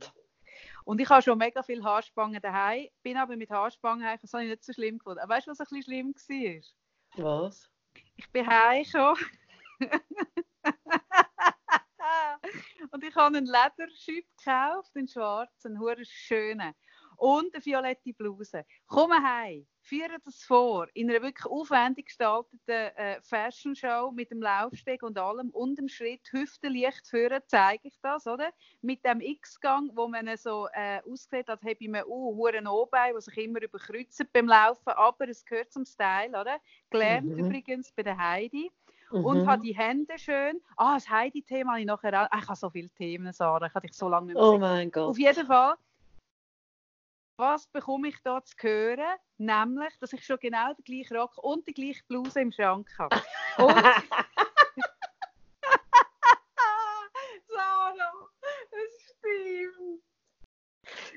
[0.86, 4.44] Und ich habe schon mega viele Haarspangen daheim, bin aber mit Haarspangen heim, das habe
[4.44, 5.20] ich nicht so schlimm gefunden.
[5.20, 7.46] Aber weißt du, was ein bisschen schlimm war?
[7.48, 7.70] Was?
[8.16, 9.24] Ich bin heimgekommen.
[12.92, 16.74] und ich habe einen Lederschüpp gekauft, einen schwarzen, einen schönen.
[17.18, 18.66] Und eine violette Bluse.
[18.88, 24.42] Komme heim, führe das vor in einer wirklich aufwendig gestalteten äh, Fashion Show mit dem
[24.42, 28.52] Laufsteg und allem und dem Schritt Hüftenlicht führen, zeige ich das, oder?
[28.82, 33.26] Mit dem X-Gang, wo man so äh, aussieht, als hätte man uh, hure O-Bein, was
[33.26, 36.60] sich immer überkreuzt beim Laufen, aber es gehört zum Style, oder?
[36.90, 37.38] Gelernt Mhm.
[37.38, 38.72] übrigens bei der Heidi
[39.14, 39.48] und Mhm.
[39.48, 40.60] habe die Hände schön.
[40.76, 42.28] Ah, das Heidi-Thema habe ich nachher auch.
[42.32, 43.68] Ah, Ich habe so viele Themen, Sarah.
[43.68, 45.10] Ich habe dich so lange nicht mehr Oh mein Gott.
[45.10, 45.76] Auf jeden Fall,
[47.38, 49.18] was bekomme ich da zu hören?
[49.38, 53.16] Nämlich, dass ich schon genau den gleichen Rock und die gleiche Bluse im Schrank habe.
[53.58, 53.76] Und,
[57.48, 58.30] Sarah,
[58.72, 60.02] es stimmt.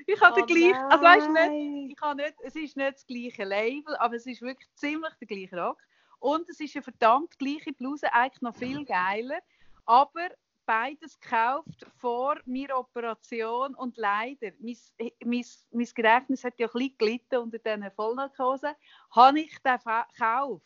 [0.05, 2.93] Ich habe Oh den gleichen, also weißt du nicht, ich habe nicht, es ist nicht
[2.95, 5.77] das gleiche Label, aber es ist wirklich ziemlich der gleiche Rock.
[6.19, 9.39] Und es ist eine verdammt gleiche Bluse, eigentlich noch viel geiler.
[9.85, 10.29] Aber
[10.65, 14.75] beides gekauft vor meiner Operation und leider, mein,
[15.23, 18.75] mein, mein Gedächtnis hat ja ein bisschen gelitten unter diesen Vollnarkose,
[19.11, 19.79] habe ich den
[20.17, 20.61] Kauf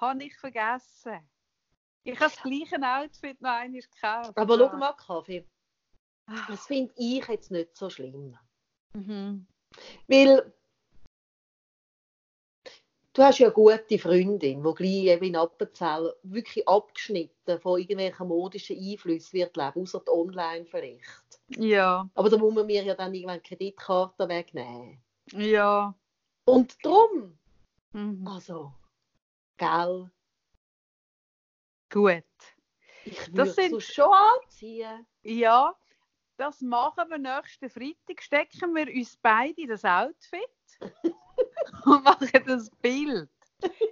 [0.00, 1.28] habe ich vergessen.
[2.04, 4.36] Ich habe das gleiche Outfit noch einmal gekauft.
[4.36, 4.70] Aber ja.
[4.70, 5.46] schau mal, Kaffee.
[6.46, 8.36] Das finde ich jetzt nicht so schlimm.
[8.94, 9.46] Mhm.
[10.06, 10.52] Weil
[13.14, 18.28] du hast ja eine gute Freundin, die gleich eben in Appenzell wirklich abgeschnitten von irgendwelchen
[18.28, 21.40] modischen Einflüssen wird leben, außer die online vielleicht.
[21.48, 25.02] Ja, Aber da muss man mir ja dann irgendwann die Kreditkarte wegnehmen.
[25.32, 25.94] ja.
[26.44, 27.38] Und darum,
[27.92, 28.26] Mhm.
[28.26, 28.72] also,
[29.58, 30.10] gell,
[31.90, 32.22] Gut.
[33.04, 35.06] ich Das würde sind- schon anziehen.
[35.22, 35.74] Ja,
[36.36, 38.22] das machen wir nächsten Freitag.
[38.22, 40.48] Stecken wir uns beide in das Outfit
[41.84, 43.30] und machen das Bild.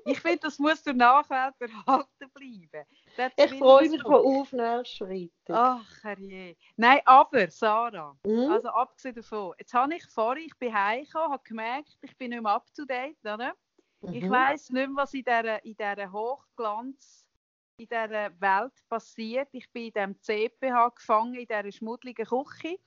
[0.04, 2.86] Ich finde, das muss der Nachwelt erhalten bleiben.
[3.16, 5.32] Das Ich freue mich von auf nächsten Freitag.
[5.48, 6.56] Ach, herrje.
[6.76, 8.50] Nein, aber, Sarah, Hm?
[8.50, 12.42] also abgesehen davon, jetzt habe ich vorhin, ich bin heimgekommen, habe gemerkt, ich bin nicht
[12.42, 13.54] mehr up to date, oder?
[14.12, 14.30] Ich Mhm.
[14.30, 17.26] weiss nicht mehr, was in dieser, in dieser Hochglanz,
[17.78, 19.48] in dieser Welt passiert.
[19.52, 22.78] Ich bin in diesem CPH gefangen, in dieser schmuddeligen Küche.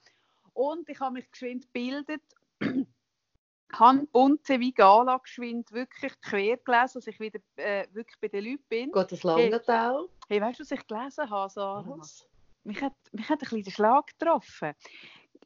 [0.54, 2.22] Und ich habe mich geschwind gebildet,
[3.74, 8.46] habe bunte wie Gala geschwind wirklich quer gelesen, dass ich wieder äh, wirklich bei den
[8.46, 8.92] Leuten bin.
[8.92, 10.08] Geht das Langenthal?
[10.28, 11.84] Hey, weißt du, was ich gelesen habe, Sarah?
[11.98, 12.28] Was?
[12.64, 14.74] Mich hat, mich hat ein bisschen der Schlag getroffen.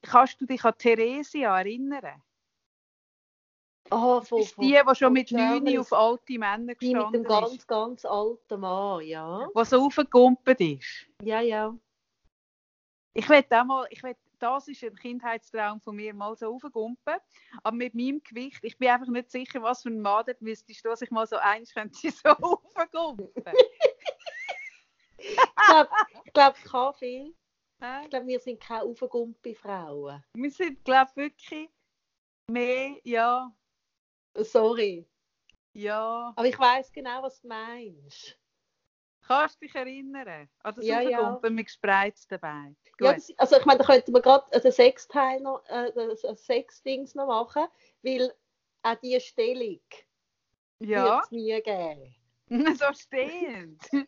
[0.02, 2.22] Kannst du dich an Theresia erinnern?
[3.90, 5.78] Ah, von, ist die, die schon mit 9 Germany.
[5.78, 7.68] auf alte Männer die mit dem gestanden ganz, ist.
[7.68, 9.48] ganz alten Mann, ja.
[9.56, 11.08] Die so aufgekumpelt ist.
[11.22, 11.76] Ja, ja.
[13.14, 17.16] Ich will auch mal, ich will, das ist ein Kindheitstraum von mir, mal so aufgumpen.
[17.64, 20.84] Aber mit meinem Gewicht, ich bin einfach nicht sicher, was für ein Mann das müsstest
[20.84, 23.54] du, dass ich mal so eins könnte so aufgumpen.
[25.18, 25.38] Ich
[25.68, 25.90] glaube,
[26.26, 27.34] ich glaub, Kaffee,
[28.04, 30.22] ich glaube, wir sind keine aufgegumpe Frauen.
[30.34, 31.70] Wir sind, glaube ich, wirklich
[32.48, 33.50] mehr, ja,
[34.36, 35.08] Sorry.
[35.74, 36.34] ja.
[36.36, 38.38] Aber ich weiß genau, was du meinst.
[39.28, 40.50] Kannst du dich erinnern?
[40.64, 41.20] An das Ja, ja.
[41.20, 42.78] Raufgumpen mit gespreizten Beinen.
[43.00, 47.16] Ja, das, also ich meine, da könnte man gerade den Sechsteil noch, äh, das Sechsdings
[47.16, 47.66] noch machen,
[48.02, 48.34] weil
[48.84, 49.80] auch diese Stellung
[50.80, 52.16] Ja, wird es nie geben.
[52.78, 53.82] so stehend.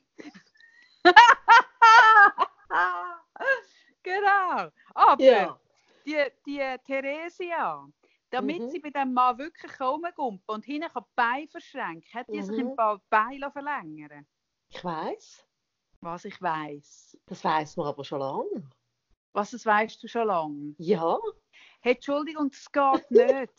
[4.04, 4.70] genau.
[4.94, 5.60] Aber Ja.
[6.06, 7.88] die, die Theresia,
[8.30, 8.70] damit Mhm.
[8.70, 12.42] sie bei dem Mann wirklich kaum gumpen und hinten kann die Beine verschränken, hat die
[12.42, 12.68] sich Mhm.
[12.68, 14.26] ein paar Beine verlängern
[14.70, 15.46] Ich weiß.
[16.02, 17.18] Was ich weiß.
[17.26, 18.70] Das weiß man aber schon lange.
[19.34, 20.76] Was das weißt du schon lange.
[20.78, 21.18] Ja.
[21.82, 23.54] Hey, Entschuldigung, das geht nicht.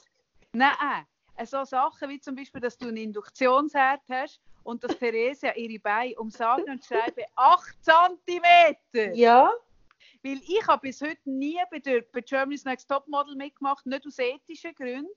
[0.53, 5.55] Nein, äh, so Sachen wie zum Beispiel, dass du einen Induktionsherd hast und dass Theresia
[5.55, 9.15] ihre Beine um sage und schreibe 8 cm.
[9.15, 9.53] Ja.
[10.23, 14.19] Weil ich habe bis heute nie bei, der, bei Germany's Next Topmodel mitgemacht, nicht aus
[14.19, 15.09] ethischen Gründen,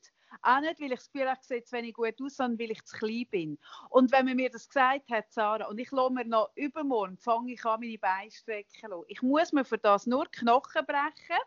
[0.42, 2.72] auch nicht, weil ich das Gefühl habe, ich sehe zu wenig gut aus, sondern weil
[2.72, 3.60] ich zu klein bin.
[3.90, 7.54] Und wenn man mir das gesagt hat, Sarah, und ich lasse mir noch übermorgen, fange
[7.54, 9.06] ich an, meine Beine strecken lassen.
[9.08, 11.40] Ich muss mir für das nur Knochen brechen,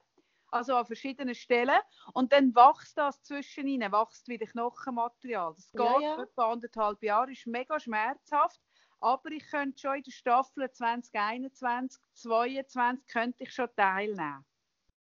[0.51, 1.81] also an verschiedenen Stellen,
[2.13, 5.55] und dann wächst das zwischen ihnen, wächst wieder Knochenmaterial.
[5.55, 6.23] Das geht Ja, ja.
[6.23, 8.61] etwa anderthalb Jahre, ist mega schmerzhaft,
[9.01, 14.45] aber ich könnte schon in der Staffel 2021, 2022 könnte ich schon teilnehmen.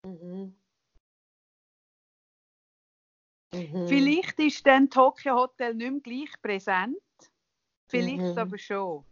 [0.05, 0.55] Mhm.
[3.53, 3.87] Mhm.
[3.89, 6.99] Vielleicht ist dann Tokyo Hotel nicht mehr gleich präsent.
[7.89, 8.39] Vielleicht Mhm.
[8.39, 9.05] aber schon.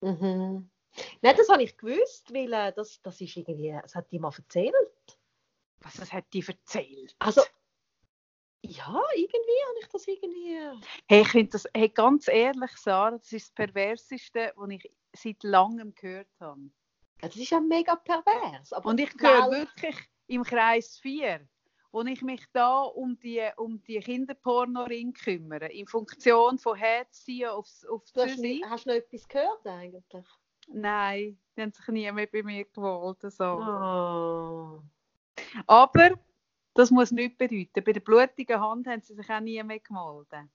[0.00, 0.70] Mhm.
[1.20, 4.32] Nein, das habe ich gewusst, weil äh, das, das ist irgendwie, das hat die mal
[4.36, 4.74] erzählt.
[5.80, 7.14] Was das hat die erzählt?
[7.18, 7.42] Also,
[8.62, 10.58] ja, irgendwie habe ich das irgendwie.
[11.06, 15.42] Hey, ich finde das, hey, ganz ehrlich, Sarah, das ist das Perverseste, was ich seit
[15.42, 16.70] langem gehört habe.
[17.20, 18.72] Das ist ja mega pervers.
[18.72, 19.96] Aber Und ich höre wirklich
[20.26, 21.46] im Kreis 4,
[21.90, 27.84] wo ich mich da um die, um die Kinderpornoring kümmere, in Funktion von herziehen aufs,
[27.86, 30.26] aufs Du hast, nie, hast du noch etwas gehört eigentlich?
[30.68, 33.22] Nein, die haben sich nie mehr bei mir gewollt.
[33.22, 33.44] So.
[33.44, 34.80] Oh.
[35.66, 36.10] Aber
[36.74, 37.82] das muss nichts bedeuten.
[37.84, 40.50] Bei der blutigen Hand haben sie sich auch nie mehr gemeldet.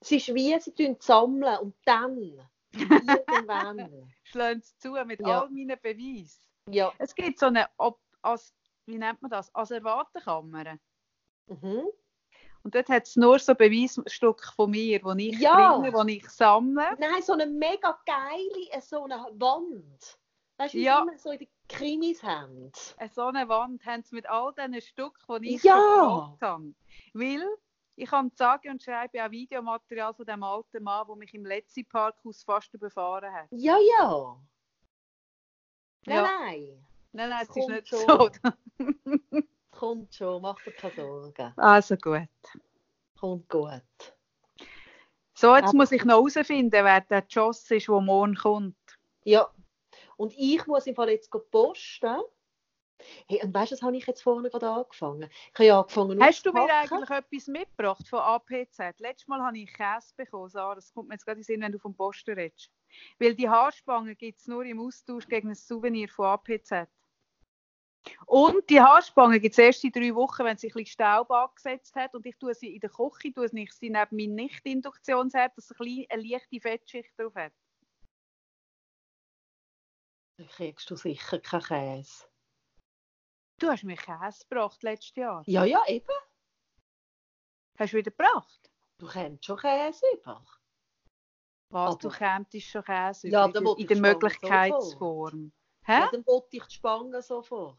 [0.00, 2.18] Es ist wie, sie sammeln und dann,
[2.72, 4.12] irgendwann.
[4.24, 5.42] Schlagen sie zu mit Ja.
[5.42, 6.42] all meinen Beweisen.
[6.68, 6.92] ja.
[6.98, 8.54] Es gibt so eine, Ob als,
[8.90, 10.76] wie nennt man das, Asservatenkammer.
[11.46, 11.88] Mhm.
[12.62, 15.78] Und dort hat es nur so Beweisstücke von mir, die ich Ja.
[15.78, 16.96] bringe, die ich sammle.
[16.98, 20.18] Nein, so eine mega geile, äh, so eine Wand.
[20.58, 21.00] Weißt du, wie Ja.
[21.00, 22.70] immer so in den Krimis haben?
[22.98, 25.74] Eine so eine Wand haben sie mit all diesen Stücken, die ich Ja.
[26.00, 26.74] gemacht habe.
[27.14, 27.46] Weil
[27.96, 31.86] ich habe sage und schreibe auch Videomaterial von dem alten Mann, der mich im letzten
[31.86, 33.48] Parkhaus fast überfahren hat.
[33.52, 34.36] Ja, ja.
[36.06, 36.22] Nein, Ja.
[36.40, 36.86] nein.
[37.12, 37.98] Nein, nein, es ist nicht schon.
[38.06, 38.30] so.
[39.70, 41.52] Kommt schon, mach dir keine Sorgen.
[41.56, 42.28] Also gut.
[43.18, 43.82] Kommt gut.
[45.34, 48.76] So, jetzt Aber- muss ich noch herausfinden, wer der Joss ist, der morgen kommt.
[49.24, 49.48] Ja.
[50.16, 52.20] Und ich muss im Fall jetzt posten.
[53.26, 55.30] Hey, und weißt du, das habe ich jetzt vorne gerade angefangen.
[55.30, 58.98] Ich habe ja angefangen Hast du mir eigentlich etwas mitgebracht von APZ?
[58.98, 60.74] Letztes Mal habe ich Käse bekommen, Sarah.
[60.74, 62.70] Das kommt mir jetzt gerade in den Sinn, wenn du vom Posten redest.
[63.18, 66.86] Weil die Haarspangen gibt es nur im Austausch gegen ein Souvenir von APZ.
[68.26, 71.94] Und die Haarspangen gibt es erst in drei Wochen, wenn sie ein bisschen Staub angesetzt
[71.94, 72.14] hat.
[72.14, 76.06] Und ich tue sie in der Küche, tue ich sie neben meinem Nicht-Induktionsherd, dass sie
[76.10, 77.52] eine leichte Fettschicht drauf hat.
[80.38, 82.24] Dann kriegst du sicher keinen Käse.
[83.58, 85.42] Du hast mir Käse gebracht letztes Jahr.
[85.46, 86.06] Ja, ja, eben.
[87.78, 88.70] Hast du wieder gebracht?
[88.98, 90.42] Du kennst schon Käse über.
[91.68, 95.52] Was, Aber- du kämst schon Käse Ja, über dann in in der Möglichkeitsform.
[95.84, 95.92] Hä?
[96.00, 97.78] Ja, dann wollte ich die Spangen sofort.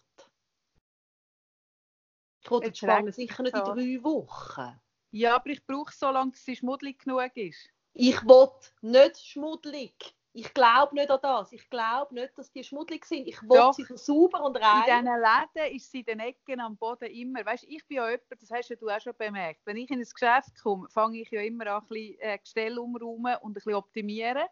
[2.43, 3.74] Ich wollte die regt's sicher nicht in so.
[3.74, 4.80] drei Wochen.
[5.12, 7.70] Ja, aber ich brauche so lange, dass sie schmuddelig genug ist.
[7.93, 8.49] Ich will
[8.82, 10.16] nicht schmuddelig.
[10.34, 11.52] Ich glaube nicht an das.
[11.52, 13.28] Ich glaube nicht, dass die schmuddelig sind.
[13.28, 14.84] Ich will sie sauber und In rein.
[14.86, 17.45] diesen Läden ist sie in den Ecken am Boden immer.
[17.45, 19.60] Weißt, ich bin ja jemand, das hast ja du auch schon bemerkt.
[19.66, 22.80] Wenn ich in ein Geschäft komme, fange ich ja immer an, ein bisschen äh, Gestell
[22.80, 24.47] umräumen und ein bisschen optimieren.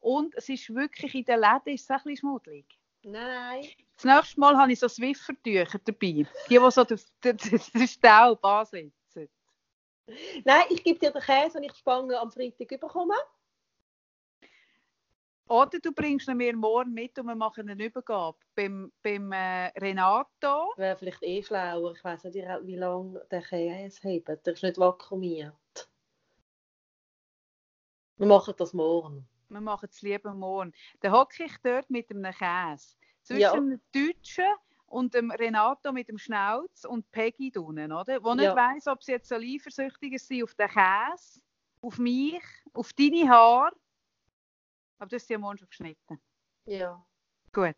[0.00, 2.66] Und es ist wirklich in den Läden ist es ein bisschen schmuddelig.
[3.02, 3.66] Nein.
[3.96, 5.98] Das nächste Mal habe ich so Swiffertücher dabei.
[5.98, 9.28] Die, die so den, den, den Staub ansetzen.
[10.44, 13.14] Nein, ich gebe dir den Käse, wenn ich die Spangen am Freitag bekomme.
[15.46, 19.66] Oder du bringst ihn mir morgen mit und wir machen eine Übergabe beim, beim äh,
[19.78, 20.72] Renato.
[20.76, 21.92] Wäre vielleicht eh schlauer.
[21.96, 24.28] Ich weiß nicht, wie- wie lange der Käse hebt.
[24.28, 25.54] Der ist nicht vakuumiert.
[28.16, 29.26] Wir machen das morgen.
[29.50, 30.72] Wir machen es lieber morgen.
[31.00, 32.96] Dann hocke ich dort mit einem Käse.
[33.22, 33.52] Zwischen Ja.
[33.54, 34.44] dem Deutschen
[34.86, 38.22] und dem Renato mit dem Schnauz und Peggy unten, oder?
[38.22, 38.56] Wo nicht Ja.
[38.56, 41.40] weiss, ob sie jetzt so eifersüchtig sind auf den Käse,
[41.82, 43.76] auf mich, auf deine Haare.
[44.98, 46.20] Aber hast sie ja morgen schon geschnitten.
[46.66, 47.04] Ja.
[47.52, 47.76] Gut.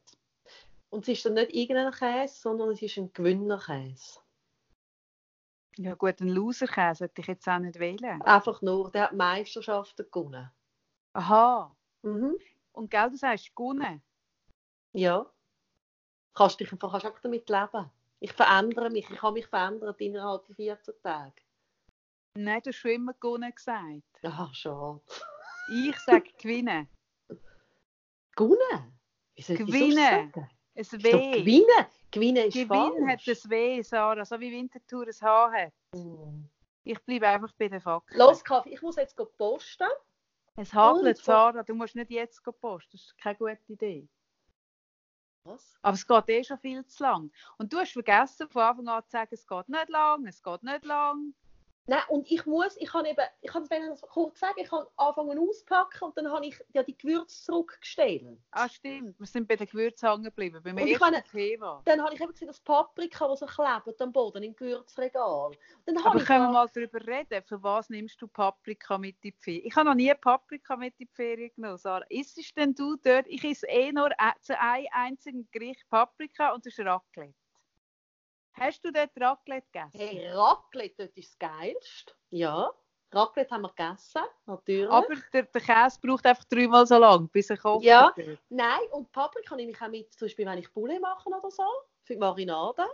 [0.91, 4.21] Und es ist dann nicht irgendein Käse, sondern es ist ein Gewinnerkäse.
[5.79, 8.21] Ja gut, einen Loser-Käse hätte ich jetzt auch nicht wählen.
[8.23, 10.51] Einfach nur, der hat Meisterschaften gewonnen.
[11.15, 11.75] Aha.
[12.03, 12.37] Mhm.
[12.73, 14.03] Und gell, du sagst gewonnen.
[14.93, 15.31] Ja.
[16.35, 17.91] Kannst dich einfach kannst einfach damit leben.
[18.21, 21.35] Ich verändere mich, ich habe mich verändert innerhalb von 14 Tagen.
[22.35, 24.03] Nein, du hast schon immer gewonnen gesagt.
[24.23, 25.01] Ah, schade.
[25.71, 26.89] Ich sage gewinnen.
[28.35, 28.99] Gewonnen?
[29.37, 29.97] Das Gewinnen.
[29.97, 30.49] sagen?
[30.75, 31.33] Ein Ist doch W.
[31.41, 31.87] gewinnen.
[32.11, 33.45] Gewinnen ist Gewinn hat falsch.
[33.45, 35.73] ein W, Sarah, so wie Winterthur ein H hat.
[35.95, 36.45] Mm.
[36.85, 38.19] Ich bleibe einfach bei den Fakten.
[38.19, 39.89] Los, Kaffee, ich muss jetzt posten.
[40.57, 42.91] Es hagelt, Sarah, du musst nicht jetzt posten.
[42.93, 44.09] Das ist keine gute Idee.
[45.45, 45.75] Was?
[45.83, 47.33] Aber es geht eh schon viel zu lang.
[47.59, 50.63] Und du hast vergessen, von Anfang an zu sagen, es geht nicht lang, es geht
[50.63, 51.35] nicht lang.
[51.87, 55.37] Nein, und ich muss, ich kann eben, ich kann es kurz sagen, ich kann anfangen
[55.39, 58.39] auspacken und dann habe ich ja die Gewürze zurückgestellt.
[58.53, 59.19] Ah, stimmt.
[59.19, 60.63] Wir sind bei den Gewürzen hängen geblieben.
[60.65, 61.83] Ich ersten meine- Thema.
[61.85, 65.51] Dann habe ich eben gesehen, das Paprika, das so klebt am Boden im Gewürzregal.
[65.85, 69.21] Dann Aber ich können wir mal darüber reden, für was nimmst du Paprika mit in
[69.23, 69.67] die Ferien?
[69.67, 72.07] Ich habe noch nie Paprika mit in die Ferien genommen, Sarah.
[72.09, 73.27] Isst denn du dort?
[73.27, 74.11] Ich esse eh nur
[74.41, 77.35] zu einem einzigen Gericht Paprika und das ist Raclette.
[78.55, 79.99] Hast du dort Raclette gegessen?
[79.99, 82.13] Hey, Raclette, dort ist das Geilste.
[82.31, 82.71] Ja,
[83.11, 84.91] Raclette haben wir gegessen, natürlich.
[84.91, 87.85] Aber der, der Käse braucht einfach dreimal so lang, bis er kocht.
[87.85, 88.13] Ja.
[88.17, 88.39] wird.
[88.49, 91.65] Nein, und Paprika nehme ich auch mit, zum Beispiel, wenn ich Bulle mache oder so,
[92.05, 92.87] für die Marinade.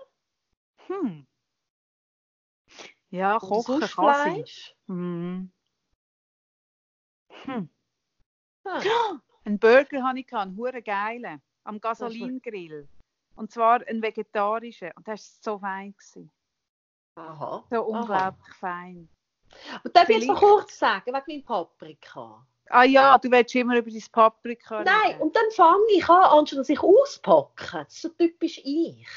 [0.86, 1.26] Hm.
[3.10, 4.44] Ja, Oder kochen kann.
[4.86, 5.52] Hm.
[7.44, 7.68] Hm.
[8.64, 8.82] Ah,
[9.44, 12.88] Einen Burger hatte ich, einen geilen, am Gasolingrill.
[13.38, 14.90] Und zwar einen vegetarischen.
[14.96, 15.92] Und das war so fein.
[15.92, 16.30] Gewesen.
[17.16, 17.64] Aha.
[17.70, 19.08] So unglaublich fein.
[19.84, 22.46] Und darf ich jetzt noch Vielleicht- kurz sagen, wegen meinem Paprika?
[22.70, 25.22] Ah ja, du willst immer über dein Paprika Nein, reden.
[25.22, 29.08] und dann fange ich an, anstatt dass ich auspacke, das ist so typisch ich,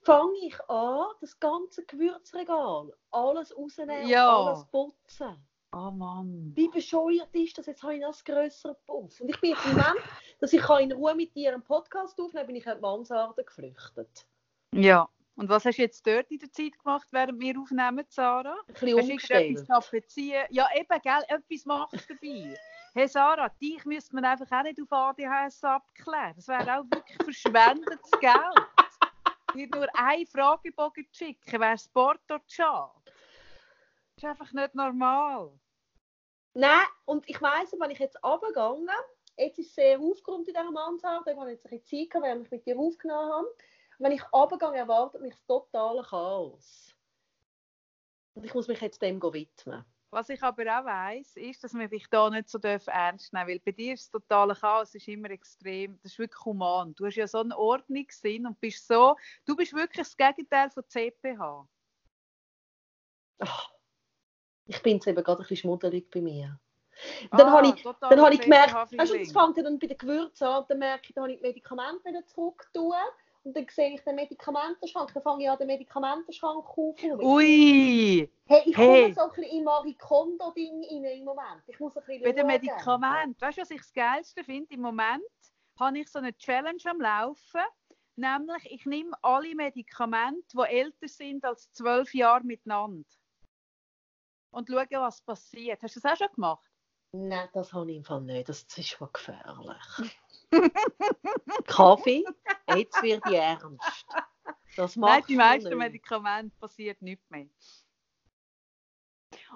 [0.00, 4.34] fange ich an, das ganze Gewürzregal, alles rausnehmen Ja.
[4.34, 5.46] alles putzen.
[5.72, 6.52] Oh Mann.
[6.54, 7.66] Wie bescheuert ist das?
[7.66, 9.20] Jetzt habe ich noch das grössere Puff.
[9.20, 10.00] Und ich bin jetzt im Moment,
[10.40, 13.44] dass ich in Ruhe mit dir einen Podcast aufnehmen kann, bin ich in die Mansarde
[13.44, 14.26] geflüchtet.
[14.72, 15.08] Ja.
[15.34, 18.56] Und was hast du jetzt dort in der Zeit gemacht, während wir aufnehmen, Sarah?
[18.68, 20.48] Ein bisschen Hast du umgestellt.
[20.50, 22.56] Ja, eben, gell, etwas machst dabei.
[22.94, 26.32] Hey Sarah, dich müsste man einfach auch nicht auf ADHS abklären.
[26.36, 28.66] Das wäre auch wirklich verschwendetes Geld.
[29.54, 32.95] Dir nur einen Fragebogen zu schicken, wäre Sport oder schade.
[34.16, 35.52] Das ist einfach nicht normal.
[36.54, 38.88] Nein, und ich weiss, wenn ich jetzt runtergegangen
[39.36, 42.26] jetzt ist es sehr aufgeräumt in dieser Mansarde, ich habe jetzt ein bisschen Zeit gehabt,
[42.26, 43.54] während ich mit dir aufgenommen habe.
[43.98, 46.94] Wenn ich runtergehe, erwartet mich das totale Chaos.
[48.34, 49.84] Und ich muss mich jetzt dem widmen.
[50.10, 53.48] Was ich aber auch weiss, ist, dass man dich da nicht so darf ernst nehmen
[53.48, 55.98] Weil bei dir ist das totale Chaos ist immer extrem.
[56.02, 56.94] Das ist wirklich human.
[56.94, 59.16] Du hast ja so einen Ordnungssinn und bist so.
[59.44, 61.68] Du bist wirklich das Gegenteil von CPH.
[63.40, 63.75] Ach,
[64.66, 66.58] ich bin jetzt eben gerade ein bisschen schmuddelig bei mir.
[67.30, 69.98] Dann Ah, habe ich, dann habe ich gemerkt, weißt du, das fängt dann bei den
[69.98, 72.94] Gewürzen an, dann merke ich, dann habe ich die Medikamente wieder zurück tun.
[73.44, 77.20] Und dann sehe ich den Medikamentenschrank, dann fange ich an, den Medikamentenschrank aufzuholen.
[77.22, 79.10] Ui, Hey, ich Hey.
[79.10, 81.62] komme so ein bisschen in Marie Kondo-Ding rein im Moment.
[81.66, 82.46] Ich muss ein bisschen bei den.
[82.46, 83.40] Medikamenten.
[83.40, 84.72] Weißt du, was ich das Geilste finde?
[84.74, 85.22] Im Moment
[85.78, 87.60] habe ich so eine Challenge am Laufen.
[88.16, 93.04] Nämlich, ich nehme alle Medikamente, die älter sind als zwölf Jahre miteinander.
[94.50, 95.82] Und schaue, was passiert.
[95.82, 96.70] Hast du das auch schon gemacht?
[97.12, 98.48] Nein, das habe ich im Fall nicht.
[98.48, 100.14] Das ist schon gefährlich.
[101.66, 102.24] Kaffee,
[102.74, 104.06] jetzt wird ich ernst.
[104.76, 105.76] Das Nein, machst die meisten.
[105.76, 107.48] Medikamente passiert nichts mehr.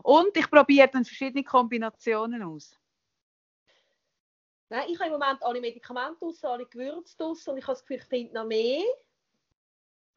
[0.03, 2.79] Und ich probiere dann verschiedene Kombinationen aus.
[4.71, 7.83] Nein, ich habe im Moment alle Medikamente aus, alle Gewürze aus und ich habe das
[7.83, 8.85] Gefühl, ich finde noch mehr.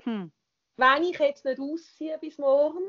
[0.04, 0.32] Hm.
[0.78, 2.84] Wenn ich jetzt nicht ausziehe bis morgen,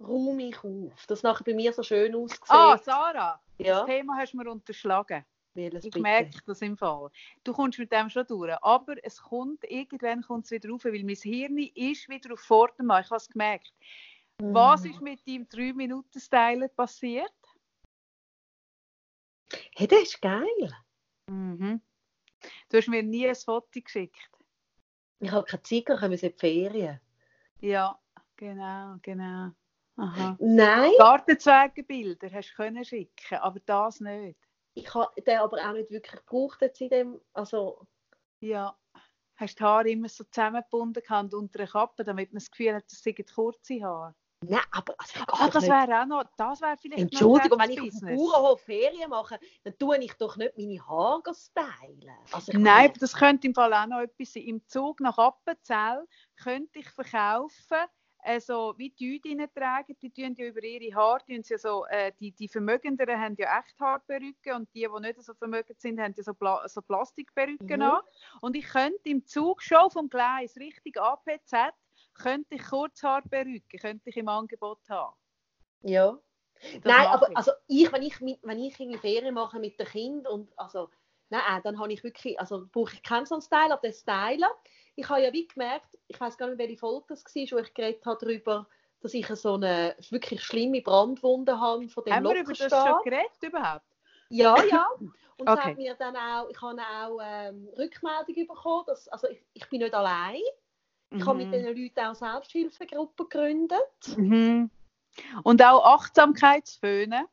[0.00, 1.06] räume ich auf.
[1.06, 2.40] Das nachher bei mir so schön aussieht.
[2.48, 5.24] Ah, Sarah, ja, das Thema hast du mir unterschlagen.
[5.54, 6.02] welches Ich bitte?
[6.02, 7.10] merke das im Fall.
[7.44, 8.54] Du kommst mit dem schon durch.
[8.62, 13.02] Aber es kommt, irgendwann kommt es wieder rauf, weil mein Hirn ist wieder auf Vordermann.
[13.02, 13.72] Ich habe es gemerkt.
[14.38, 14.86] Was Mm.
[14.86, 17.32] ist mit deinem 3-Minuten-Styler passiert?
[19.74, 20.72] Hey, das ist geil.
[21.26, 21.80] Mhm.
[22.68, 24.30] Du hast mir nie ein Foto geschickt.
[25.18, 27.00] Ich habe keine Zeit, wir sind in die Ferien.
[27.60, 27.98] Ja,
[28.36, 29.50] genau, genau.
[30.00, 30.36] Aha.
[30.40, 34.38] Nein, Gartenzwergenbilder hast du können schicken, aber das nicht.
[34.74, 37.86] ich habe den aber auch nicht wirklich gebraucht jetzt in dem, also
[38.40, 38.76] Ja.
[39.36, 42.84] Hast die Haare immer so zusammengebunden gehabt unter der Kappe, damit man das Gefühl hat,
[42.90, 44.14] das sind kurze Haare?
[44.42, 47.88] Nein, aber also, Ah, das wäre auch noch, das wäre vielleicht Entschuldigung, wenn ich auf
[48.00, 48.16] dem.
[48.16, 52.16] Bauernhof Ferien mache, dann tue ich doch nicht meine Haare stylen.
[52.32, 54.44] Also Nein, meine, aber das könnte im Fall auch noch etwas sein.
[54.44, 56.06] Im Zug nach Appenzell
[56.36, 57.78] könnte ich verkaufen,
[58.22, 62.12] also wie die Leute reintragen, die tun ja über ihre Haare, tun sie so, äh,
[62.20, 66.14] die, die Vermögenderen haben ja echt Haarperücken und die, die nicht so vermögend sind, haben
[66.16, 67.82] ja so, Pla so Plastikperücken Mhm.
[67.82, 68.00] an.
[68.40, 71.52] Und ich könnte im Zug schon vom Gleis Richtung APZ,
[72.14, 75.16] könnte ich Kurzhaarperücken, könnte ich im Angebot haben.
[75.82, 76.18] ja.
[76.82, 77.36] Das Nein, aber ich.
[77.36, 80.90] also ich, wenn ich, wenn ich irgendwie Ferien mache mit dem Kind und also,
[81.30, 83.94] nein, äh, dann habe ich wirklich, also brauche ich keinen so einen Style, aber den
[83.94, 84.50] Styler,
[84.96, 87.74] ich habe ja wie gemerkt, ich weiß gar nicht, welche Folge das war, wo ich
[87.74, 88.66] geredet habe darüber,
[89.00, 93.02] dass ich so eine wirklich schlimme Brandwunde habe von dem Haben wir über das schon
[93.04, 93.86] geredet überhaupt?
[94.30, 94.86] Ja, ja.
[95.38, 95.74] Und Okay.
[95.74, 99.94] mir dann auch, ich habe auch ähm, Rückmeldung bekommen, dass, also ich, ich bin nicht
[99.94, 100.42] allein.
[101.12, 101.52] Ich habe mit Mhm.
[101.52, 104.16] diesen Leuten auch Selbsthilfegruppen gegründet.
[104.16, 104.70] Mhm.
[105.42, 107.26] Und auch Achtsamkeitsföhne.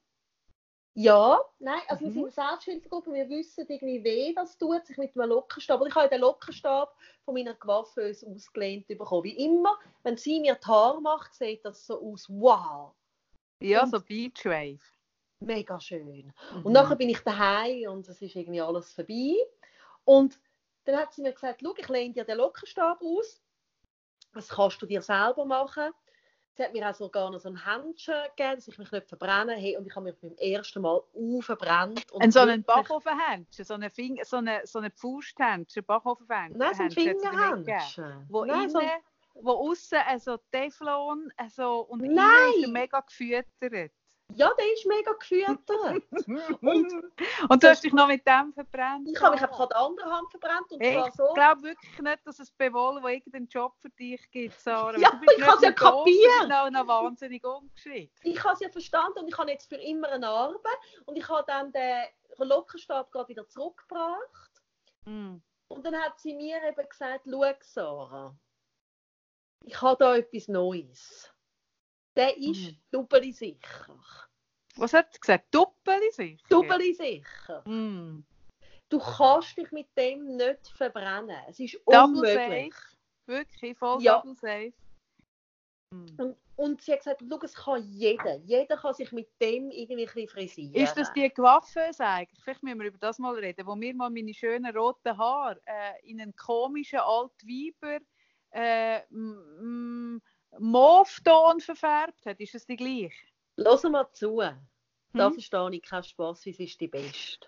[0.99, 2.13] Ja, nein, also wir Mhm.
[2.13, 5.79] sind eine Selbsthilfegruppe, wir wissen irgendwie, weh das tut, sich mit einem Lockenstab.
[5.79, 9.23] Und ich habe den Lockenstab von meiner Coiffeuse ausgelehnt bekommen.
[9.25, 12.95] Wie immer, wenn sie mir die Haare macht, sieht das so aus, wow,
[13.61, 14.79] Ja, Und- so Beachwave.
[15.39, 16.33] mega schön.
[16.55, 16.65] Mhm.
[16.65, 19.35] Und nachher bin ich daheim und es ist irgendwie alles vorbei.
[20.03, 20.39] Und
[20.85, 23.39] dann hat sie mir gesagt, schau, ich lehne dir den Lockenstab aus.
[24.33, 25.91] Das kannst du dir selber machen.
[26.57, 29.53] Sie hat mir auch sogar noch so ein Händchen gegeben, dass ich mich nicht verbrenne.
[29.53, 32.11] Hey, und ich habe mich beim ersten Mal aufgebrannt.
[32.11, 36.57] und so einen wirklich- Bachofenhändchen, so eine, Fing so eine, so eine Pfusthändchen, Bachofenhändchen.
[36.57, 36.91] Nein, so ein.
[36.91, 38.25] Fingerhändchen.
[38.29, 42.53] Wo Nein, so ein- innen, wo außen also Teflon also, und innen Nein!
[42.57, 43.91] ist er mega gefüttert.
[44.35, 46.03] Ja, der ist mega gefüttert.
[47.49, 49.07] und du hast dich noch mit dem verbrannt.
[49.09, 50.71] ich habe mich einfach an der anderen Hand verbrannt.
[50.71, 51.33] Und Hey, zwar ich so.
[51.33, 54.97] glaube wirklich nicht, dass es Bewol, wo irgendeinen Job für dich gibt, Sarah.
[54.99, 56.73] Ja, ich hab's ja nicht nur doof, du kapiert.
[56.73, 58.19] bist wahnsinnig ungeschickt.
[58.23, 60.69] ich habe es ja verstanden und ich habe jetzt für immer eine Narbe
[61.05, 62.03] und ich habe dann den
[62.39, 64.51] Lockenstab gerade wieder zurückgebracht
[65.05, 65.37] Mm.
[65.69, 68.35] und dann hat sie mir eben gesagt, schau Sarah,
[69.63, 71.33] ich habe da etwas Neues.
[72.17, 72.77] Der ist Mhm.
[72.91, 73.99] doppelt sicher.
[74.75, 75.45] Was hat sie gesagt?
[75.53, 76.43] Doppeli sicher?
[76.49, 77.63] Doppelt sicher.
[77.67, 78.23] Mm.
[78.89, 81.37] Du kannst dich mit dem nicht verbrennen.
[81.47, 82.73] Es ist Double unmöglich.
[82.73, 82.95] safe.
[83.27, 84.19] Wirklich, voll Ja.
[84.21, 84.73] double safe.
[85.93, 86.05] Mm.
[86.17, 88.35] Und, und sie hat gesagt, schau, es kann jeder.
[88.37, 90.73] Jeder kann sich mit dem irgendwie frisieren.
[90.75, 92.43] Ist das die Coiffeuse eigentlich?
[92.43, 96.09] Vielleicht müssen wir über das mal reden, wo mir mal meine schönen roten Haare äh,
[96.09, 97.99] in einen komischen Altweiber
[98.51, 99.01] äh,
[100.59, 102.39] Mauve-Ton verfärbt hat.
[102.39, 103.27] Ist das die gleiche?
[103.55, 104.37] Lass mal zu.
[104.37, 104.57] Da
[105.13, 105.33] Hm?
[105.33, 107.47] verstehe ich keinen Spass, wie sie ist die Beste.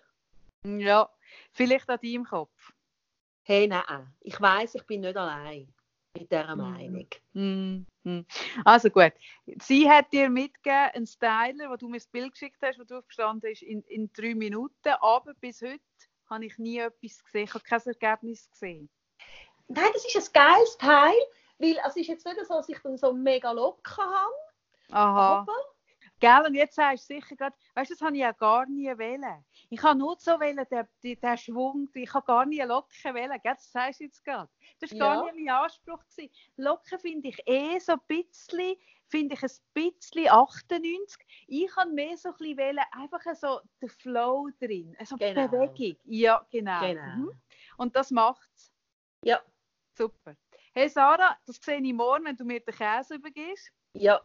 [0.65, 1.09] Ja,
[1.51, 2.73] vielleicht an deinem Kopf.
[3.43, 5.73] Hey, nein, ich weiß, ich bin nicht allein
[6.13, 6.61] mit dieser Mhm.
[6.61, 7.07] Meinung.
[7.33, 8.25] Mhm.
[8.65, 9.13] Also gut.
[9.61, 13.05] Sie hat dir mitgegeben, einen Styler, wo du mir das Bild geschickt hast, wo drauf
[13.07, 14.89] gestanden ist, in, in drei Minuten.
[15.01, 15.79] Aber bis heute
[16.29, 17.43] habe ich nie etwas gesehen.
[17.43, 18.89] Ich habe kein Ergebnis gesehen.
[19.67, 21.15] Nein, das ist ein geiles Teil,
[21.59, 24.33] weil es ist jetzt nicht so, dass ich dann so mega locker habe,
[24.91, 25.39] Aha.
[25.41, 25.55] aber
[26.21, 28.91] Gell, und jetzt sagst du sicher gerade, weißt du, das habe ich ja gar nie
[28.97, 29.45] wählen.
[29.69, 30.85] Ich habe nur so wählen, den,
[31.21, 33.39] den, Schwung, ich habe gar nie Locken wählen.
[33.41, 34.49] Gell, das sagst du jetzt gerade.
[34.81, 35.15] Das war Ja.
[35.15, 36.03] gar nicht mein Anspruch.
[36.09, 36.29] Gewesen.
[36.57, 38.75] Locken finde ich eh so ein bisschen,
[39.07, 41.25] finde ich ein bisschen 98.
[41.47, 45.47] Ich habe mehr so ein bisschen wählen, einfach so den Flow drin, also Genau.
[45.47, 45.97] Bewegung.
[46.03, 46.81] Ja, genau.
[46.81, 47.15] genau.
[47.15, 47.41] Mhm.
[47.77, 48.73] Und das macht es.
[49.23, 49.41] Ja,
[49.97, 50.35] Super.
[50.79, 53.69] Hey Sarah, das sehe ich morgen, wenn du mir den Käse übergibst.
[53.95, 54.21] ja,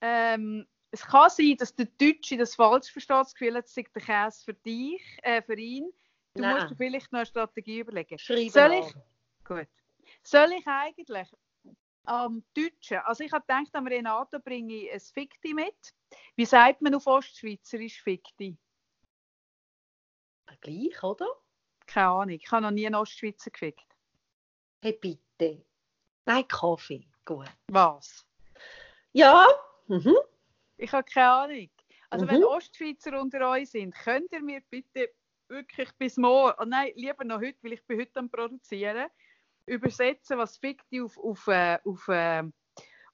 [0.00, 3.84] Ähm, es kann sein, dass der Deutsche das falsch versteht, das Gefühl hat, es sei
[3.94, 5.92] der Käse für dich, äh, für ihn.
[6.32, 6.54] Du Nein.
[6.56, 8.18] musst dir vielleicht noch eine Strategie überlegen.
[8.18, 8.94] schreibe Soll ich-
[9.44, 9.68] Gut.
[10.22, 11.28] Soll ich eigentlich
[12.04, 15.94] am Deutschen, also ich habe gedacht, am Renato bringe ich ein Fikti mit.
[16.36, 18.56] Wie sagt man auf Ostschweizerisch Fikti?
[20.62, 21.28] Gleich, oder?
[21.86, 23.91] Keine Ahnung, ich habe noch nie einen Ostschweizer gefickt.
[24.84, 25.64] Hey, bitte.
[26.26, 27.06] Nein, Kaffee.
[27.24, 27.46] Gut.
[27.68, 28.26] Was?
[29.12, 29.46] Ja,
[29.86, 30.16] mhm.
[30.76, 31.70] Ich habe keine Ahnung.
[32.10, 32.30] Also Mhm.
[32.30, 35.08] wenn Ostschweizer unter euch sind, könnt ihr mir bitte
[35.46, 39.08] wirklich bis morgen, oh nein, lieber noch heute, weil ich bin heute am Produzieren,
[39.66, 42.42] übersetzen, was Fikti auf, auf, äh, auf äh,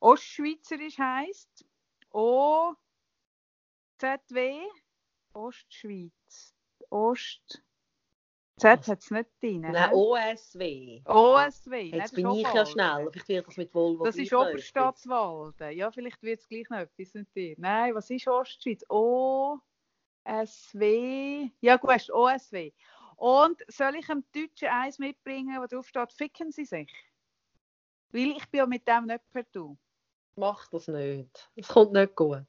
[0.00, 1.66] Ostschweizerisch heisst.
[2.12, 2.72] O
[3.98, 4.62] ZW
[5.34, 6.54] Ostschweiz.
[6.88, 7.62] Ost
[8.58, 9.60] Z hat es nicht drin.
[9.60, 9.90] Nein?
[9.92, 11.02] OSW.
[11.04, 11.90] OSW.
[11.90, 13.08] Jetzt bin ich ja schnell.
[13.10, 15.72] Vielleicht wird das mit Volvo Das ist Oberstadtwalden.
[15.76, 17.54] Ja, vielleicht wird es gleich noch etwas mit dir.
[17.58, 18.84] Nein, was ist Ostschweiz?
[18.88, 19.60] OSW.
[21.60, 22.72] Ja, gut, ist OSW.
[23.16, 26.92] Und soll ich dem Deutschen eins mitbringen, wo drauf steht, ficken Sie sich?
[28.10, 29.76] Weil ich bin ja mit dem nicht per Du.
[30.36, 31.50] Mach das nicht.
[31.56, 32.46] Es kommt nicht gut.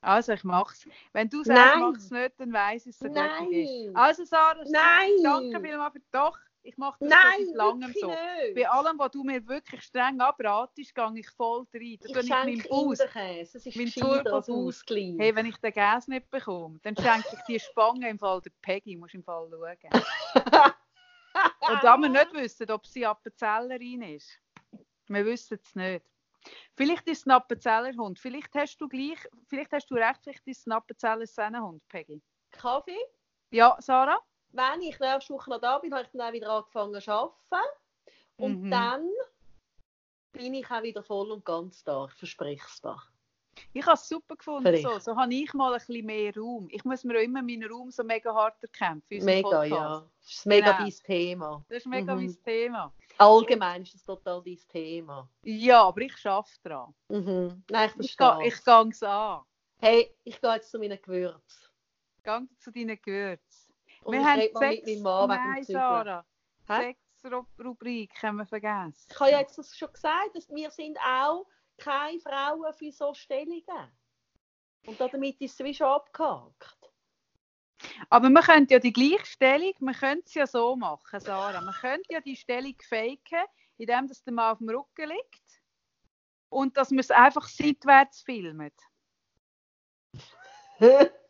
[0.00, 0.86] Also, ich mach's.
[1.12, 1.80] Wenn du sagst, Nein.
[1.80, 3.86] mach's nicht, dann weiss ich es so gut es ist.
[3.86, 3.96] Nein.
[3.96, 5.10] Also, Sarah, Nein.
[5.22, 6.38] danke vielmals für doch.
[6.62, 8.08] Ich mache das Nein, seit langem so.
[8.08, 8.54] nicht.
[8.54, 11.98] Bei allem, was du mir wirklich streng abratest, gehe ich voll rein.
[12.00, 13.00] Da ich tue ich meinen schenke Bus.
[13.00, 14.84] Es ist Mein Turbobus.
[14.88, 18.50] Hey, wenn ich den Gas nicht bekomme, dann schenke ich die Spange im Fall der
[18.60, 20.02] Peggy, musst im Fall schauen.
[21.60, 24.38] Und da wir nicht wissen, ob sie Appenzellerin ist.
[25.06, 26.04] Wir wissen es nicht.
[26.74, 28.18] Vielleicht ist es ein Appenzellerhund.
[28.18, 32.22] Vielleicht hast du gleich, vielleicht hast du recht, vielleicht ist es ein Appenzeller Sennenhund, Peggy.
[32.50, 32.98] Kaffee.
[33.50, 34.18] Ja, Sarah?
[34.52, 37.68] Wenn ich nächste Woche noch da bin, habe ich dann auch wieder angefangen zu arbeiten.
[38.36, 38.70] Und Mhm.
[38.70, 39.10] dann
[40.32, 42.06] bin ich auch wieder voll und ganz da.
[42.06, 42.96] Ich verspreche es dir.
[43.72, 44.62] Ich habe es super gefunden.
[44.66, 44.84] Vielleicht.
[44.84, 44.98] So.
[45.00, 46.68] so habe ich mal ein bisschen mehr Raum.
[46.70, 49.24] Ich muss mir auch immer meinen Raum so mega hart erkämpfen.
[49.24, 49.70] Mega, Podcast.
[49.70, 50.10] ja.
[50.20, 50.78] Das ist mega Genau.
[50.84, 51.64] dein Thema.
[51.68, 52.24] Das ist mega Mhm.
[52.26, 52.94] mein Thema.
[53.18, 55.28] Allgemein ist das total dein Thema.
[55.42, 56.94] Ja, aber ich arbeite daran.
[57.08, 57.64] Mhm.
[57.68, 58.46] Nein, ich verstehe.
[58.48, 59.42] ich gehe es an.
[59.78, 61.68] Hey, ich gehe jetzt zu meinen Gewürzen.
[62.22, 63.74] Gang zu deinen Gewürzen.
[64.02, 65.64] Und wir haben mit sechs, meinem Mann nein.
[65.64, 66.24] Sarah,
[66.66, 69.06] sechs Ru- Rubriken haben wir vergessen.
[69.10, 71.46] Ich habe ja jetzt das schon gesagt, dass wir sind auch
[71.76, 73.92] keine Frauen für so Stellungen.
[74.86, 76.77] Und damit ist es wie schon abgehakt.
[78.10, 81.60] Aber man könnte ja die Gleichstellung, man könnte es ja so machen, Sarah.
[81.60, 83.44] Man könnte ja die Stellung faken,
[83.76, 85.62] indem das der Mann auf dem Rücken liegt
[86.48, 88.74] und dass man es einfach seitwärts filmt.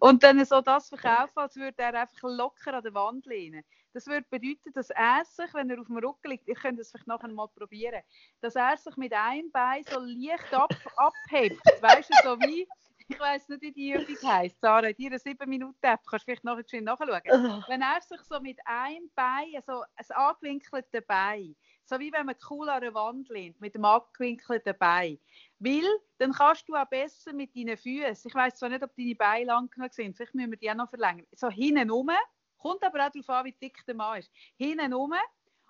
[0.00, 3.62] Und dann so das verkaufen, als würde er einfach locker an der Wand lehnen.
[3.92, 6.90] Das würde bedeuten, dass er sich, wenn er auf dem Rücken liegt, ihr könnt es
[6.90, 8.02] vielleicht nachher mal probieren,
[8.40, 11.60] dass er sich mit einem Bein so leicht ab, abhebt.
[11.80, 12.66] Weißt du, so wie,
[13.08, 14.60] ich weiß nicht, wie die Übung heisst.
[14.60, 17.64] Sarah, in deiner 7 Minuten App kannst du vielleicht nachher schnell nachschauen.
[17.66, 22.36] Wenn er sich so mit einem Bein, so ein angewinkeltes Bein, so wie wenn man
[22.50, 25.18] cool an der Wand lehnt, mit dem angewinkelten Bein.
[25.58, 25.86] Weil
[26.18, 29.46] dann kannst du auch besser mit deinen Füßen, ich weiß zwar nicht, ob deine Beine
[29.46, 32.10] lang genug sind, vielleicht müssen wir die auch noch verlängern, so hinten rum,
[32.58, 35.14] kommt aber auch darauf an, wie dick der Mann ist, hinten rum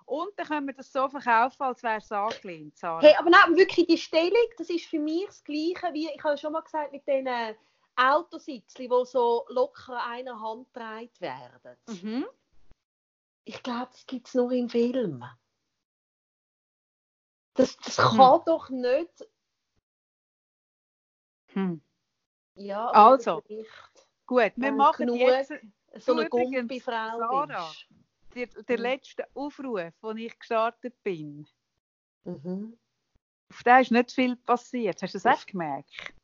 [0.09, 3.03] und dann können wir das so verkaufen, als wäre es angelehnt, Sarah.
[3.03, 6.39] Hey, aber nein, wirklich die Stellung, das ist für mich das Gleiche wie, ich habe
[6.39, 7.29] schon mal gesagt, mit den
[7.95, 11.77] Autositzchen, die so locker einer Hand getragen werden.
[11.89, 12.27] Mhm.
[13.45, 15.25] Ich glaube, das gibt es nur im Film.
[17.55, 18.17] Das, das Hm.
[18.17, 19.29] kann doch nicht.
[21.49, 21.83] Hm.
[22.55, 23.43] Ja, Also,
[24.27, 25.53] Gut, wir machen jetzt
[25.97, 27.73] so eine Gumpi-Frau Sarah.
[28.35, 28.83] Der, der Hm.
[28.83, 31.47] letzte Aufruf, wo ich gestartet bin.
[32.25, 32.79] Mhm.
[33.51, 35.03] Auf den ist nicht viel passiert.
[35.03, 36.15] Hast du das auch gemerkt?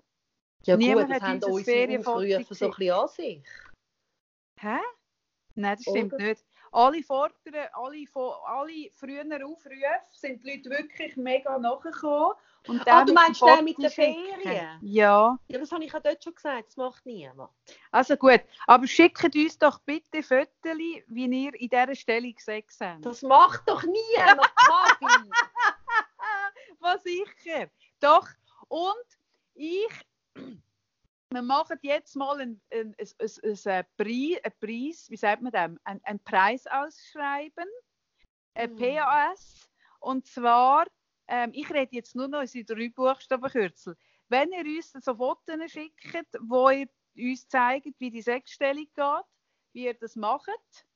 [0.66, 3.44] Ja Niemand gut, das hat haben unser unsere Aufrufe so ein bisschen an sich.
[4.60, 4.78] Hä?
[5.56, 6.24] Nein, das stimmt Oder?
[6.24, 6.44] nicht.
[6.74, 9.70] Alle vorderen, alle, von- alle früheren Aufrufe
[10.12, 12.32] sind die Leute wirklich mega nachgekommen.
[12.66, 13.90] Und Ah, dann du meinst den mit den.
[13.90, 14.40] Ferien?
[14.82, 17.50] Ja, Ja, das habe ich ja dort schon gesagt, das macht niemand.
[17.90, 18.40] also gut.
[18.66, 23.04] Aber schickt uns doch bitte Fotos, wie ihr in dieser Stellung sechs habt.
[23.04, 25.30] Das macht doch niemand, Kaffee.
[26.80, 27.68] Was sicher.
[28.00, 28.26] Doch.
[28.68, 29.06] Und
[29.54, 29.88] ich,
[31.30, 35.78] wir machen jetzt mal einen, einen, einen, einen, einen, Preis, wie sagt man dem?
[35.84, 37.68] Einen, einen Preis ausschreiben,
[38.54, 38.76] ein Hm.
[38.76, 39.70] PAS.
[40.00, 40.86] Und zwar,
[41.28, 43.96] ähm, ich rede jetzt nur noch unsere drei Buchstabenkürzel.
[44.28, 49.24] Wenn ihr uns so Fotos schickt, wo ihr uns zeigt, wie die Sechsstellung geht,
[49.72, 50.86] wie ihr das macht,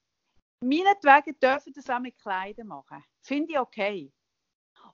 [0.61, 3.05] meinetwegen dürfen das auch mit Kleidern machen.
[3.23, 4.13] Finde ich okay.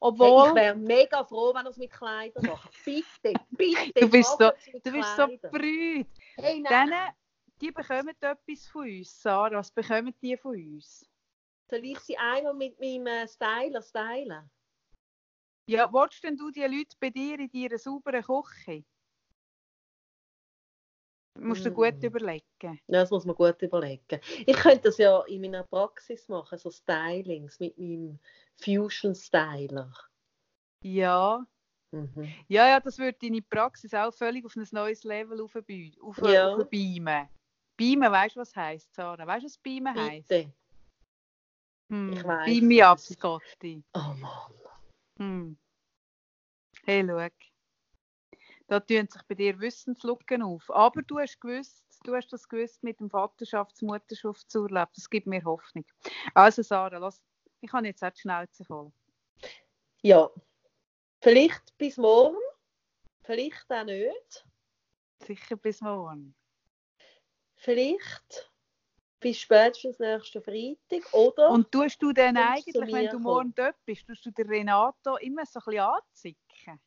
[0.00, 2.70] Obwohl, Hey, ich wäre mega froh, wenn er es mit Kleidern macht.
[2.84, 4.00] Bitte, bitte.
[4.00, 6.06] Du bist so- du bist so brüd.
[6.36, 6.90] Hey, nein.
[6.90, 7.14] Dann,
[7.60, 9.20] die bekommen etwas von uns.
[9.22, 11.08] Sarah, was bekommen die von uns?
[11.70, 14.50] Soll ich sie einmal mit meinem äh, Styler stylen?
[15.66, 18.84] Ja, willst denn du die Leute bei dir in deiner sauberen Küche?
[21.38, 21.74] Musst du Mm.
[21.74, 22.44] gut überlegen.
[22.62, 24.20] Ja, das muss man gut überlegen.
[24.46, 28.18] Ich könnte das ja in meiner Praxis machen, so Stylings mit meinem
[28.62, 29.92] Fusion Styler.
[30.82, 31.44] Ja,
[31.90, 32.32] Mhm.
[32.48, 35.96] ja, ja, das würde deine Praxis auch völlig auf ein neues Level aufbeamen.
[36.00, 36.54] Auf, Ja.
[36.54, 37.28] aufbeamen.
[37.76, 39.26] Beamen, weißt du, was heisst, Sarah?
[39.26, 40.28] Weißt du, was Beamen heisst?
[40.28, 40.52] Bitte.
[41.90, 42.12] Hm.
[42.12, 43.06] Ich weiss Beam ab, es.
[43.06, 43.82] Scotty.
[43.94, 44.52] Oh Mann.
[45.18, 45.58] Hm.
[46.84, 47.28] Hey, schau.
[48.66, 50.70] Da tun sich bei dir Wissenslücken auf.
[50.70, 54.92] Aber du hast gewusst, du hast das gewusst mit dem Vaterschafts-, Mutterschaftsurlaub.
[54.94, 55.84] Das gibt mir Hoffnung.
[56.32, 57.22] Also Sarah, lass,
[57.60, 58.90] ich habe jetzt auch die Schnauze voll.
[60.02, 60.30] Ja.
[61.20, 62.36] Vielleicht bis morgen,
[63.22, 64.46] vielleicht auch nicht.
[65.26, 66.34] Sicher bis morgen.
[67.56, 68.50] Vielleicht
[69.20, 71.12] bis spätestens nächsten Freitag.
[71.14, 71.48] Oder?
[71.48, 75.16] Und tust du dann Kommst eigentlich, wenn du morgen dort bist, tust du den Renato
[75.16, 76.80] immer so ein bisschen anzicken?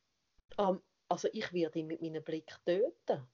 [0.60, 3.28] Ähm, also ich werde ihn mit meinem Blick töten.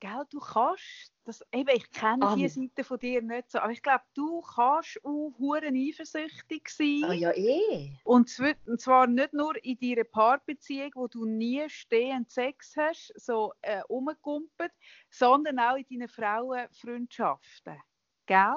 [0.00, 2.48] Gell, du kannst, das, eben, ich kenne Ah, die nee.
[2.48, 7.04] Seite von dir nicht so, aber ich glaube, du kannst auch huren eifersüchtig sein.
[7.04, 7.92] Ah ja, eh.
[8.02, 13.12] Und zw- und zwar nicht nur in deiner Paarbeziehung, wo du nie stehend Sex hast,
[13.14, 14.72] so äh, rumgekumpelt,
[15.08, 17.80] sondern auch in deinen Frauenfreundschaften.
[18.26, 18.56] Gell?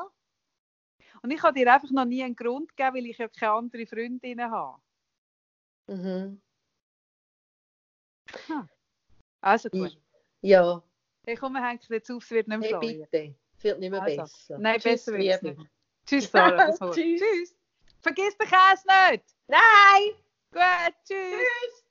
[1.22, 3.86] Und ich habe dir einfach noch nie einen Grund gegeben, weil ich ja keine andere
[3.86, 4.82] Freundinnen habe.
[5.88, 6.42] Mhm.
[9.42, 9.98] Also gut.
[10.42, 10.82] Ja,
[11.28, 13.36] Hey, komm, wir hängen jetzt auf, es wird nicht mehr hey, bitte.
[13.58, 14.60] Es wird nicht mehr Also, besser.
[14.60, 15.60] Nein, Tschüss, besser Liebe.
[15.60, 15.72] nicht.
[16.06, 16.72] Tschüss, Sarah.
[16.94, 17.22] Tschüss.
[17.22, 17.56] Tschüss.
[18.02, 19.26] Vergiss den Käse nicht.
[19.48, 20.14] Nein!
[20.52, 21.18] Gut, tschüss.
[21.32, 21.85] Tschüss!